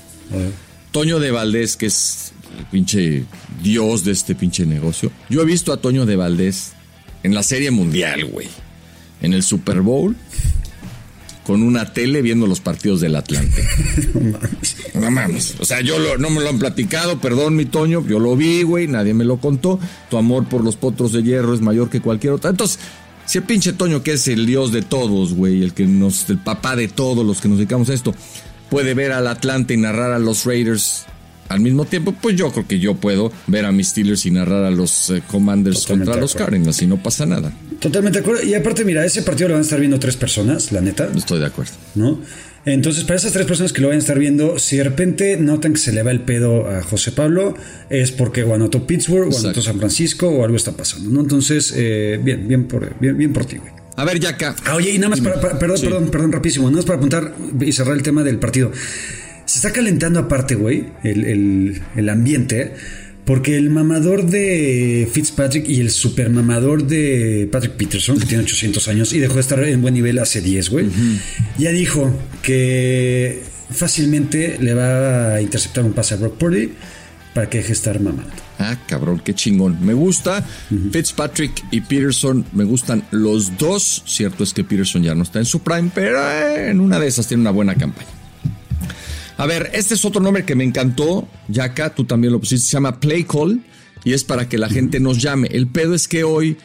Toño 0.93 1.21
de 1.21 1.31
Valdés, 1.31 1.77
que 1.77 1.87
es 1.87 2.33
el 2.59 2.65
pinche 2.67 3.25
dios 3.63 4.05
de 4.05 4.13
este 4.13 4.35
pinche 4.35 4.67
negocio. 4.67 5.11
Yo 5.29 5.43
he 5.43 5.45
visto 5.45 5.73
a 5.73 5.79
Toño 5.79 6.07
de 6.07 6.17
Valdés 6.17 6.73
en 7.23 7.35
la 7.35 7.43
Serie 7.43 7.71
Mundial, 7.71 8.25
güey. 8.27 8.49
En 9.23 9.33
el 9.35 9.43
Super 9.43 9.81
Bowl. 9.83 10.17
Con 11.45 11.63
una 11.63 11.93
tele 11.93 12.23
viendo 12.23 12.47
los 12.47 12.61
partidos 12.61 13.01
del 13.01 13.17
Atlante. 13.17 13.67
no 14.95 15.11
mames. 15.11 15.57
O 15.59 15.65
sea, 15.65 15.81
yo 15.81 16.19
no 16.19 16.31
me 16.31 16.41
lo 16.41 16.49
han 16.49 16.59
platicado, 16.59 17.21
perdón, 17.21 17.57
mi 17.57 17.65
Toño. 17.65 18.07
Yo 18.07 18.21
lo 18.21 18.37
vi, 18.37 18.63
güey. 18.63 18.87
Nadie 18.87 19.15
me 19.15 19.25
lo 19.25 19.39
contó. 19.39 19.81
Tu 20.11 20.17
amor 20.17 20.47
por 20.49 20.63
los 20.63 20.77
potros 20.77 21.13
de 21.13 21.23
hierro 21.23 21.55
es 21.55 21.61
mayor 21.61 21.91
que 21.91 22.01
cualquier 22.01 22.35
otra. 22.35 22.51
Entonces, 22.51 22.79
si 23.31 23.39
el 23.39 23.45
pinche 23.45 23.73
Toño, 23.73 24.03
que 24.03 24.15
es 24.15 24.27
el 24.27 24.45
dios 24.45 24.73
de 24.73 24.83
todos, 24.83 25.35
güey, 25.35 25.63
el 25.63 25.73
que 25.73 25.87
nos, 25.87 26.29
el 26.31 26.39
papá 26.39 26.75
de 26.75 26.89
todos 26.89 27.25
los 27.25 27.41
que 27.41 27.49
nos 27.49 27.59
dedicamos 27.59 27.89
a 27.89 27.95
esto, 27.95 28.13
puede 28.69 28.93
ver 28.93 29.13
al 29.13 29.29
Atlante 29.29 29.73
y 29.75 29.77
narrar 29.77 30.11
a 30.11 30.19
los 30.19 30.45
Raiders 30.45 31.05
al 31.49 31.61
mismo 31.61 31.85
tiempo, 31.85 32.13
pues 32.21 32.35
yo 32.35 32.51
creo 32.51 32.67
que 32.67 32.81
yo 32.81 32.97
puedo 32.97 33.31
ver 33.47 33.67
a 33.67 33.71
mis 33.71 33.91
Steelers 33.91 34.27
y 34.27 34.33
narrar 34.33 34.65
a 34.65 34.71
los 34.73 35.11
eh, 35.11 35.23
Commanders 35.29 35.87
contra 35.87 36.17
los 36.17 36.35
Cardinals 36.35 36.83
y 36.83 36.89
no 36.89 37.01
pasa 37.01 37.25
nada. 37.25 37.53
Totalmente 37.79 38.19
de 38.19 38.25
acuerdo. 38.25 38.45
Y 38.45 38.55
aparte, 38.55 38.85
mira, 38.85 39.05
ese 39.05 39.23
partido 39.23 39.51
lo 39.51 39.55
van 39.55 39.61
a 39.61 39.65
estar 39.65 39.79
viendo 39.79 40.01
tres 40.01 40.17
personas, 40.17 40.73
la 40.73 40.81
neta. 40.81 41.09
Estoy 41.15 41.39
de 41.39 41.47
acuerdo. 41.47 41.73
¿No? 41.95 42.19
Entonces, 42.67 43.05
para 43.05 43.17
esas 43.17 43.33
tres 43.33 43.47
personas 43.47 43.73
que 43.73 43.81
lo 43.81 43.89
vayan 43.89 44.01
a 44.01 44.03
estar 44.03 44.19
viendo, 44.19 44.59
si 44.59 44.77
de 44.77 44.85
repente 44.85 45.37
notan 45.39 45.73
que 45.73 45.79
se 45.79 45.93
le 45.93 46.03
va 46.03 46.11
el 46.11 46.21
pedo 46.21 46.69
a 46.69 46.83
José 46.83 47.13
Pablo, 47.13 47.55
es 47.89 48.11
porque 48.13 48.43
o 48.43 48.55
anotó 48.55 48.87
Pittsburgh, 48.87 49.33
o 49.33 49.39
anotó 49.39 49.63
San 49.63 49.79
Francisco, 49.79 50.29
o 50.29 50.45
algo 50.45 50.57
está 50.57 50.73
pasando, 50.73 51.09
¿no? 51.11 51.21
Entonces, 51.21 51.73
eh, 51.75 52.21
bien, 52.23 52.47
bien 52.47 52.69
por, 52.69 52.99
bien, 53.01 53.17
bien 53.17 53.33
por 53.33 53.47
ti, 53.47 53.57
güey. 53.57 53.73
A 53.97 54.05
ver, 54.05 54.21
Yaka. 54.21 54.57
Ah, 54.65 54.77
oye, 54.77 54.91
y 54.91 54.99
nada 54.99 55.11
más 55.11 55.21
para, 55.21 55.41
perdón, 55.59 55.81
perdón, 55.81 56.09
perdón, 56.11 56.33
rapidísimo, 56.33 56.67
nada 56.67 56.77
más 56.77 56.85
para 56.85 56.99
apuntar 56.99 57.35
y 57.61 57.73
cerrar 57.73 57.97
el 57.97 58.03
tema 58.03 58.23
del 58.23 58.39
partido. 58.39 58.71
Se 59.47 59.57
está 59.57 59.73
calentando 59.73 60.21
aparte, 60.21 60.55
güey, 60.55 60.87
el, 61.03 61.25
el, 61.25 61.83
el 61.97 62.09
ambiente. 62.09 62.75
Porque 63.31 63.57
el 63.57 63.71
mamador 63.71 64.27
de 64.27 65.09
Fitzpatrick 65.13 65.69
y 65.69 65.79
el 65.79 65.93
super 65.93 66.31
mamador 66.31 66.85
de 66.85 67.49
Patrick 67.53 67.75
Peterson, 67.75 68.19
que 68.19 68.27
tiene 68.27 68.43
800 68.43 68.89
años 68.89 69.13
y 69.13 69.21
dejó 69.21 69.35
de 69.35 69.41
estar 69.43 69.63
en 69.63 69.81
buen 69.81 69.95
nivel 69.95 70.19
hace 70.19 70.41
10, 70.41 70.69
güey, 70.69 70.89
ya 71.57 71.71
dijo 71.71 72.13
que 72.43 73.45
fácilmente 73.71 74.59
le 74.61 74.75
va 74.75 75.35
a 75.35 75.41
interceptar 75.41 75.85
un 75.85 75.93
pase 75.93 76.15
a 76.15 76.17
Brock 76.17 76.39
Purdy 76.39 76.73
para 77.33 77.49
que 77.49 77.59
deje 77.59 77.69
de 77.69 77.75
estar 77.75 78.01
mamando. 78.01 78.33
Ah, 78.59 78.77
cabrón, 78.89 79.23
qué 79.25 79.33
chingón. 79.33 79.79
Me 79.81 79.95
gusta. 79.95 80.45
Fitzpatrick 80.91 81.67
y 81.71 81.83
Peterson 81.83 82.45
me 82.51 82.65
gustan 82.65 83.05
los 83.13 83.57
dos. 83.57 84.03
Cierto 84.07 84.43
es 84.43 84.53
que 84.53 84.65
Peterson 84.65 85.05
ya 85.05 85.15
no 85.15 85.23
está 85.23 85.39
en 85.39 85.45
su 85.45 85.61
prime, 85.61 85.93
pero 85.95 86.19
eh, 86.19 86.71
en 86.71 86.81
una 86.81 86.99
de 86.99 87.07
esas 87.07 87.29
tiene 87.29 87.43
una 87.43 87.53
buena 87.53 87.77
campaña. 87.77 88.20
A 89.41 89.47
ver, 89.47 89.71
este 89.73 89.95
es 89.95 90.05
otro 90.05 90.21
nombre 90.21 90.45
que 90.45 90.55
me 90.55 90.65
encantó, 90.65 91.27
Yaka, 91.49 91.95
tú 91.95 92.05
también 92.05 92.31
lo 92.31 92.41
pusiste, 92.41 92.67
se 92.67 92.73
llama 92.73 93.01
Play 93.01 93.25
Call 93.25 93.63
y 94.05 94.13
es 94.13 94.23
para 94.23 94.51
que 94.51 94.59
la 94.59 94.69
gente 94.69 95.01
nos 95.01 95.17
llame. 95.23 95.49
El 95.51 95.67
pedo 95.67 95.95
es 95.95 96.09
que 96.09 96.25
hoy 96.25 96.59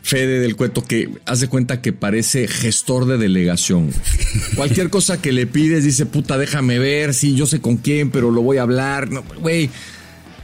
Fede 0.00 0.40
del 0.40 0.56
Cueto 0.56 0.82
que 0.82 1.10
hace 1.26 1.48
cuenta 1.48 1.82
que 1.82 1.92
parece 1.92 2.48
gestor 2.48 3.04
de 3.04 3.18
delegación. 3.18 3.90
Cualquier 4.56 4.88
cosa 4.88 5.20
que 5.20 5.30
le 5.30 5.46
pides 5.46 5.84
dice, 5.84 6.06
puta, 6.06 6.38
déjame 6.38 6.78
ver, 6.78 7.12
sí, 7.12 7.34
yo 7.34 7.44
sé 7.44 7.60
con 7.60 7.76
quién, 7.76 8.10
pero 8.10 8.30
lo 8.30 8.40
voy 8.40 8.56
a 8.56 8.62
hablar. 8.62 9.10
güey, 9.38 9.68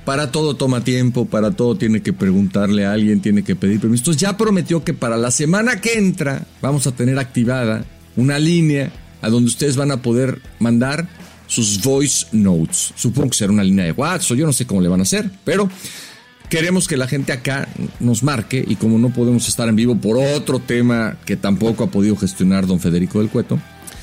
para 0.05 0.31
todo 0.31 0.57
toma 0.57 0.85
tiempo, 0.85 1.25
para 1.25 1.53
todo 1.53 1.79
tiene 1.79 2.03
que 2.03 2.13
preguntarle 2.13 2.85
a 2.85 2.93
alguien, 2.93 3.23
tiene 3.23 3.45
que 3.45 3.57
pedir 3.57 3.81
permiso. 3.81 4.03
Entonces 4.03 4.21
ya 4.21 4.37
prometió 4.37 4.85
que 4.85 4.93
para 4.93 5.17
la 5.17 5.31
semana 5.31 5.81
que 5.81 5.95
entra 5.95 6.47
vamos 6.61 6.87
a 6.87 6.93
tener 6.93 7.19
activada 7.19 7.87
una 8.15 8.39
línea 8.39 8.93
a 9.23 9.31
donde 9.31 9.49
ustedes 9.49 9.77
van 9.77 9.91
a 9.91 10.03
poder 10.03 10.43
mandar 10.59 11.09
sus 11.49 11.83
voice 11.83 12.27
notes. 12.31 12.93
Supongo 12.95 13.31
que 13.31 13.39
será 13.39 13.53
una 13.53 13.65
línea 13.65 13.85
de 13.85 13.93
WhatsApp, 13.93 14.37
yo 14.37 14.47
no 14.47 14.53
sé 14.53 14.67
cómo 14.67 14.81
le 14.81 14.89
van 14.89 15.01
a 15.01 15.03
hacer, 15.03 15.29
pero 15.45 15.69
queremos 16.49 16.87
que 16.87 16.97
la 16.97 17.09
gente 17.09 17.33
acá 17.33 17.69
nos 17.99 18.23
marque 18.23 18.65
y 18.67 18.77
como 18.77 18.99
no 18.99 19.11
podemos 19.11 19.49
estar 19.49 19.69
en 19.69 19.75
vivo 19.75 19.97
por 19.97 20.17
otro 20.17 20.61
tema 20.61 21.17
que 21.27 21.37
tampoco 21.37 21.85
ha 21.85 21.91
podido 21.91 22.17
gestionar 22.17 22.67
don 22.67 22.79
Federico 22.79 23.19
del 23.19 23.29
Cueto, 23.29 23.59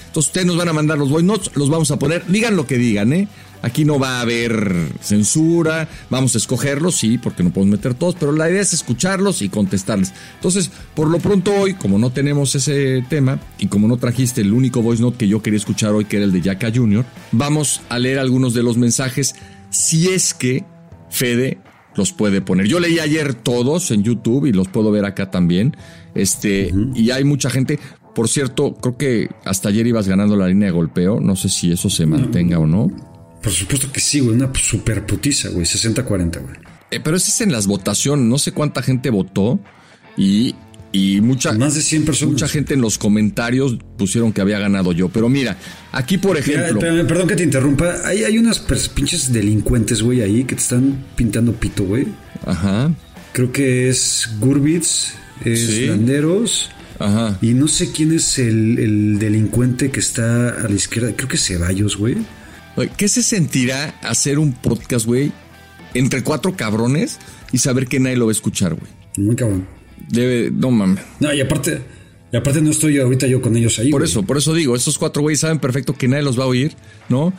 entonces 0.07 0.29
ustedes 0.29 0.47
nos 0.47 0.57
van 0.57 0.69
a 0.69 0.73
mandar 0.73 0.97
los 0.97 1.09
voice 1.09 1.25
notes, 1.25 1.51
los 1.55 1.69
vamos 1.69 1.91
a 1.91 1.99
poner, 1.99 2.25
digan 2.27 2.55
lo 2.55 2.67
que 2.67 2.77
digan, 2.77 3.13
¿eh? 3.13 3.27
Aquí 3.65 3.83
no 3.83 3.97
va 3.97 4.19
a 4.19 4.21
haber 4.21 4.91
censura, 5.01 5.89
vamos 6.11 6.35
a 6.35 6.37
escogerlos, 6.37 6.97
sí, 6.97 7.17
porque 7.17 7.41
no 7.41 7.49
podemos 7.49 7.79
meter 7.79 7.95
todos, 7.95 8.13
pero 8.13 8.31
la 8.31 8.47
idea 8.47 8.61
es 8.61 8.73
escucharlos 8.73 9.41
y 9.41 9.49
contestarles. 9.49 10.13
Entonces, 10.35 10.69
por 10.93 11.09
lo 11.09 11.17
pronto 11.17 11.51
hoy, 11.51 11.73
como 11.73 11.97
no 11.97 12.11
tenemos 12.11 12.53
ese 12.53 13.03
tema 13.09 13.39
y 13.57 13.65
como 13.65 13.87
no 13.87 13.97
trajiste 13.97 14.41
el 14.41 14.53
único 14.53 14.83
voice 14.83 15.01
note 15.01 15.17
que 15.17 15.27
yo 15.27 15.41
quería 15.41 15.57
escuchar 15.57 15.93
hoy, 15.93 16.05
que 16.05 16.17
era 16.17 16.25
el 16.25 16.31
de 16.31 16.41
Yaka 16.41 16.71
Jr., 16.71 17.05
vamos 17.31 17.81
a 17.89 17.97
leer 17.97 18.19
algunos 18.19 18.53
de 18.53 18.61
los 18.61 18.77
mensajes 18.77 19.33
si 19.71 20.09
es 20.09 20.35
que 20.35 20.63
Fede 21.09 21.57
los 21.95 22.11
puede 22.11 22.41
poner. 22.41 22.67
Yo 22.67 22.79
leí 22.79 22.99
ayer 22.99 23.33
todos 23.33 23.89
en 23.89 24.03
YouTube 24.03 24.45
y 24.45 24.53
los 24.53 24.67
puedo 24.67 24.91
ver 24.91 25.05
acá 25.05 25.31
también. 25.31 25.75
Este, 26.13 26.71
y 26.93 27.09
hay 27.09 27.23
mucha 27.23 27.49
gente 27.49 27.79
Por 28.13 28.29
cierto, 28.29 28.75
creo 28.75 28.95
que 28.95 29.29
hasta 29.43 29.69
ayer 29.69 29.87
ibas 29.87 30.07
ganando 30.07 30.37
la 30.37 30.47
línea 30.47 30.67
de 30.67 30.71
golpeo. 30.71 31.19
No 31.19 31.35
sé 31.35 31.49
si 31.49 31.71
eso 31.71 31.89
se 31.89 32.05
mantenga 32.05 32.59
o 32.59 32.67
no. 32.67 33.14
Por 33.45 33.53
supuesto 33.53 33.91
que 33.91 33.99
sí, 33.99 34.19
güey. 34.21 34.35
Una 34.35 34.51
super 34.55 35.05
putiza, 35.05 35.49
güey. 35.49 35.65
60-40, 35.67 36.41
güey. 36.41 36.55
Eh, 36.89 36.99
pero 36.99 37.15
ese 37.15 37.29
es 37.29 37.41
en 37.41 37.51
las 37.51 37.67
votaciones. 37.67 38.25
No 38.25 38.39
sé 38.39 38.51
cuánta 38.53 38.81
gente 38.81 39.11
votó. 39.11 39.59
Y, 40.17 40.55
y 40.91 41.21
mucha, 41.21 41.51
Más 41.53 41.75
de 41.75 41.81
100 41.81 42.05
personas. 42.05 42.31
mucha 42.33 42.47
gente 42.47 42.73
en 42.73 42.81
los 42.81 42.97
comentarios 42.97 43.77
pusieron 43.99 44.33
que 44.33 44.41
había 44.41 44.57
ganado 44.57 44.93
yo. 44.93 45.09
Pero 45.09 45.29
mira, 45.29 45.57
aquí 45.91 46.17
por 46.17 46.37
ejemplo. 46.37 46.79
perdón 46.79 47.27
que 47.27 47.35
te 47.35 47.43
interrumpa. 47.43 47.95
Hay, 48.03 48.23
hay 48.23 48.39
unas 48.39 48.57
pinches 48.95 49.31
delincuentes, 49.31 50.01
güey, 50.01 50.21
ahí 50.21 50.43
que 50.43 50.55
te 50.55 50.61
están 50.61 51.05
pintando 51.15 51.53
pito, 51.53 51.83
güey. 51.83 52.07
Ajá. 52.45 52.91
Creo 53.31 53.51
que 53.51 53.89
es 53.89 54.27
Gurbitz, 54.39 55.13
es 55.43 55.59
Sí. 55.67 55.85
Landeros. 55.85 56.71
Ajá. 56.97 57.37
Y 57.43 57.53
no 57.53 57.67
sé 57.67 57.91
quién 57.91 58.11
es 58.13 58.39
el, 58.39 58.79
el 58.79 59.19
delincuente 59.19 59.91
que 59.91 59.99
está 59.99 60.49
a 60.49 60.67
la 60.67 60.73
izquierda. 60.75 61.11
Creo 61.15 61.27
que 61.27 61.35
es 61.35 61.45
Ceballos, 61.45 61.97
güey. 61.97 62.15
¿Qué 62.97 63.07
se 63.07 63.23
sentirá 63.23 63.95
hacer 64.01 64.37
un 64.39 64.53
podcast, 64.53 65.05
güey, 65.05 65.31
entre 65.93 66.23
cuatro 66.23 66.55
cabrones 66.57 67.19
y 67.51 67.57
saber 67.59 67.87
que 67.87 67.99
nadie 67.99 68.17
lo 68.17 68.25
va 68.25 68.31
a 68.31 68.33
escuchar, 68.33 68.73
güey? 68.73 68.91
Muy 69.17 69.35
cabrón. 69.35 69.67
Debe, 70.09 70.51
no 70.51 70.71
mames. 70.71 71.03
No, 71.19 71.33
y 71.33 71.39
aparte, 71.41 71.81
y 72.31 72.35
aparte 72.37 72.61
no 72.61 72.71
estoy 72.71 72.99
ahorita 72.99 73.27
yo 73.27 73.41
con 73.41 73.55
ellos 73.55 73.79
ahí. 73.79 73.91
Por 73.91 74.01
güey. 74.01 74.11
eso, 74.11 74.23
por 74.23 74.37
eso 74.37 74.53
digo, 74.53 74.75
esos 74.75 74.97
cuatro 74.97 75.21
güeyes 75.21 75.39
saben 75.39 75.59
perfecto 75.59 75.93
que 75.93 76.07
nadie 76.07 76.23
los 76.23 76.37
va 76.37 76.43
a 76.43 76.47
oír, 76.47 76.75
¿no? 77.07 77.33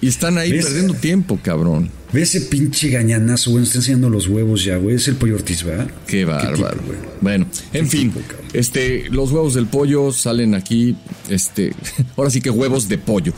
Y 0.00 0.08
están 0.08 0.36
ahí 0.36 0.50
¿Ves? 0.50 0.66
perdiendo 0.66 0.94
tiempo, 0.94 1.38
cabrón. 1.40 1.88
Ve 2.12 2.22
ese 2.22 2.40
pinche 2.40 2.88
gañanazo, 2.88 3.52
güey. 3.52 3.60
nos 3.60 3.68
Está 3.68 3.78
enseñando 3.78 4.10
los 4.10 4.26
huevos 4.26 4.64
ya, 4.64 4.76
güey. 4.76 4.96
Es 4.96 5.06
el 5.06 5.14
pollo 5.14 5.36
Ortiz, 5.36 5.62
¿verdad? 5.62 5.88
Qué 6.08 6.24
bárbaro. 6.24 6.56
tipo, 6.80 6.86
güey? 6.88 6.98
bueno, 7.20 7.46
en 7.72 7.84
Qué 7.84 7.88
fin, 7.88 8.10
tipo, 8.10 8.20
este, 8.52 9.08
los 9.10 9.30
huevos 9.30 9.54
del 9.54 9.66
pollo 9.66 10.10
salen 10.10 10.56
aquí, 10.56 10.96
este, 11.28 11.72
ahora 12.16 12.30
sí 12.30 12.40
que 12.40 12.50
huevos 12.50 12.88
de 12.88 12.98
pollo. 12.98 13.32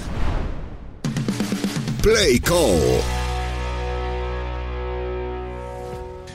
Play 2.05 2.38
Call. 2.38 3.00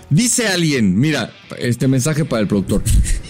Dice 0.09 0.47
alguien, 0.47 0.97
mira, 0.97 1.31
este 1.59 1.87
mensaje 1.87 2.25
para 2.25 2.41
el 2.41 2.47
productor. 2.47 2.81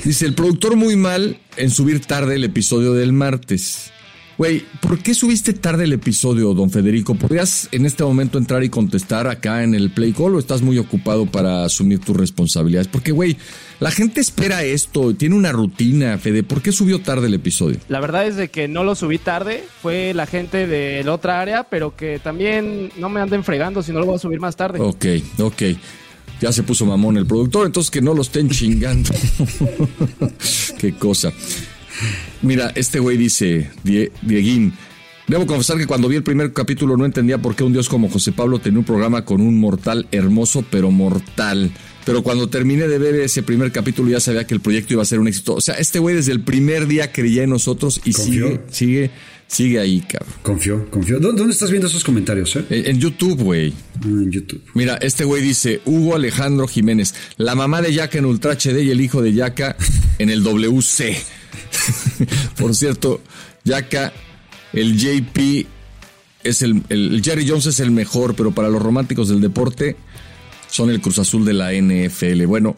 Dice, 0.05 0.25
el 0.25 0.35
productor 0.35 0.77
muy 0.77 0.95
mal 0.95 1.37
en 1.57 1.69
subir 1.69 1.99
tarde 1.99 2.35
el 2.35 2.45
episodio 2.45 2.93
del 2.93 3.11
martes. 3.11 3.91
Güey, 4.37 4.63
¿por 4.79 4.99
qué 4.99 5.13
subiste 5.13 5.51
tarde 5.51 5.83
el 5.83 5.91
episodio, 5.91 6.53
don 6.53 6.69
Federico? 6.69 7.13
¿Podrías 7.13 7.67
en 7.73 7.85
este 7.85 8.05
momento 8.05 8.37
entrar 8.37 8.63
y 8.63 8.69
contestar 8.69 9.27
acá 9.27 9.61
en 9.65 9.75
el 9.75 9.91
Play 9.91 10.13
Call 10.13 10.35
o 10.35 10.39
estás 10.39 10.61
muy 10.61 10.77
ocupado 10.77 11.25
para 11.25 11.65
asumir 11.65 11.99
tus 11.99 12.15
responsabilidades? 12.15 12.87
Porque, 12.87 13.11
güey, 13.11 13.35
la 13.79 13.91
gente 13.91 14.19
espera 14.21 14.63
esto, 14.63 15.13
tiene 15.15 15.35
una 15.35 15.51
rutina, 15.51 16.17
Fede. 16.17 16.43
¿Por 16.43 16.61
qué 16.61 16.71
subió 16.71 16.99
tarde 17.01 17.27
el 17.27 17.33
episodio? 17.33 17.77
La 17.87 17.99
verdad 17.99 18.27
es 18.27 18.35
de 18.35 18.49
que 18.49 18.67
no 18.67 18.83
lo 18.83 18.95
subí 18.95 19.17
tarde, 19.19 19.63
fue 19.81 20.13
la 20.13 20.25
gente 20.25 20.67
de 20.67 21.03
la 21.03 21.13
otra 21.13 21.39
área, 21.41 21.63
pero 21.63 21.95
que 21.95 22.19
también 22.19 22.91
no 22.97 23.09
me 23.09 23.21
anden 23.21 23.43
fregando 23.43 23.81
si 23.81 23.91
no 23.93 23.99
lo 23.99 24.05
voy 24.05 24.15
a 24.15 24.19
subir 24.19 24.39
más 24.39 24.55
tarde. 24.55 24.79
Ok, 24.81 25.05
ok. 25.39 25.63
Ya 26.41 26.51
se 26.53 26.63
puso 26.63 26.85
mamón 26.85 27.17
el 27.17 27.25
productor, 27.25 27.65
entonces 27.65 27.91
que 27.91 28.01
no 28.01 28.13
lo 28.13 28.21
estén 28.21 28.49
chingando. 28.49 29.11
Qué 30.79 30.93
cosa. 30.93 31.31
Mira, 32.41 32.71
este 32.75 32.99
güey 32.99 33.17
dice, 33.17 33.69
Die- 33.83 34.11
Dieguín, 34.21 34.73
debo 35.27 35.45
confesar 35.45 35.77
que 35.77 35.85
cuando 35.87 36.07
vi 36.07 36.15
el 36.15 36.23
primer 36.23 36.53
capítulo 36.53 36.95
no 36.95 37.05
entendía 37.05 37.37
por 37.39 37.55
qué 37.55 37.63
un 37.63 37.73
dios 37.73 37.89
como 37.89 38.09
José 38.09 38.31
Pablo 38.31 38.59
tenía 38.59 38.79
un 38.79 38.85
programa 38.85 39.25
con 39.25 39.41
un 39.41 39.59
mortal 39.59 40.07
hermoso, 40.11 40.63
pero 40.69 40.91
mortal. 40.91 41.71
Pero 42.05 42.23
cuando 42.23 42.49
terminé 42.49 42.87
de 42.87 42.97
ver 42.97 43.15
ese 43.15 43.43
primer 43.43 43.71
capítulo 43.71 44.09
ya 44.09 44.19
sabía 44.19 44.47
que 44.47 44.53
el 44.53 44.61
proyecto 44.61 44.93
iba 44.93 45.01
a 45.03 45.05
ser 45.05 45.19
un 45.19 45.27
éxito. 45.27 45.53
O 45.55 45.61
sea, 45.61 45.75
este 45.75 45.99
güey 45.99 46.15
desde 46.15 46.31
el 46.31 46.41
primer 46.41 46.87
día 46.87 47.11
creía 47.11 47.43
en 47.43 47.49
nosotros 47.51 48.01
y 48.05 48.13
Confió. 48.13 48.47
sigue, 48.47 48.61
sigue, 48.71 49.11
sigue 49.47 49.79
ahí, 49.79 50.01
cabrón. 50.01 50.33
Confió, 50.41 50.89
confió. 50.89 51.19
¿Dó- 51.19 51.33
¿Dónde 51.33 51.53
estás 51.53 51.69
viendo 51.69 51.87
esos 51.87 52.03
comentarios, 52.03 52.55
eh? 52.55 52.65
En, 52.69 52.87
en 52.95 52.99
YouTube, 52.99 53.41
güey. 53.43 53.73
Ah, 53.97 54.05
en 54.07 54.31
YouTube. 54.31 54.61
Mira, 54.73 54.95
este 55.01 55.23
güey 55.23 55.43
dice 55.43 55.81
Hugo 55.85 56.15
Alejandro 56.15 56.67
Jiménez, 56.67 57.13
la 57.37 57.53
mamá 57.53 57.81
de 57.81 57.93
Yaka 57.93 58.17
en 58.17 58.25
Ultra 58.25 58.53
HD 58.53 58.81
y 58.81 58.89
el 58.91 59.01
hijo 59.01 59.21
de 59.21 59.33
Yaka 59.33 59.75
en 60.17 60.29
el 60.29 60.41
WC. 60.43 61.15
Por 62.57 62.75
cierto, 62.75 63.21
Yaka, 63.65 64.13
el 64.73 64.97
JP 64.97 65.67
es 66.43 66.61
el, 66.61 66.81
el 66.89 67.21
Jerry 67.23 67.47
Jones 67.47 67.65
es 67.67 67.79
el 67.81 67.91
mejor, 67.91 68.35
pero 68.35 68.51
para 68.51 68.69
los 68.69 68.81
románticos 68.81 69.29
del 69.29 69.41
deporte 69.41 69.95
son 70.69 70.89
el 70.89 71.01
Cruz 71.01 71.19
Azul 71.19 71.45
de 71.45 71.53
la 71.53 71.73
NFL. 71.73 72.45
Bueno, 72.45 72.75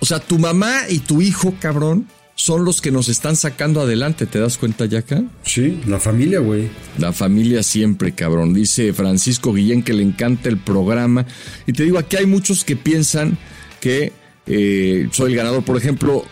o 0.00 0.06
sea, 0.06 0.20
tu 0.20 0.38
mamá 0.38 0.82
y 0.88 1.00
tu 1.00 1.20
hijo, 1.22 1.54
cabrón, 1.60 2.06
son 2.38 2.64
los 2.64 2.80
que 2.80 2.92
nos 2.92 3.08
están 3.08 3.34
sacando 3.34 3.80
adelante, 3.80 4.24
¿te 4.24 4.38
das 4.38 4.58
cuenta, 4.58 4.86
Yaka? 4.86 5.24
Sí, 5.42 5.80
la 5.86 5.98
familia, 5.98 6.38
güey. 6.38 6.70
La 6.96 7.12
familia 7.12 7.64
siempre, 7.64 8.12
cabrón. 8.12 8.54
Dice 8.54 8.92
Francisco 8.92 9.52
Guillén 9.52 9.82
que 9.82 9.92
le 9.92 10.04
encanta 10.04 10.48
el 10.48 10.56
programa. 10.56 11.26
Y 11.66 11.72
te 11.72 11.82
digo, 11.82 11.98
aquí 11.98 12.16
hay 12.16 12.26
muchos 12.26 12.64
que 12.64 12.76
piensan 12.76 13.36
que 13.80 14.12
eh, 14.46 15.08
soy 15.10 15.32
el 15.32 15.36
ganador. 15.36 15.64
Por 15.64 15.76
ejemplo, 15.76 16.24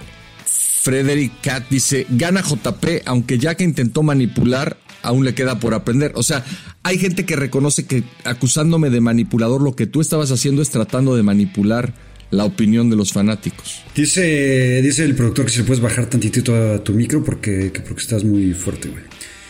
Frederick 0.45 1.41
Cat 1.41 1.65
dice, 1.69 2.07
gana 2.09 2.41
JP, 2.41 3.03
aunque 3.05 3.39
ya 3.39 3.57
que 3.57 3.65
intentó 3.65 4.05
manipular, 4.05 4.77
aún 5.07 5.25
le 5.25 5.35
queda 5.35 5.59
por 5.61 5.73
aprender. 5.73 6.13
O 6.15 6.23
sea, 6.23 6.45
hay 6.83 6.99
gente 6.99 7.25
que 7.25 7.37
reconoce 7.37 7.87
que 7.87 8.03
acusándome 8.25 8.91
de 8.91 9.01
manipulador, 9.01 9.63
lo 9.63 9.77
que 9.77 9.87
tú 9.87 10.01
estabas 10.01 10.33
haciendo 10.33 10.63
es 10.63 10.71
tratando 10.71 11.17
de 11.17 11.23
manipular 11.23 11.95
la 12.31 12.45
opinión 12.45 12.91
de 12.91 12.97
los 12.97 13.13
fanáticos. 13.13 13.83
Dice, 13.95 14.83
dice 14.83 15.05
el 15.05 15.15
productor 15.15 15.47
que 15.47 15.53
si 15.53 15.59
le 15.59 15.65
puedes 15.65 15.83
bajar 15.83 16.07
tantitito 16.07 16.55
a 16.55 16.83
tu 16.83 16.93
micro 16.93 17.23
porque, 17.23 17.71
que 17.73 17.81
porque 17.81 18.03
estás 18.03 18.25
muy 18.25 18.53
fuerte, 18.53 18.89
güey. 18.89 19.05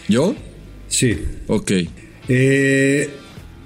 ¿Yo? 0.08 0.36
Sí. 0.88 1.18
Ok. 1.46 1.72
Eh, 2.28 3.10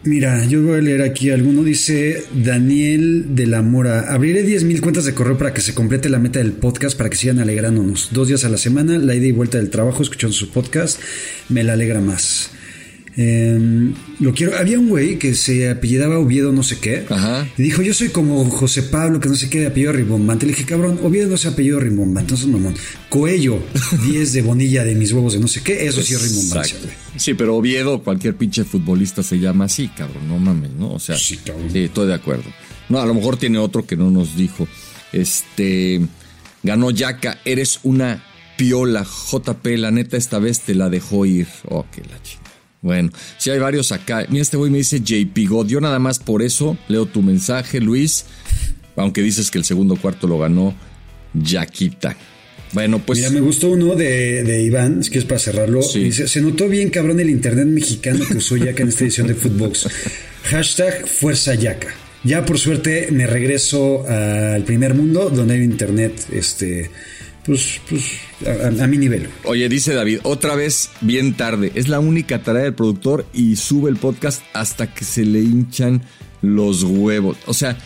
mira, 0.05 0.44
yo 0.46 0.62
voy 0.62 0.78
a 0.78 0.80
leer 0.80 1.03
aquí 1.03 1.30
alguno. 1.30 1.62
Dice 1.62 2.24
Daniel 2.32 3.34
de 3.34 3.46
la 3.46 3.62
Mora. 3.62 4.12
Abriré 4.12 4.44
10.000 4.44 4.80
cuentas 4.80 5.05
de 5.05 5.14
correo 5.14 5.38
para 5.38 5.53
que 5.53 5.61
se 5.61 5.74
complete 5.74 6.09
la 6.09 6.18
meta 6.18 6.38
del 6.38 6.53
podcast 6.53 6.96
para 6.96 7.11
que 7.11 7.16
sigan 7.16 7.38
alegrándonos. 7.38 8.09
Dos 8.12 8.28
días 8.28 8.44
a 8.44 8.48
la 8.48 8.59
semana, 8.59 8.98
la 8.98 9.14
ida 9.14 9.26
y 9.26 9.32
vuelta 9.32 9.59
del 9.59 9.70
trabajo, 9.70 10.03
escuchando 10.03 10.34
su 10.34 10.51
podcast. 10.51 11.01
Me 11.48 11.64
la 11.64 11.74
alegra 11.74 12.01
más. 12.01 12.51
Eh, 13.23 13.93
lo 14.18 14.33
quiero. 14.33 14.57
Había 14.57 14.79
un 14.79 14.89
güey 14.89 15.18
que 15.18 15.35
se 15.35 15.68
apellidaba 15.68 16.18
Oviedo 16.18 16.53
no 16.53 16.62
sé 16.62 16.79
qué. 16.79 17.05
Ajá. 17.11 17.47
Y 17.59 17.62
dijo, 17.62 17.83
yo 17.83 17.93
soy 17.93 18.09
como 18.09 18.43
José 18.49 18.83
Pablo, 18.85 19.21
que 19.21 19.29
no 19.29 19.35
sé 19.37 19.51
qué, 19.51 19.61
de 19.61 19.66
apellido 19.66 19.93
rimbombante. 19.93 20.47
Le 20.47 20.53
dije, 20.53 20.64
cabrón, 20.64 20.99
Oviedo 21.03 21.29
no 21.29 21.35
es 21.35 21.45
apellido 21.45 21.81
rimbombante, 21.81 22.33
entonces 22.35 22.47
mamón. 22.47 22.75
Coello, 23.11 23.62
10 24.07 24.33
de 24.33 24.41
bonilla 24.43 24.85
de 24.85 24.95
mis 24.95 25.12
huevos 25.12 25.35
de 25.35 25.39
no 25.41 25.49
sé 25.49 25.62
qué, 25.62 25.87
eso 25.87 26.01
sí 26.01 26.14
es 26.14 26.51
güey. 26.51 26.95
Sí, 27.16 27.35
pero 27.35 27.57
Oviedo, 27.57 28.03
cualquier 28.03 28.37
pinche 28.37 28.64
futbolista 28.64 29.23
se 29.23 29.39
llama 29.39 29.66
así, 29.66 29.89
cabrón, 29.89 30.27
no 30.27 30.39
mames, 30.39 30.71
¿no? 30.71 30.93
O 30.93 30.99
sea, 30.99 31.18
Sí, 31.18 31.37
cabrón. 31.37 31.68
sí, 31.71 31.81
estoy 31.81 32.07
de 32.07 32.14
acuerdo. 32.14 32.45
No, 32.89 33.01
a 33.01 33.07
lo 33.07 33.12
mejor 33.12 33.37
tiene 33.37 33.59
otro 33.59 33.87
que 33.87 33.97
no 33.97 34.11
nos 34.11 34.35
dijo. 34.35 34.66
Este, 35.12 36.01
ganó 36.62 36.91
Yaka, 36.91 37.39
eres 37.45 37.81
una 37.83 38.25
piola, 38.57 39.05
JP, 39.05 39.66
la 39.77 39.91
neta 39.91 40.16
esta 40.16 40.39
vez 40.39 40.61
te 40.61 40.75
la 40.75 40.89
dejó 40.89 41.27
ir. 41.27 41.49
Oh, 41.68 41.85
qué 41.93 42.01
la 42.03 42.23
chingada. 42.23 42.49
Bueno, 42.83 43.11
si 43.39 43.51
hay 43.51 43.59
varios 43.59 43.93
acá. 43.93 44.24
Mira, 44.28 44.43
este 44.43 44.57
güey 44.57 44.70
me 44.70 44.78
dice 44.78 45.01
JP 45.01 45.37
God. 45.49 45.66
Yo 45.68 45.81
nada 45.81 45.99
más 45.99 46.18
por 46.18 46.43
eso 46.43 46.76
leo 46.89 47.07
tu 47.07 47.22
mensaje, 47.22 47.81
Luis. 47.81 48.24
Aunque 48.97 49.22
dices 49.22 49.51
que 49.51 49.59
el 49.59 49.64
segundo 49.64 49.97
cuarto 49.97 50.26
lo 50.26 50.39
ganó 50.39 50.74
Yaquita. 51.35 52.16
Bueno, 52.72 53.01
pues. 53.05 53.18
Mira, 53.18 53.31
me 53.31 53.41
gustó 53.41 53.70
uno 53.70 53.95
de, 53.97 54.45
de 54.45 54.62
Iván, 54.62 55.01
es 55.01 55.11
que 55.11 55.18
es 55.18 55.24
para 55.24 55.39
cerrarlo. 55.39 55.83
Sí. 55.83 56.05
Dice, 56.05 56.28
se 56.28 56.41
notó 56.41 56.68
bien 56.68 56.91
cabrón 56.91 57.20
el 57.20 57.31
internet 57.31 57.66
mexicano 57.66 58.24
que 58.26 58.39
usó 58.39 58.57
Yaka 58.57 58.83
en 58.83 58.89
esta 58.89 59.05
edición 59.05 59.26
de 59.26 59.35
Footbox. 59.35 59.89
Hashtag 60.45 61.07
Fuerza 61.07 61.55
Yaka. 61.55 61.89
Ya 62.22 62.45
por 62.45 62.59
suerte 62.59 63.09
me 63.11 63.26
regreso 63.26 64.07
al 64.07 64.62
primer 64.64 64.95
mundo 64.95 65.31
donde 65.31 65.55
hay 65.55 65.62
internet, 65.62 66.12
este, 66.33 66.91
pues, 67.51 67.80
pues, 67.88 68.80
a, 68.80 68.86
mi 68.86 68.96
nivel. 68.96 69.28
Oye, 69.42 69.68
dice 69.68 69.92
David, 69.92 70.20
otra 70.22 70.55
vez 70.55 70.90
bien 71.01 71.34
tarde. 71.34 71.72
Es 71.74 71.88
la 71.88 71.98
única 71.98 72.44
tarea 72.44 72.62
del 72.62 72.74
productor 72.74 73.26
y 73.32 73.57
sube 73.57 73.90
el 73.90 73.96
podcast 73.96 74.42
hasta 74.53 74.94
que 74.94 75.05
se 75.05 75.24
le 75.24 75.40
hinchan 75.40 76.01
los 76.42 76.84
huevos. 76.84 77.38
O 77.46 77.55
sea, 77.55 77.76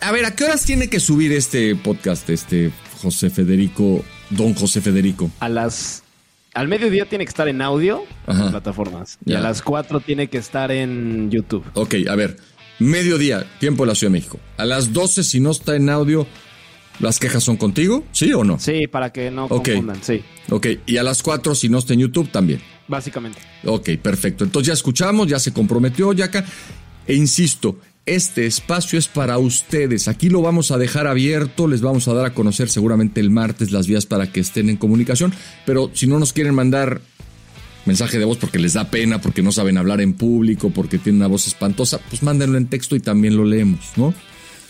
a 0.00 0.10
ver, 0.10 0.24
¿a 0.24 0.34
qué 0.34 0.42
horas 0.42 0.64
tiene 0.64 0.88
que 0.88 0.98
subir 0.98 1.30
este 1.30 1.76
podcast, 1.76 2.28
este 2.30 2.72
José 3.00 3.30
Federico, 3.30 4.04
don 4.30 4.54
José 4.54 4.80
Federico? 4.80 5.30
A 5.38 5.48
las. 5.48 6.02
Al 6.52 6.66
mediodía 6.66 7.08
tiene 7.08 7.24
que 7.24 7.28
estar 7.28 7.46
en 7.46 7.62
audio 7.62 8.02
Ajá. 8.26 8.46
en 8.46 8.50
plataformas. 8.50 9.18
Y 9.24 9.34
a 9.34 9.40
las 9.40 9.62
4 9.62 10.00
tiene 10.00 10.26
que 10.26 10.38
estar 10.38 10.72
en 10.72 11.30
YouTube. 11.30 11.64
Ok, 11.74 11.94
a 12.08 12.16
ver, 12.16 12.38
mediodía, 12.80 13.46
tiempo 13.60 13.84
de 13.84 13.86
la 13.86 13.94
Ciudad 13.94 14.10
de 14.10 14.18
México. 14.18 14.40
A 14.56 14.64
las 14.64 14.92
12, 14.92 15.22
si 15.22 15.38
no 15.38 15.52
está 15.52 15.76
en 15.76 15.88
audio, 15.90 16.26
¿las 17.00 17.18
quejas 17.18 17.42
son 17.42 17.56
contigo? 17.56 18.04
¿Sí 18.12 18.32
o 18.32 18.44
no? 18.44 18.58
Sí, 18.58 18.86
para 18.86 19.12
que 19.12 19.30
no 19.30 19.48
confundan, 19.48 20.02
sí. 20.02 20.22
Ok, 20.50 20.66
y 20.86 20.96
a 20.96 21.02
las 21.02 21.22
4, 21.22 21.54
si 21.54 21.68
no 21.68 21.78
está 21.78 21.94
en 21.94 22.00
YouTube, 22.00 22.30
también. 22.30 22.60
Básicamente. 22.88 23.38
Ok, 23.64 23.90
perfecto. 24.02 24.44
Entonces 24.44 24.68
ya 24.68 24.74
escuchamos, 24.74 25.28
ya 25.28 25.38
se 25.38 25.52
comprometió 25.52 26.12
Yaka. 26.12 26.44
E 27.06 27.14
insisto, 27.14 27.78
este 28.06 28.46
espacio 28.46 28.98
es 28.98 29.08
para 29.08 29.38
ustedes. 29.38 30.08
Aquí 30.08 30.28
lo 30.28 30.42
vamos 30.42 30.70
a 30.70 30.78
dejar 30.78 31.06
abierto, 31.06 31.68
les 31.68 31.80
vamos 31.80 32.08
a 32.08 32.14
dar 32.14 32.26
a 32.26 32.34
conocer 32.34 32.68
seguramente 32.68 33.20
el 33.20 33.30
martes 33.30 33.72
las 33.72 33.86
vías 33.86 34.06
para 34.06 34.32
que 34.32 34.40
estén 34.40 34.68
en 34.68 34.76
comunicación, 34.76 35.32
pero 35.66 35.90
si 35.94 36.06
no 36.06 36.18
nos 36.18 36.32
quieren 36.32 36.54
mandar 36.54 37.00
mensaje 37.86 38.18
de 38.18 38.24
voz 38.24 38.38
porque 38.38 38.58
les 38.58 38.74
da 38.74 38.90
pena, 38.90 39.20
porque 39.20 39.42
no 39.42 39.52
saben 39.52 39.78
hablar 39.78 40.00
en 40.00 40.14
público, 40.14 40.70
porque 40.70 40.98
tienen 40.98 41.20
una 41.20 41.28
voz 41.28 41.46
espantosa, 41.46 42.00
pues 42.08 42.22
mándenlo 42.22 42.58
en 42.58 42.66
texto 42.66 42.96
y 42.96 43.00
también 43.00 43.36
lo 43.36 43.44
leemos, 43.44 43.80
¿no? 43.96 44.14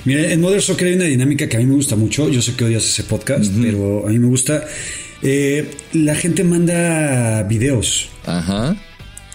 Mira, 0.05 0.33
en 0.33 0.41
Modern 0.41 0.63
Soccer 0.63 0.89
hay 0.89 0.95
una 0.95 1.05
dinámica 1.05 1.49
que 1.49 1.57
a 1.57 1.61
mí 1.61 1.67
me 1.67 1.75
gusta 1.75 1.97
mucho. 1.97 2.29
Yo 2.29 2.41
sé 2.41 2.55
que 2.55 2.65
odias 2.65 2.85
ese 2.85 3.05
podcast, 3.05 3.53
pero 3.61 4.07
a 4.07 4.11
mí 4.11 4.19
me 4.19 4.29
gusta. 4.29 4.65
Eh, 5.23 5.71
la 5.93 6.15
gente 6.15 6.45
manda 6.45 7.43
videos. 7.43 8.09
Ajá. 8.25 8.77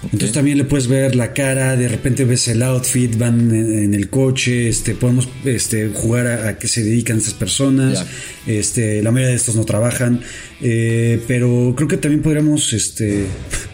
Entonces 0.03 0.33
también 0.33 0.57
le 0.57 0.65
puedes 0.65 0.87
ver 0.87 1.15
la 1.15 1.33
cara, 1.33 1.75
de 1.75 1.87
repente 1.87 2.25
ves 2.25 2.47
el 2.47 2.61
outfit, 2.61 3.17
van 3.17 3.51
en, 3.53 3.93
el 3.93 4.09
coche, 4.09 4.67
este, 4.67 4.93
podemos 4.93 5.27
este, 5.45 5.89
jugar 5.89 6.27
a, 6.27 6.59
qué 6.59 6.67
se 6.67 6.83
dedican 6.83 7.17
estas 7.17 7.33
personas. 7.33 8.05
Este, 8.45 9.01
la 9.01 9.11
mayoría 9.11 9.31
de 9.31 9.37
estos 9.37 9.55
no 9.55 9.65
trabajan, 9.65 10.21
eh, 10.61 11.19
pero 11.27 11.73
creo 11.75 11.87
que 11.87 11.97
también 11.97 12.21
podríamos, 12.21 12.71
este, 12.73 13.25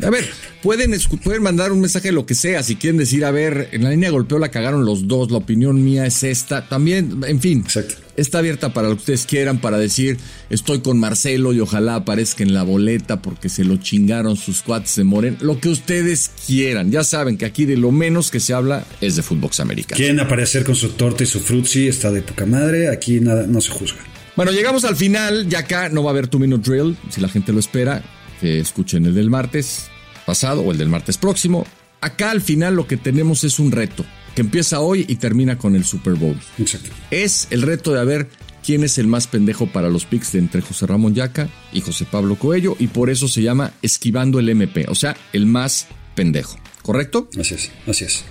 a 0.02 0.10
ver, 0.10 0.26
pueden, 0.62 0.96
pueden 1.24 1.44
mandar 1.44 1.72
un 1.72 1.82
mensaje 1.82 2.10
de 2.10 2.14
lo 2.14 2.26
que 2.26 2.36
sea, 2.36 2.64
si 2.64 2.76
quieren 2.76 2.98
decir, 2.98 3.26
a 3.26 3.32
ver, 3.32 3.70
en 3.72 3.84
la 3.84 3.90
línea 3.90 4.10
de 4.10 4.14
golpeo 4.14 4.40
la 4.40 4.50
cagaron 4.50 4.86
los 4.86 5.08
dos, 5.08 5.32
la 5.32 5.38
opinión 5.38 5.84
mía 5.84 6.06
es 6.06 6.24
esta, 6.24 6.68
también, 6.68 7.22
en 7.28 7.40
fin. 7.40 7.60
Exacto 7.60 7.96
está 8.16 8.40
abierta 8.40 8.74
para 8.74 8.90
lo 8.90 8.96
que 8.96 9.00
ustedes 9.00 9.26
quieran, 9.26 9.60
para 9.60 9.78
decir 9.78 10.18
estoy 10.50 10.82
con 10.82 11.00
Marcelo 11.00 11.54
y 11.54 11.60
ojalá 11.60 11.96
aparezca 11.96 12.44
en 12.44 12.54
la 12.54 12.64
boleta 12.64 13.22
porque 13.22 13.50
se 13.50 13.64
lo 13.64 13.78
chingaron 13.78 14.36
sus 14.38 14.62
cuates 14.62 14.96
de 14.96 15.04
Moren, 15.04 15.38
lo 15.42 15.60
que 15.60 15.70
ustedes 15.70 16.32
quieran. 16.46 16.92
Ya 16.92 17.04
saben 17.04 17.38
que 17.38 17.46
aquí 17.46 17.66
de 17.66 17.78
lo 17.78 17.92
menos 17.92 18.32
que 18.32 18.40
se 18.40 18.54
habla 18.54 18.86
es 19.02 19.16
de 19.16 19.24
fútbol 19.24 19.52
americano. 19.60 19.98
Quieren 19.98 20.20
aparecer 20.20 20.64
con 20.64 20.76
su 20.76 20.90
torta 20.90 21.24
y 21.24 21.26
su 21.26 21.40
frutzi, 21.40 21.88
está 21.88 22.12
de 22.12 22.22
poca 22.22 22.46
madre, 22.46 22.90
aquí 22.90 23.20
nada, 23.20 23.48
no 23.48 23.60
se 23.60 23.72
juzga. 23.72 24.00
Bueno, 24.36 24.52
llegamos 24.52 24.86
al 24.86 24.96
final, 24.96 25.50
ya 25.50 25.60
acá 25.60 25.90
no 25.90 26.04
va 26.04 26.12
a 26.12 26.14
haber 26.14 26.28
tu 26.28 26.40
minute 26.40 26.70
drill, 26.70 26.98
si 27.10 27.20
la 27.20 27.28
gente 27.28 27.52
lo 27.52 27.60
espera, 27.60 28.04
que 28.40 28.60
escuchen 28.60 29.06
el 29.06 29.14
del 29.14 29.30
martes 29.30 29.91
pasado 30.26 30.62
o 30.62 30.72
el 30.72 30.78
del 30.78 30.90
martes 30.90 31.18
próximo. 31.18 31.66
Acá 32.02 32.32
al 32.32 32.42
final 32.42 32.76
lo 32.76 32.88
que 32.88 32.98
tenemos 32.98 33.44
es 33.44 33.60
un 33.60 33.72
reto 33.72 34.06
que 34.36 34.42
empieza 34.42 34.80
hoy 34.80 35.06
y 35.08 35.16
termina 35.16 35.58
con 35.58 35.76
el 35.76 35.84
Super 35.84 36.14
Bowl. 36.16 36.40
Exacto. 36.58 36.90
Es 37.12 37.48
el 37.52 37.62
reto 37.62 37.94
de 37.94 38.06
ver 38.06 38.30
quién 38.64 38.84
es 38.84 38.98
el 38.98 39.08
más 39.08 39.28
pendejo 39.28 39.68
para 39.68 39.90
los 39.90 40.06
picks 40.06 40.32
de 40.34 40.40
entre 40.40 40.62
José 40.62 40.88
Ramón 40.88 41.14
Yaca 41.14 41.50
y 41.74 41.82
José 41.82 42.06
Pablo 42.10 42.36
Coello 42.36 42.76
y 42.80 42.88
por 42.88 43.10
eso 43.10 43.28
se 43.28 43.42
llama 43.42 43.74
Esquivando 43.82 44.40
el 44.40 44.50
MP, 44.50 44.86
o 44.88 44.96
sea, 44.96 45.16
el 45.34 45.46
más 45.46 45.88
pendejo. 46.16 46.58
¿Correcto? 46.82 47.30
Así 47.40 47.56
es, 47.56 47.72
así 47.88 48.06
es. 48.06 48.24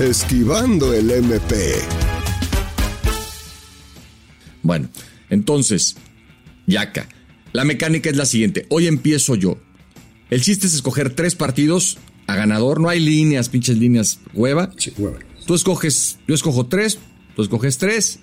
Esquivando 0.00 0.92
el 0.92 1.10
MP. 1.10 1.74
Bueno, 4.62 4.88
entonces, 5.30 5.96
Yaca, 6.66 7.06
la 7.54 7.64
mecánica 7.64 8.10
es 8.10 8.16
la 8.16 8.26
siguiente. 8.26 8.66
Hoy 8.68 8.88
empiezo 8.88 9.36
yo. 9.36 9.56
El 10.28 10.42
chiste 10.42 10.66
es 10.66 10.74
escoger 10.74 11.10
tres 11.10 11.36
partidos 11.36 11.98
a 12.26 12.34
ganador. 12.34 12.80
No 12.80 12.88
hay 12.88 12.98
líneas, 12.98 13.48
pinches 13.48 13.78
líneas, 13.78 14.18
hueva. 14.34 14.72
Sí, 14.76 14.92
hueva. 14.98 15.20
Tú 15.46 15.54
escoges, 15.54 16.18
yo 16.26 16.34
escojo 16.34 16.66
tres, 16.66 16.98
tú 17.36 17.42
escoges 17.42 17.78
tres 17.78 18.18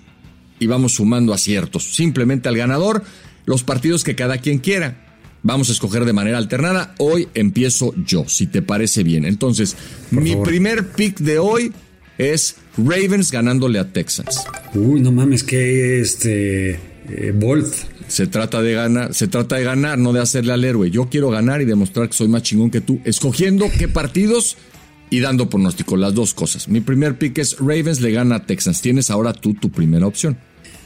y 0.60 0.66
vamos 0.66 0.92
sumando 0.92 1.32
aciertos. 1.32 1.94
Simplemente 1.94 2.50
al 2.50 2.58
ganador, 2.58 3.04
los 3.46 3.62
partidos 3.62 4.04
que 4.04 4.14
cada 4.14 4.36
quien 4.36 4.58
quiera. 4.58 5.18
Vamos 5.42 5.70
a 5.70 5.72
escoger 5.72 6.04
de 6.04 6.12
manera 6.12 6.36
alternada. 6.36 6.94
Hoy 6.98 7.28
empiezo 7.32 7.94
yo, 8.04 8.28
si 8.28 8.46
te 8.46 8.60
parece 8.60 9.02
bien. 9.02 9.24
Entonces, 9.24 9.76
mi 10.10 10.36
primer 10.36 10.88
pick 10.88 11.18
de 11.20 11.38
hoy 11.38 11.72
es 12.18 12.56
Ravens 12.76 13.30
ganándole 13.30 13.78
a 13.78 13.94
Texans. 13.94 14.44
Uy, 14.74 15.00
no 15.00 15.10
mames, 15.10 15.42
que 15.42 16.00
este. 16.00 16.72
Eh, 17.08 17.32
Bolt. 17.34 17.91
Se 18.12 18.26
trata 18.26 18.60
de 18.60 18.74
ganar, 18.74 19.14
se 19.14 19.26
trata 19.26 19.56
de 19.56 19.64
ganar, 19.64 19.96
no 19.96 20.12
de 20.12 20.20
hacerle 20.20 20.52
al 20.52 20.62
héroe. 20.66 20.90
Yo 20.90 21.08
quiero 21.08 21.30
ganar 21.30 21.62
y 21.62 21.64
demostrar 21.64 22.08
que 22.10 22.12
soy 22.12 22.28
más 22.28 22.42
chingón 22.42 22.70
que 22.70 22.82
tú, 22.82 23.00
escogiendo 23.04 23.70
qué 23.78 23.88
partidos 23.88 24.58
y 25.08 25.20
dando 25.20 25.48
pronóstico, 25.48 25.96
las 25.96 26.12
dos 26.12 26.34
cosas. 26.34 26.68
Mi 26.68 26.82
primer 26.82 27.16
pick 27.16 27.38
es 27.38 27.56
Ravens 27.58 28.02
le 28.02 28.12
gana 28.12 28.34
a 28.34 28.44
Texans. 28.44 28.82
Tienes 28.82 29.10
ahora 29.10 29.32
tú 29.32 29.54
tu 29.54 29.70
primera 29.70 30.06
opción. 30.06 30.36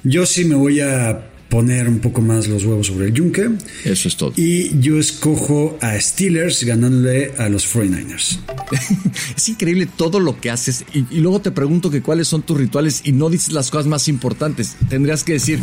Yo 0.04 0.24
sí 0.24 0.44
me 0.44 0.54
voy 0.54 0.78
a 0.78 1.28
poner 1.48 1.88
un 1.88 2.00
poco 2.00 2.20
más 2.20 2.48
los 2.48 2.64
huevos 2.64 2.88
sobre 2.88 3.06
el 3.06 3.14
yunque. 3.14 3.50
Eso 3.84 4.08
es 4.08 4.16
todo. 4.16 4.32
Y 4.36 4.78
yo 4.80 4.98
escojo 4.98 5.78
a 5.80 5.98
Steelers 6.00 6.64
ganándole 6.64 7.32
a 7.38 7.48
los 7.48 7.72
49ers. 7.72 8.38
es 9.36 9.48
increíble 9.48 9.86
todo 9.86 10.20
lo 10.20 10.40
que 10.40 10.50
haces. 10.50 10.84
Y, 10.92 11.06
y, 11.10 11.20
luego 11.20 11.40
te 11.40 11.50
pregunto 11.50 11.90
que 11.90 12.02
cuáles 12.02 12.28
son 12.28 12.42
tus 12.42 12.56
rituales 12.58 13.02
y 13.04 13.12
no 13.12 13.30
dices 13.30 13.52
las 13.52 13.70
cosas 13.70 13.86
más 13.86 14.08
importantes. 14.08 14.76
Tendrías 14.88 15.24
que 15.24 15.34
decir, 15.34 15.60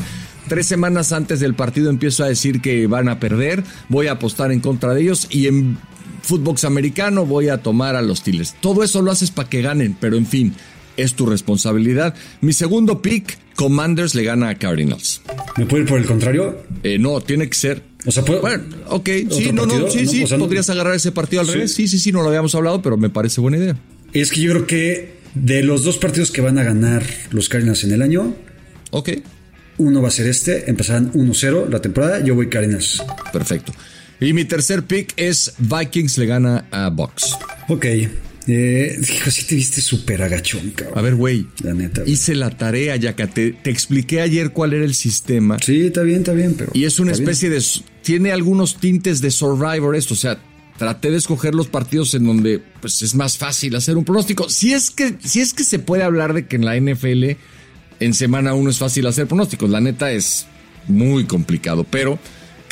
Tres 0.48 0.68
semanas 0.68 1.14
antes 1.14 1.40
del 1.40 1.54
partido 1.54 1.90
empiezo 1.90 2.24
a 2.24 2.28
decir 2.28 2.60
que 2.60 2.86
van 2.88 3.08
a 3.08 3.18
perder, 3.18 3.64
voy 3.88 4.08
a 4.08 4.14
apostar 4.14 4.52
en 4.52 4.60
contra 4.60 4.94
de 4.94 5.02
ellos 5.02 5.28
y 5.30 5.48
en 5.48 5.78
fútbol 6.22 6.56
americano 6.66 7.26
voy 7.26 7.48
a 7.48 7.60
tomar 7.60 7.96
a 7.96 8.02
los 8.02 8.20
Steelers. 8.20 8.56
Todo 8.60 8.84
eso 8.84 9.02
lo 9.02 9.12
haces 9.12 9.32
para 9.32 9.50
que 9.50 9.62
ganen, 9.62 9.96
pero 10.00 10.18
en 10.18 10.26
fin, 10.26 10.54
es 10.98 11.14
tu 11.14 11.26
responsabilidad. 11.26 12.14
Mi 12.42 12.52
segundo 12.52 13.02
pick, 13.02 13.38
Commanders 13.56 14.16
le 14.16 14.24
gana 14.24 14.50
a 14.50 14.56
Cardinals. 14.56 15.22
¿Me 15.58 15.66
puede 15.66 15.84
ir 15.84 15.90
por 15.90 16.00
el 16.00 16.06
contrario? 16.06 16.64
Eh, 16.84 16.98
no, 16.98 17.22
tiene 17.22 17.48
que 17.48 17.56
ser. 17.56 17.84
O 18.06 18.12
sea, 18.12 18.24
¿puedo? 18.26 18.42
Bueno, 18.42 18.64
ok, 18.90 19.10
sí, 19.30 19.52
no, 19.54 19.66
no, 19.66 19.90
sí, 19.90 20.06
sí, 20.06 20.26
podrías 20.26 20.70
agarrar 20.70 20.96
ese 20.96 21.12
partido 21.12 21.42
al 21.42 21.48
revés. 21.48 21.74
Sí, 21.74 21.88
sí, 21.88 22.00
sí, 22.00 22.12
no 22.12 22.22
lo 22.22 22.28
habíamos 22.28 22.54
hablado, 22.56 22.82
pero 22.82 22.98
me 22.98 23.10
parece 23.10 23.40
buena 23.40 23.58
idea. 23.58 23.78
Es 24.12 24.32
que 24.32 24.42
yo 24.42 24.52
creo 24.52 24.68
que 24.68 25.14
de 25.36 25.64
los 25.64 25.84
dos 25.84 25.98
partidos 25.98 26.32
que 26.32 26.42
van 26.42 26.58
a 26.58 26.64
ganar 26.64 27.04
los 27.32 27.50
Cardinals 27.50 27.84
en 27.84 27.94
el 27.94 28.02
año, 28.02 28.36
ok. 28.92 29.10
Uno 29.78 30.02
va 30.02 30.10
a 30.10 30.12
ser 30.12 30.28
este, 30.28 30.70
empezarán 30.70 31.12
1-0 31.14 31.70
la 31.70 31.82
temporada, 31.82 32.24
yo 32.24 32.36
voy 32.36 32.48
Cardinals. 32.48 33.04
Perfecto. 33.32 33.74
Y 34.20 34.34
mi 34.34 34.46
tercer 34.46 34.84
pick 34.84 35.14
es 35.18 35.54
Vikings 35.58 36.18
le 36.18 36.26
gana 36.26 36.66
a 36.72 36.90
Bucks. 36.90 37.36
Ok. 37.68 37.86
Eh, 38.48 38.98
dijo, 39.00 39.32
sí 39.32 39.46
te 39.46 39.56
viste 39.56 39.82
súper 39.82 40.22
agachón, 40.22 40.72
cabrón. 40.72 40.98
A 40.98 41.02
ver, 41.02 41.16
güey. 41.16 41.48
La 41.64 41.74
neta. 41.74 42.04
Hice 42.06 42.36
la 42.36 42.50
tarea, 42.50 42.96
ya 42.96 43.16
que 43.16 43.28
te, 43.28 43.56
expliqué 43.66 44.22
ayer 44.22 44.52
cuál 44.52 44.74
era 44.74 44.84
el 44.84 44.96
sistema. 44.96 45.58
Sí, 45.64 45.88
está 45.88 46.02
bien, 46.04 46.20
está 46.20 46.34
bien, 46.34 46.56
pero. 46.58 46.72
Y 46.74 46.86
es 46.86 47.00
una 47.00 47.12
especie 47.12 47.50
de. 47.50 47.64
Tiene 48.02 48.32
algunos 48.32 48.78
tintes 48.78 49.22
de 49.22 49.32
Survivor 49.32 49.96
esto. 49.96 50.14
O 50.14 50.18
sea, 50.18 50.42
traté 50.78 51.12
de 51.12 51.18
escoger 51.18 51.56
los 51.56 51.68
partidos 51.68 52.14
en 52.14 52.26
donde 52.26 52.62
pues, 52.82 53.02
es 53.02 53.16
más 53.16 53.38
fácil 53.38 53.76
hacer 53.76 53.98
un 53.98 54.04
pronóstico. 54.04 54.50
Si 54.50 54.74
es 54.74 54.92
que, 54.92 55.16
si 55.24 55.40
es 55.40 55.54
que 55.54 55.64
se 55.64 55.80
puede 55.80 56.04
hablar 56.04 56.34
de 56.34 56.46
que 56.48 56.58
en 56.58 56.66
la 56.66 56.80
NFL 56.80 57.38
en 58.00 58.14
semana 58.14 58.54
uno 58.54 58.70
es 58.70 58.78
fácil 58.78 59.08
hacer 59.08 59.28
pronósticos. 59.28 59.70
La 59.70 59.80
neta 59.80 60.12
es 60.12 60.48
muy 60.88 61.26
complicado, 61.26 61.86
pero 61.90 62.20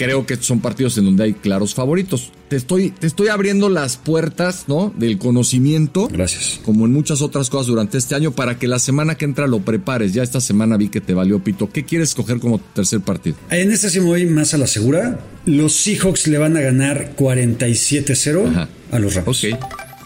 creo 0.01 0.25
que 0.25 0.35
son 0.37 0.61
partidos 0.61 0.97
en 0.97 1.05
donde 1.05 1.25
hay 1.25 1.33
claros 1.33 1.75
favoritos. 1.75 2.31
Te 2.49 2.55
estoy, 2.55 2.89
te 2.89 3.05
estoy 3.05 3.27
abriendo 3.27 3.69
las 3.69 3.97
puertas, 3.97 4.65
¿no? 4.67 4.91
Del 4.97 5.19
conocimiento. 5.19 6.07
Gracias. 6.11 6.59
Como 6.65 6.87
en 6.87 6.91
muchas 6.91 7.21
otras 7.21 7.51
cosas 7.51 7.67
durante 7.67 7.99
este 7.99 8.15
año, 8.15 8.31
para 8.31 8.57
que 8.57 8.67
la 8.67 8.79
semana 8.79 9.13
que 9.13 9.25
entra 9.25 9.45
lo 9.45 9.59
prepares. 9.59 10.13
Ya 10.13 10.23
esta 10.23 10.41
semana 10.41 10.75
vi 10.75 10.89
que 10.89 11.01
te 11.01 11.13
valió 11.13 11.43
pito. 11.43 11.69
¿Qué 11.69 11.85
quieres 11.85 12.09
escoger 12.09 12.39
como 12.39 12.59
tercer 12.59 13.01
partido? 13.01 13.35
En 13.51 13.71
este 13.71 13.91
sí 13.91 13.99
me 13.99 14.07
voy 14.07 14.25
más 14.25 14.55
a 14.55 14.57
la 14.57 14.65
segura. 14.65 15.19
Los 15.45 15.73
Seahawks 15.73 16.27
le 16.27 16.39
van 16.39 16.57
a 16.57 16.61
ganar 16.61 17.15
47-0 17.15 18.67
a 18.91 18.99
los 18.99 19.13
Rams. 19.13 19.27
Ok, 19.27 19.59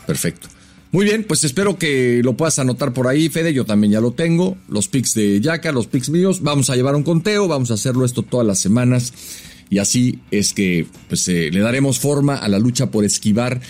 perfecto. 0.05 0.49
Muy 0.91 1.05
bien, 1.05 1.23
pues 1.23 1.43
espero 1.45 1.77
que 1.77 2.21
lo 2.23 2.37
puedas 2.37 2.59
anotar 2.59 2.93
por 2.93 3.07
ahí, 3.07 3.29
Fede. 3.29 3.53
Yo 3.53 3.65
también 3.65 3.93
ya 3.93 4.01
lo 4.01 4.11
tengo. 4.11 4.57
Los 4.67 4.89
pics 4.89 5.13
de 5.13 5.39
Yaka, 5.39 5.71
los 5.71 5.87
pics 5.87 6.09
míos. 6.09 6.41
Vamos 6.41 6.69
a 6.69 6.75
llevar 6.75 6.95
un 6.95 7.03
conteo, 7.03 7.47
vamos 7.47 7.71
a 7.71 7.75
hacerlo 7.75 8.05
esto 8.05 8.23
todas 8.23 8.45
las 8.45 8.59
semanas. 8.59 9.13
Y 9.69 9.79
así 9.79 10.19
es 10.31 10.53
que 10.53 10.87
pues, 11.07 11.27
eh, 11.27 11.49
le 11.51 11.59
daremos 11.59 11.99
forma 11.99 12.35
a 12.35 12.47
la 12.47 12.59
lucha 12.59 12.91
por 12.91 13.03
esquivar 13.03 13.61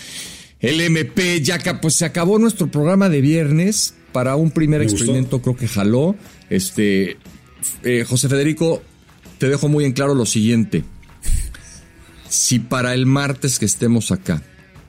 el 0.60 0.80
MP. 0.80 1.40
Yaka, 1.42 1.80
pues 1.80 1.94
se 1.94 2.04
acabó 2.04 2.38
nuestro 2.38 2.70
programa 2.70 3.08
de 3.08 3.20
viernes. 3.20 3.94
Para 4.12 4.36
un 4.36 4.50
primer 4.50 4.80
experimento 4.80 5.42
creo 5.42 5.56
que 5.56 5.68
jaló. 5.68 6.16
Este, 6.48 7.18
eh, 7.82 8.04
José 8.08 8.28
Federico, 8.28 8.82
te 9.38 9.48
dejo 9.48 9.68
muy 9.68 9.84
en 9.84 9.92
claro 9.92 10.14
lo 10.14 10.26
siguiente. 10.26 10.84
Si 12.28 12.58
para 12.58 12.94
el 12.94 13.06
martes 13.06 13.58
que 13.58 13.66
estemos 13.66 14.10
acá 14.10 14.42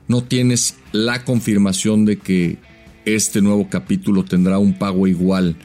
no 0.07 0.23
tienes 0.23 0.75
la 0.91 1.25
confirmación 1.25 2.05
de 2.05 2.17
que 2.17 2.57
este 3.05 3.41
nuevo 3.41 3.69
capítulo 3.69 4.23
tendrá 4.25 4.57
un 4.57 4.77
pago 4.77 5.07
igual 5.07 5.57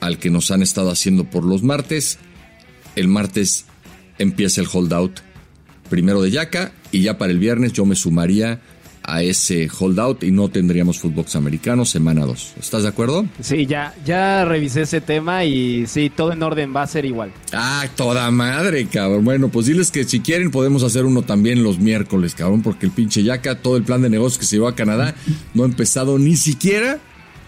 al 0.00 0.18
que 0.18 0.30
nos 0.30 0.50
han 0.50 0.62
estado 0.62 0.90
haciendo 0.90 1.24
por 1.24 1.44
los 1.44 1.62
martes, 1.62 2.18
el 2.96 3.08
martes 3.08 3.66
empieza 4.18 4.60
el 4.60 4.68
holdout 4.72 5.20
primero 5.88 6.22
de 6.22 6.30
Yaka 6.30 6.72
y 6.92 7.02
ya 7.02 7.18
para 7.18 7.32
el 7.32 7.38
viernes 7.38 7.72
yo 7.72 7.84
me 7.84 7.94
sumaría 7.94 8.60
a 9.06 9.22
ese 9.22 9.68
holdout 9.68 10.24
y 10.24 10.32
no 10.32 10.48
tendríamos 10.48 10.98
fútbol 10.98 11.24
americano 11.34 11.84
semana 11.84 12.26
2. 12.26 12.54
¿Estás 12.58 12.82
de 12.82 12.88
acuerdo? 12.88 13.24
Sí, 13.40 13.64
ya, 13.64 13.94
ya 14.04 14.44
revisé 14.44 14.82
ese 14.82 15.00
tema 15.00 15.44
y 15.44 15.86
sí, 15.86 16.10
todo 16.10 16.32
en 16.32 16.42
orden 16.42 16.74
va 16.74 16.82
a 16.82 16.86
ser 16.88 17.04
igual. 17.04 17.30
Ah, 17.52 17.86
toda 17.94 18.28
madre, 18.32 18.86
cabrón. 18.86 19.24
Bueno, 19.24 19.48
pues 19.48 19.66
diles 19.66 19.92
que 19.92 20.04
si 20.04 20.20
quieren 20.20 20.50
podemos 20.50 20.82
hacer 20.82 21.04
uno 21.04 21.22
también 21.22 21.62
los 21.62 21.78
miércoles, 21.78 22.34
cabrón, 22.34 22.62
porque 22.62 22.86
el 22.86 22.92
pinche 22.92 23.22
Yaka, 23.22 23.62
todo 23.62 23.76
el 23.76 23.84
plan 23.84 24.02
de 24.02 24.10
negocios 24.10 24.38
que 24.38 24.44
se 24.44 24.56
llevó 24.56 24.68
a 24.68 24.74
Canadá, 24.74 25.14
no 25.54 25.62
ha 25.62 25.66
empezado 25.66 26.18
ni 26.18 26.36
siquiera 26.36 26.98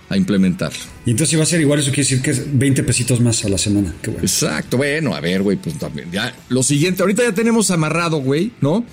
a 0.08 0.16
implementarlo. 0.16 0.78
Y 1.04 1.10
entonces 1.10 1.30
si 1.30 1.36
va 1.36 1.42
a 1.42 1.46
ser 1.46 1.60
igual, 1.60 1.80
eso 1.80 1.88
quiere 1.90 2.02
decir 2.02 2.22
que 2.22 2.30
es 2.30 2.58
20 2.58 2.82
pesitos 2.82 3.20
más 3.20 3.44
a 3.44 3.48
la 3.48 3.58
semana. 3.58 3.94
Qué 4.02 4.10
bueno. 4.10 4.24
Exacto, 4.24 4.76
bueno, 4.76 5.14
a 5.14 5.20
ver, 5.20 5.42
güey, 5.42 5.56
pues 5.56 5.78
también, 5.78 6.10
ya, 6.10 6.34
lo 6.48 6.62
siguiente, 6.62 7.02
ahorita 7.02 7.22
ya 7.24 7.32
tenemos 7.32 7.70
amarrado, 7.70 8.18
güey, 8.18 8.52
¿no? 8.60 8.84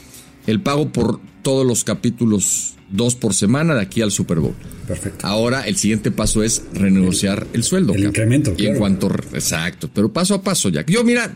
El 0.47 0.61
pago 0.61 0.91
por 0.91 1.19
todos 1.41 1.65
los 1.65 1.83
capítulos, 1.83 2.73
dos 2.89 3.15
por 3.15 3.33
semana 3.33 3.75
de 3.75 3.81
aquí 3.81 4.01
al 4.01 4.11
Super 4.11 4.39
Bowl. 4.39 4.53
Perfecto. 4.87 5.25
Ahora 5.25 5.65
el 5.67 5.75
siguiente 5.77 6.11
paso 6.11 6.43
es 6.43 6.61
renegociar 6.73 7.47
el, 7.53 7.63
sueldo. 7.63 7.93
el 7.93 8.03
cabrón. 8.03 8.09
incremento, 8.09 8.49
Y 8.57 8.65
en 8.67 8.75
claro. 8.75 8.79
cuanto, 8.79 9.07
exacto, 9.33 9.89
pero 9.93 10.11
paso 10.11 10.35
a 10.35 10.41
paso, 10.41 10.69
Jack. 10.69 10.89
Yo, 10.91 11.03
mira, 11.03 11.33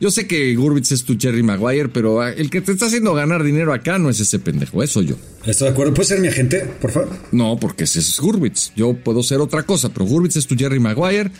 yo 0.00 0.10
sé 0.10 0.26
que 0.26 0.54
Gurbitz 0.56 0.92
es 0.92 1.04
tu 1.04 1.16
Jerry 1.18 1.42
Maguire, 1.42 1.88
pero 1.88 2.20
ah, 2.20 2.30
el 2.32 2.50
que 2.50 2.60
te 2.60 2.72
está 2.72 2.86
haciendo 2.86 3.14
ganar 3.14 3.42
dinero 3.42 3.72
acá 3.72 3.98
no 3.98 4.10
es 4.10 4.20
ese 4.20 4.38
pendejo, 4.38 4.82
eso 4.82 5.02
yo. 5.02 5.16
¿Estoy 5.46 5.68
de 5.68 5.72
acuerdo? 5.72 5.94
¿Puedes 5.94 6.08
ser 6.08 6.20
mi 6.20 6.28
agente, 6.28 6.60
por 6.80 6.90
favor? 6.90 7.10
No, 7.32 7.58
porque 7.58 7.84
ese 7.84 7.98
es 8.00 8.18
Gurbitz. 8.20 8.72
Yo 8.76 8.94
puedo 8.94 9.22
ser 9.22 9.40
otra 9.40 9.62
cosa, 9.64 9.88
pero 9.90 10.06
Gurbitz 10.06 10.36
es 10.36 10.46
tu 10.46 10.56
Jerry 10.56 10.80
Maguire. 10.80 11.30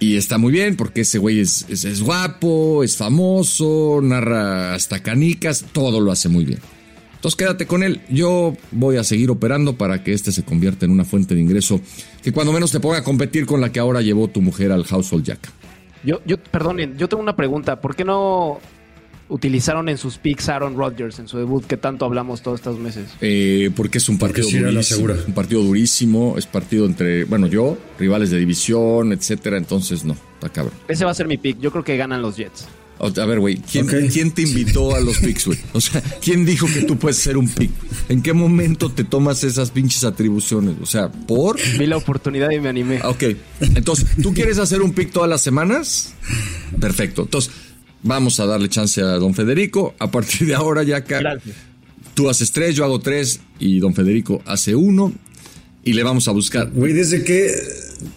Y 0.00 0.16
está 0.16 0.38
muy 0.38 0.52
bien 0.52 0.76
porque 0.76 1.02
ese 1.02 1.18
güey 1.18 1.38
es, 1.40 1.64
es- 1.68 1.84
es 1.84 2.02
guapo, 2.02 2.82
es 2.82 2.96
famoso, 2.96 4.00
narra 4.02 4.74
hasta 4.74 5.02
canicas, 5.02 5.64
todo 5.72 6.00
lo 6.00 6.10
hace 6.10 6.28
muy 6.28 6.44
bien. 6.44 6.58
Entonces 7.14 7.36
quédate 7.36 7.66
con 7.66 7.82
él. 7.82 8.00
Yo 8.10 8.54
voy 8.72 8.96
a 8.98 9.04
seguir 9.04 9.30
operando 9.30 9.78
para 9.78 10.02
que 10.04 10.12
este 10.12 10.30
se 10.32 10.42
convierta 10.42 10.84
en 10.84 10.90
una 10.90 11.04
fuente 11.06 11.34
de 11.34 11.40
ingreso 11.40 11.80
que 12.22 12.32
cuando 12.32 12.52
menos 12.52 12.70
te 12.70 12.80
ponga 12.80 12.98
a 12.98 13.04
competir 13.04 13.46
con 13.46 13.60
la 13.62 13.72
que 13.72 13.80
ahora 13.80 14.02
llevó 14.02 14.28
tu 14.28 14.42
mujer 14.42 14.72
al 14.72 14.84
Household 14.84 15.24
Jack. 15.24 15.48
Yo, 16.04 16.20
yo, 16.24 16.36
perdonen, 16.38 16.96
yo 16.98 17.08
tengo 17.08 17.22
una 17.22 17.36
pregunta. 17.36 17.80
¿Por 17.80 17.96
qué 17.96 18.04
no 18.04 18.60
utilizaron 19.28 19.88
en 19.88 19.96
sus 19.96 20.18
picks 20.18 20.50
Aaron 20.50 20.76
Rodgers 20.76 21.18
en 21.18 21.28
su 21.28 21.38
debut 21.38 21.64
que 21.64 21.78
tanto 21.78 22.04
hablamos 22.04 22.42
todos 22.42 22.60
estos 22.60 22.78
meses? 22.78 23.14
Eh, 23.20 23.70
porque 23.74 23.98
es 23.98 24.08
un 24.08 24.18
partido 24.18 24.46
sí 24.46 24.56
era 24.56 24.66
la 24.66 24.72
durísimo. 24.72 24.96
segura. 24.96 25.16
Un 25.26 25.34
partido 25.34 25.62
durísimo. 25.62 26.34
Es 26.36 26.46
partido 26.46 26.86
entre, 26.86 27.24
bueno, 27.24 27.46
yo, 27.46 27.78
rivales 27.98 28.30
de 28.30 28.38
división, 28.38 29.12
etcétera. 29.12 29.56
Entonces, 29.56 30.04
no, 30.04 30.14
está 30.34 30.50
cabrón. 30.50 30.74
Ese 30.88 31.04
va 31.04 31.10
a 31.10 31.14
ser 31.14 31.26
mi 31.26 31.38
pick. 31.38 31.58
Yo 31.58 31.70
creo 31.70 31.84
que 31.84 31.96
ganan 31.96 32.20
los 32.20 32.36
Jets. 32.36 32.68
A 32.98 33.26
ver, 33.26 33.40
güey, 33.40 33.56
¿quién, 33.56 34.30
te 34.30 34.42
invitó 34.42 34.94
a 34.94 35.00
los 35.00 35.18
picks, 35.18 35.46
güey? 35.46 35.58
O 35.72 35.80
sea, 35.80 36.00
¿quién 36.22 36.44
dijo 36.44 36.66
que 36.66 36.82
tú 36.82 36.96
puedes 36.96 37.18
ser 37.18 37.36
un 37.36 37.48
pick? 37.48 37.70
¿En 38.08 38.22
qué 38.22 38.32
momento 38.32 38.90
te 38.90 39.04
tomas 39.04 39.42
esas 39.44 39.70
pinches 39.70 40.04
atribuciones? 40.04 40.76
O 40.80 40.86
sea, 40.86 41.10
¿por? 41.10 41.58
Vi 41.78 41.86
la 41.86 41.96
oportunidad 41.96 42.50
y 42.50 42.60
me 42.60 42.68
animé. 42.68 43.00
Ok, 43.02 43.24
entonces, 43.60 44.06
¿tú 44.22 44.32
quieres 44.32 44.58
hacer 44.58 44.80
un 44.80 44.92
pick 44.92 45.10
todas 45.10 45.28
las 45.28 45.42
semanas? 45.42 46.14
Perfecto, 46.80 47.22
entonces, 47.22 47.52
vamos 48.02 48.38
a 48.38 48.46
darle 48.46 48.68
chance 48.68 49.00
a 49.00 49.18
don 49.18 49.34
Federico. 49.34 49.94
A 49.98 50.10
partir 50.10 50.46
de 50.46 50.54
ahora, 50.54 50.82
ya 50.84 50.98
acá, 50.98 51.18
Gracias. 51.18 51.56
tú 52.14 52.30
haces 52.30 52.52
tres, 52.52 52.76
yo 52.76 52.84
hago 52.84 53.00
tres 53.00 53.40
y 53.58 53.80
don 53.80 53.94
Federico 53.94 54.40
hace 54.46 54.76
uno. 54.76 55.12
Y 55.84 55.92
le 55.92 56.02
vamos 56.02 56.28
a 56.28 56.32
buscar. 56.32 56.70
Güey, 56.70 56.92
desde 56.94 57.22
que 57.24 57.52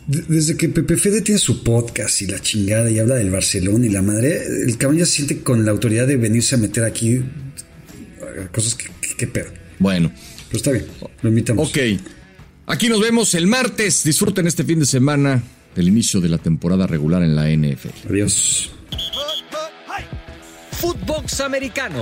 de- 0.07 0.21
desde 0.27 0.55
que 0.57 0.69
Pepe 0.69 0.95
Fede 0.97 1.21
tiene 1.21 1.39
su 1.39 1.63
podcast 1.63 2.21
y 2.21 2.27
la 2.27 2.39
chingada 2.39 2.89
y 2.89 2.99
habla 2.99 3.15
del 3.15 3.29
Barcelona 3.29 3.85
y 3.85 3.89
la 3.89 4.01
madre, 4.01 4.41
el 4.65 4.77
cabrón 4.77 4.99
ya 4.99 5.05
se 5.05 5.11
siente 5.13 5.41
con 5.41 5.65
la 5.65 5.71
autoridad 5.71 6.07
de 6.07 6.15
venirse 6.17 6.55
a 6.55 6.57
meter 6.57 6.83
aquí 6.83 7.15
eh, 7.15 7.23
cosas 8.53 8.75
que, 8.75 8.85
que, 9.01 9.15
que 9.17 9.27
pedo. 9.27 9.47
Bueno, 9.79 10.11
Pero 10.47 10.57
está 10.57 10.71
bien, 10.71 10.85
lo 11.21 11.29
invitamos. 11.29 11.69
ok. 11.69 11.77
Aquí 12.67 12.89
nos 12.89 12.99
vemos 13.01 13.33
el 13.33 13.47
martes. 13.47 14.03
Disfruten 14.03 14.47
este 14.47 14.63
fin 14.63 14.79
de 14.79 14.85
semana 14.85 15.41
del 15.75 15.87
inicio 15.89 16.19
de 16.19 16.29
la 16.29 16.37
temporada 16.37 16.87
regular 16.87 17.21
en 17.23 17.35
la 17.35 17.49
NFL. 17.49 18.09
Adiós. 18.09 18.71
Footbox 20.71 21.39
Americano. 21.41 22.01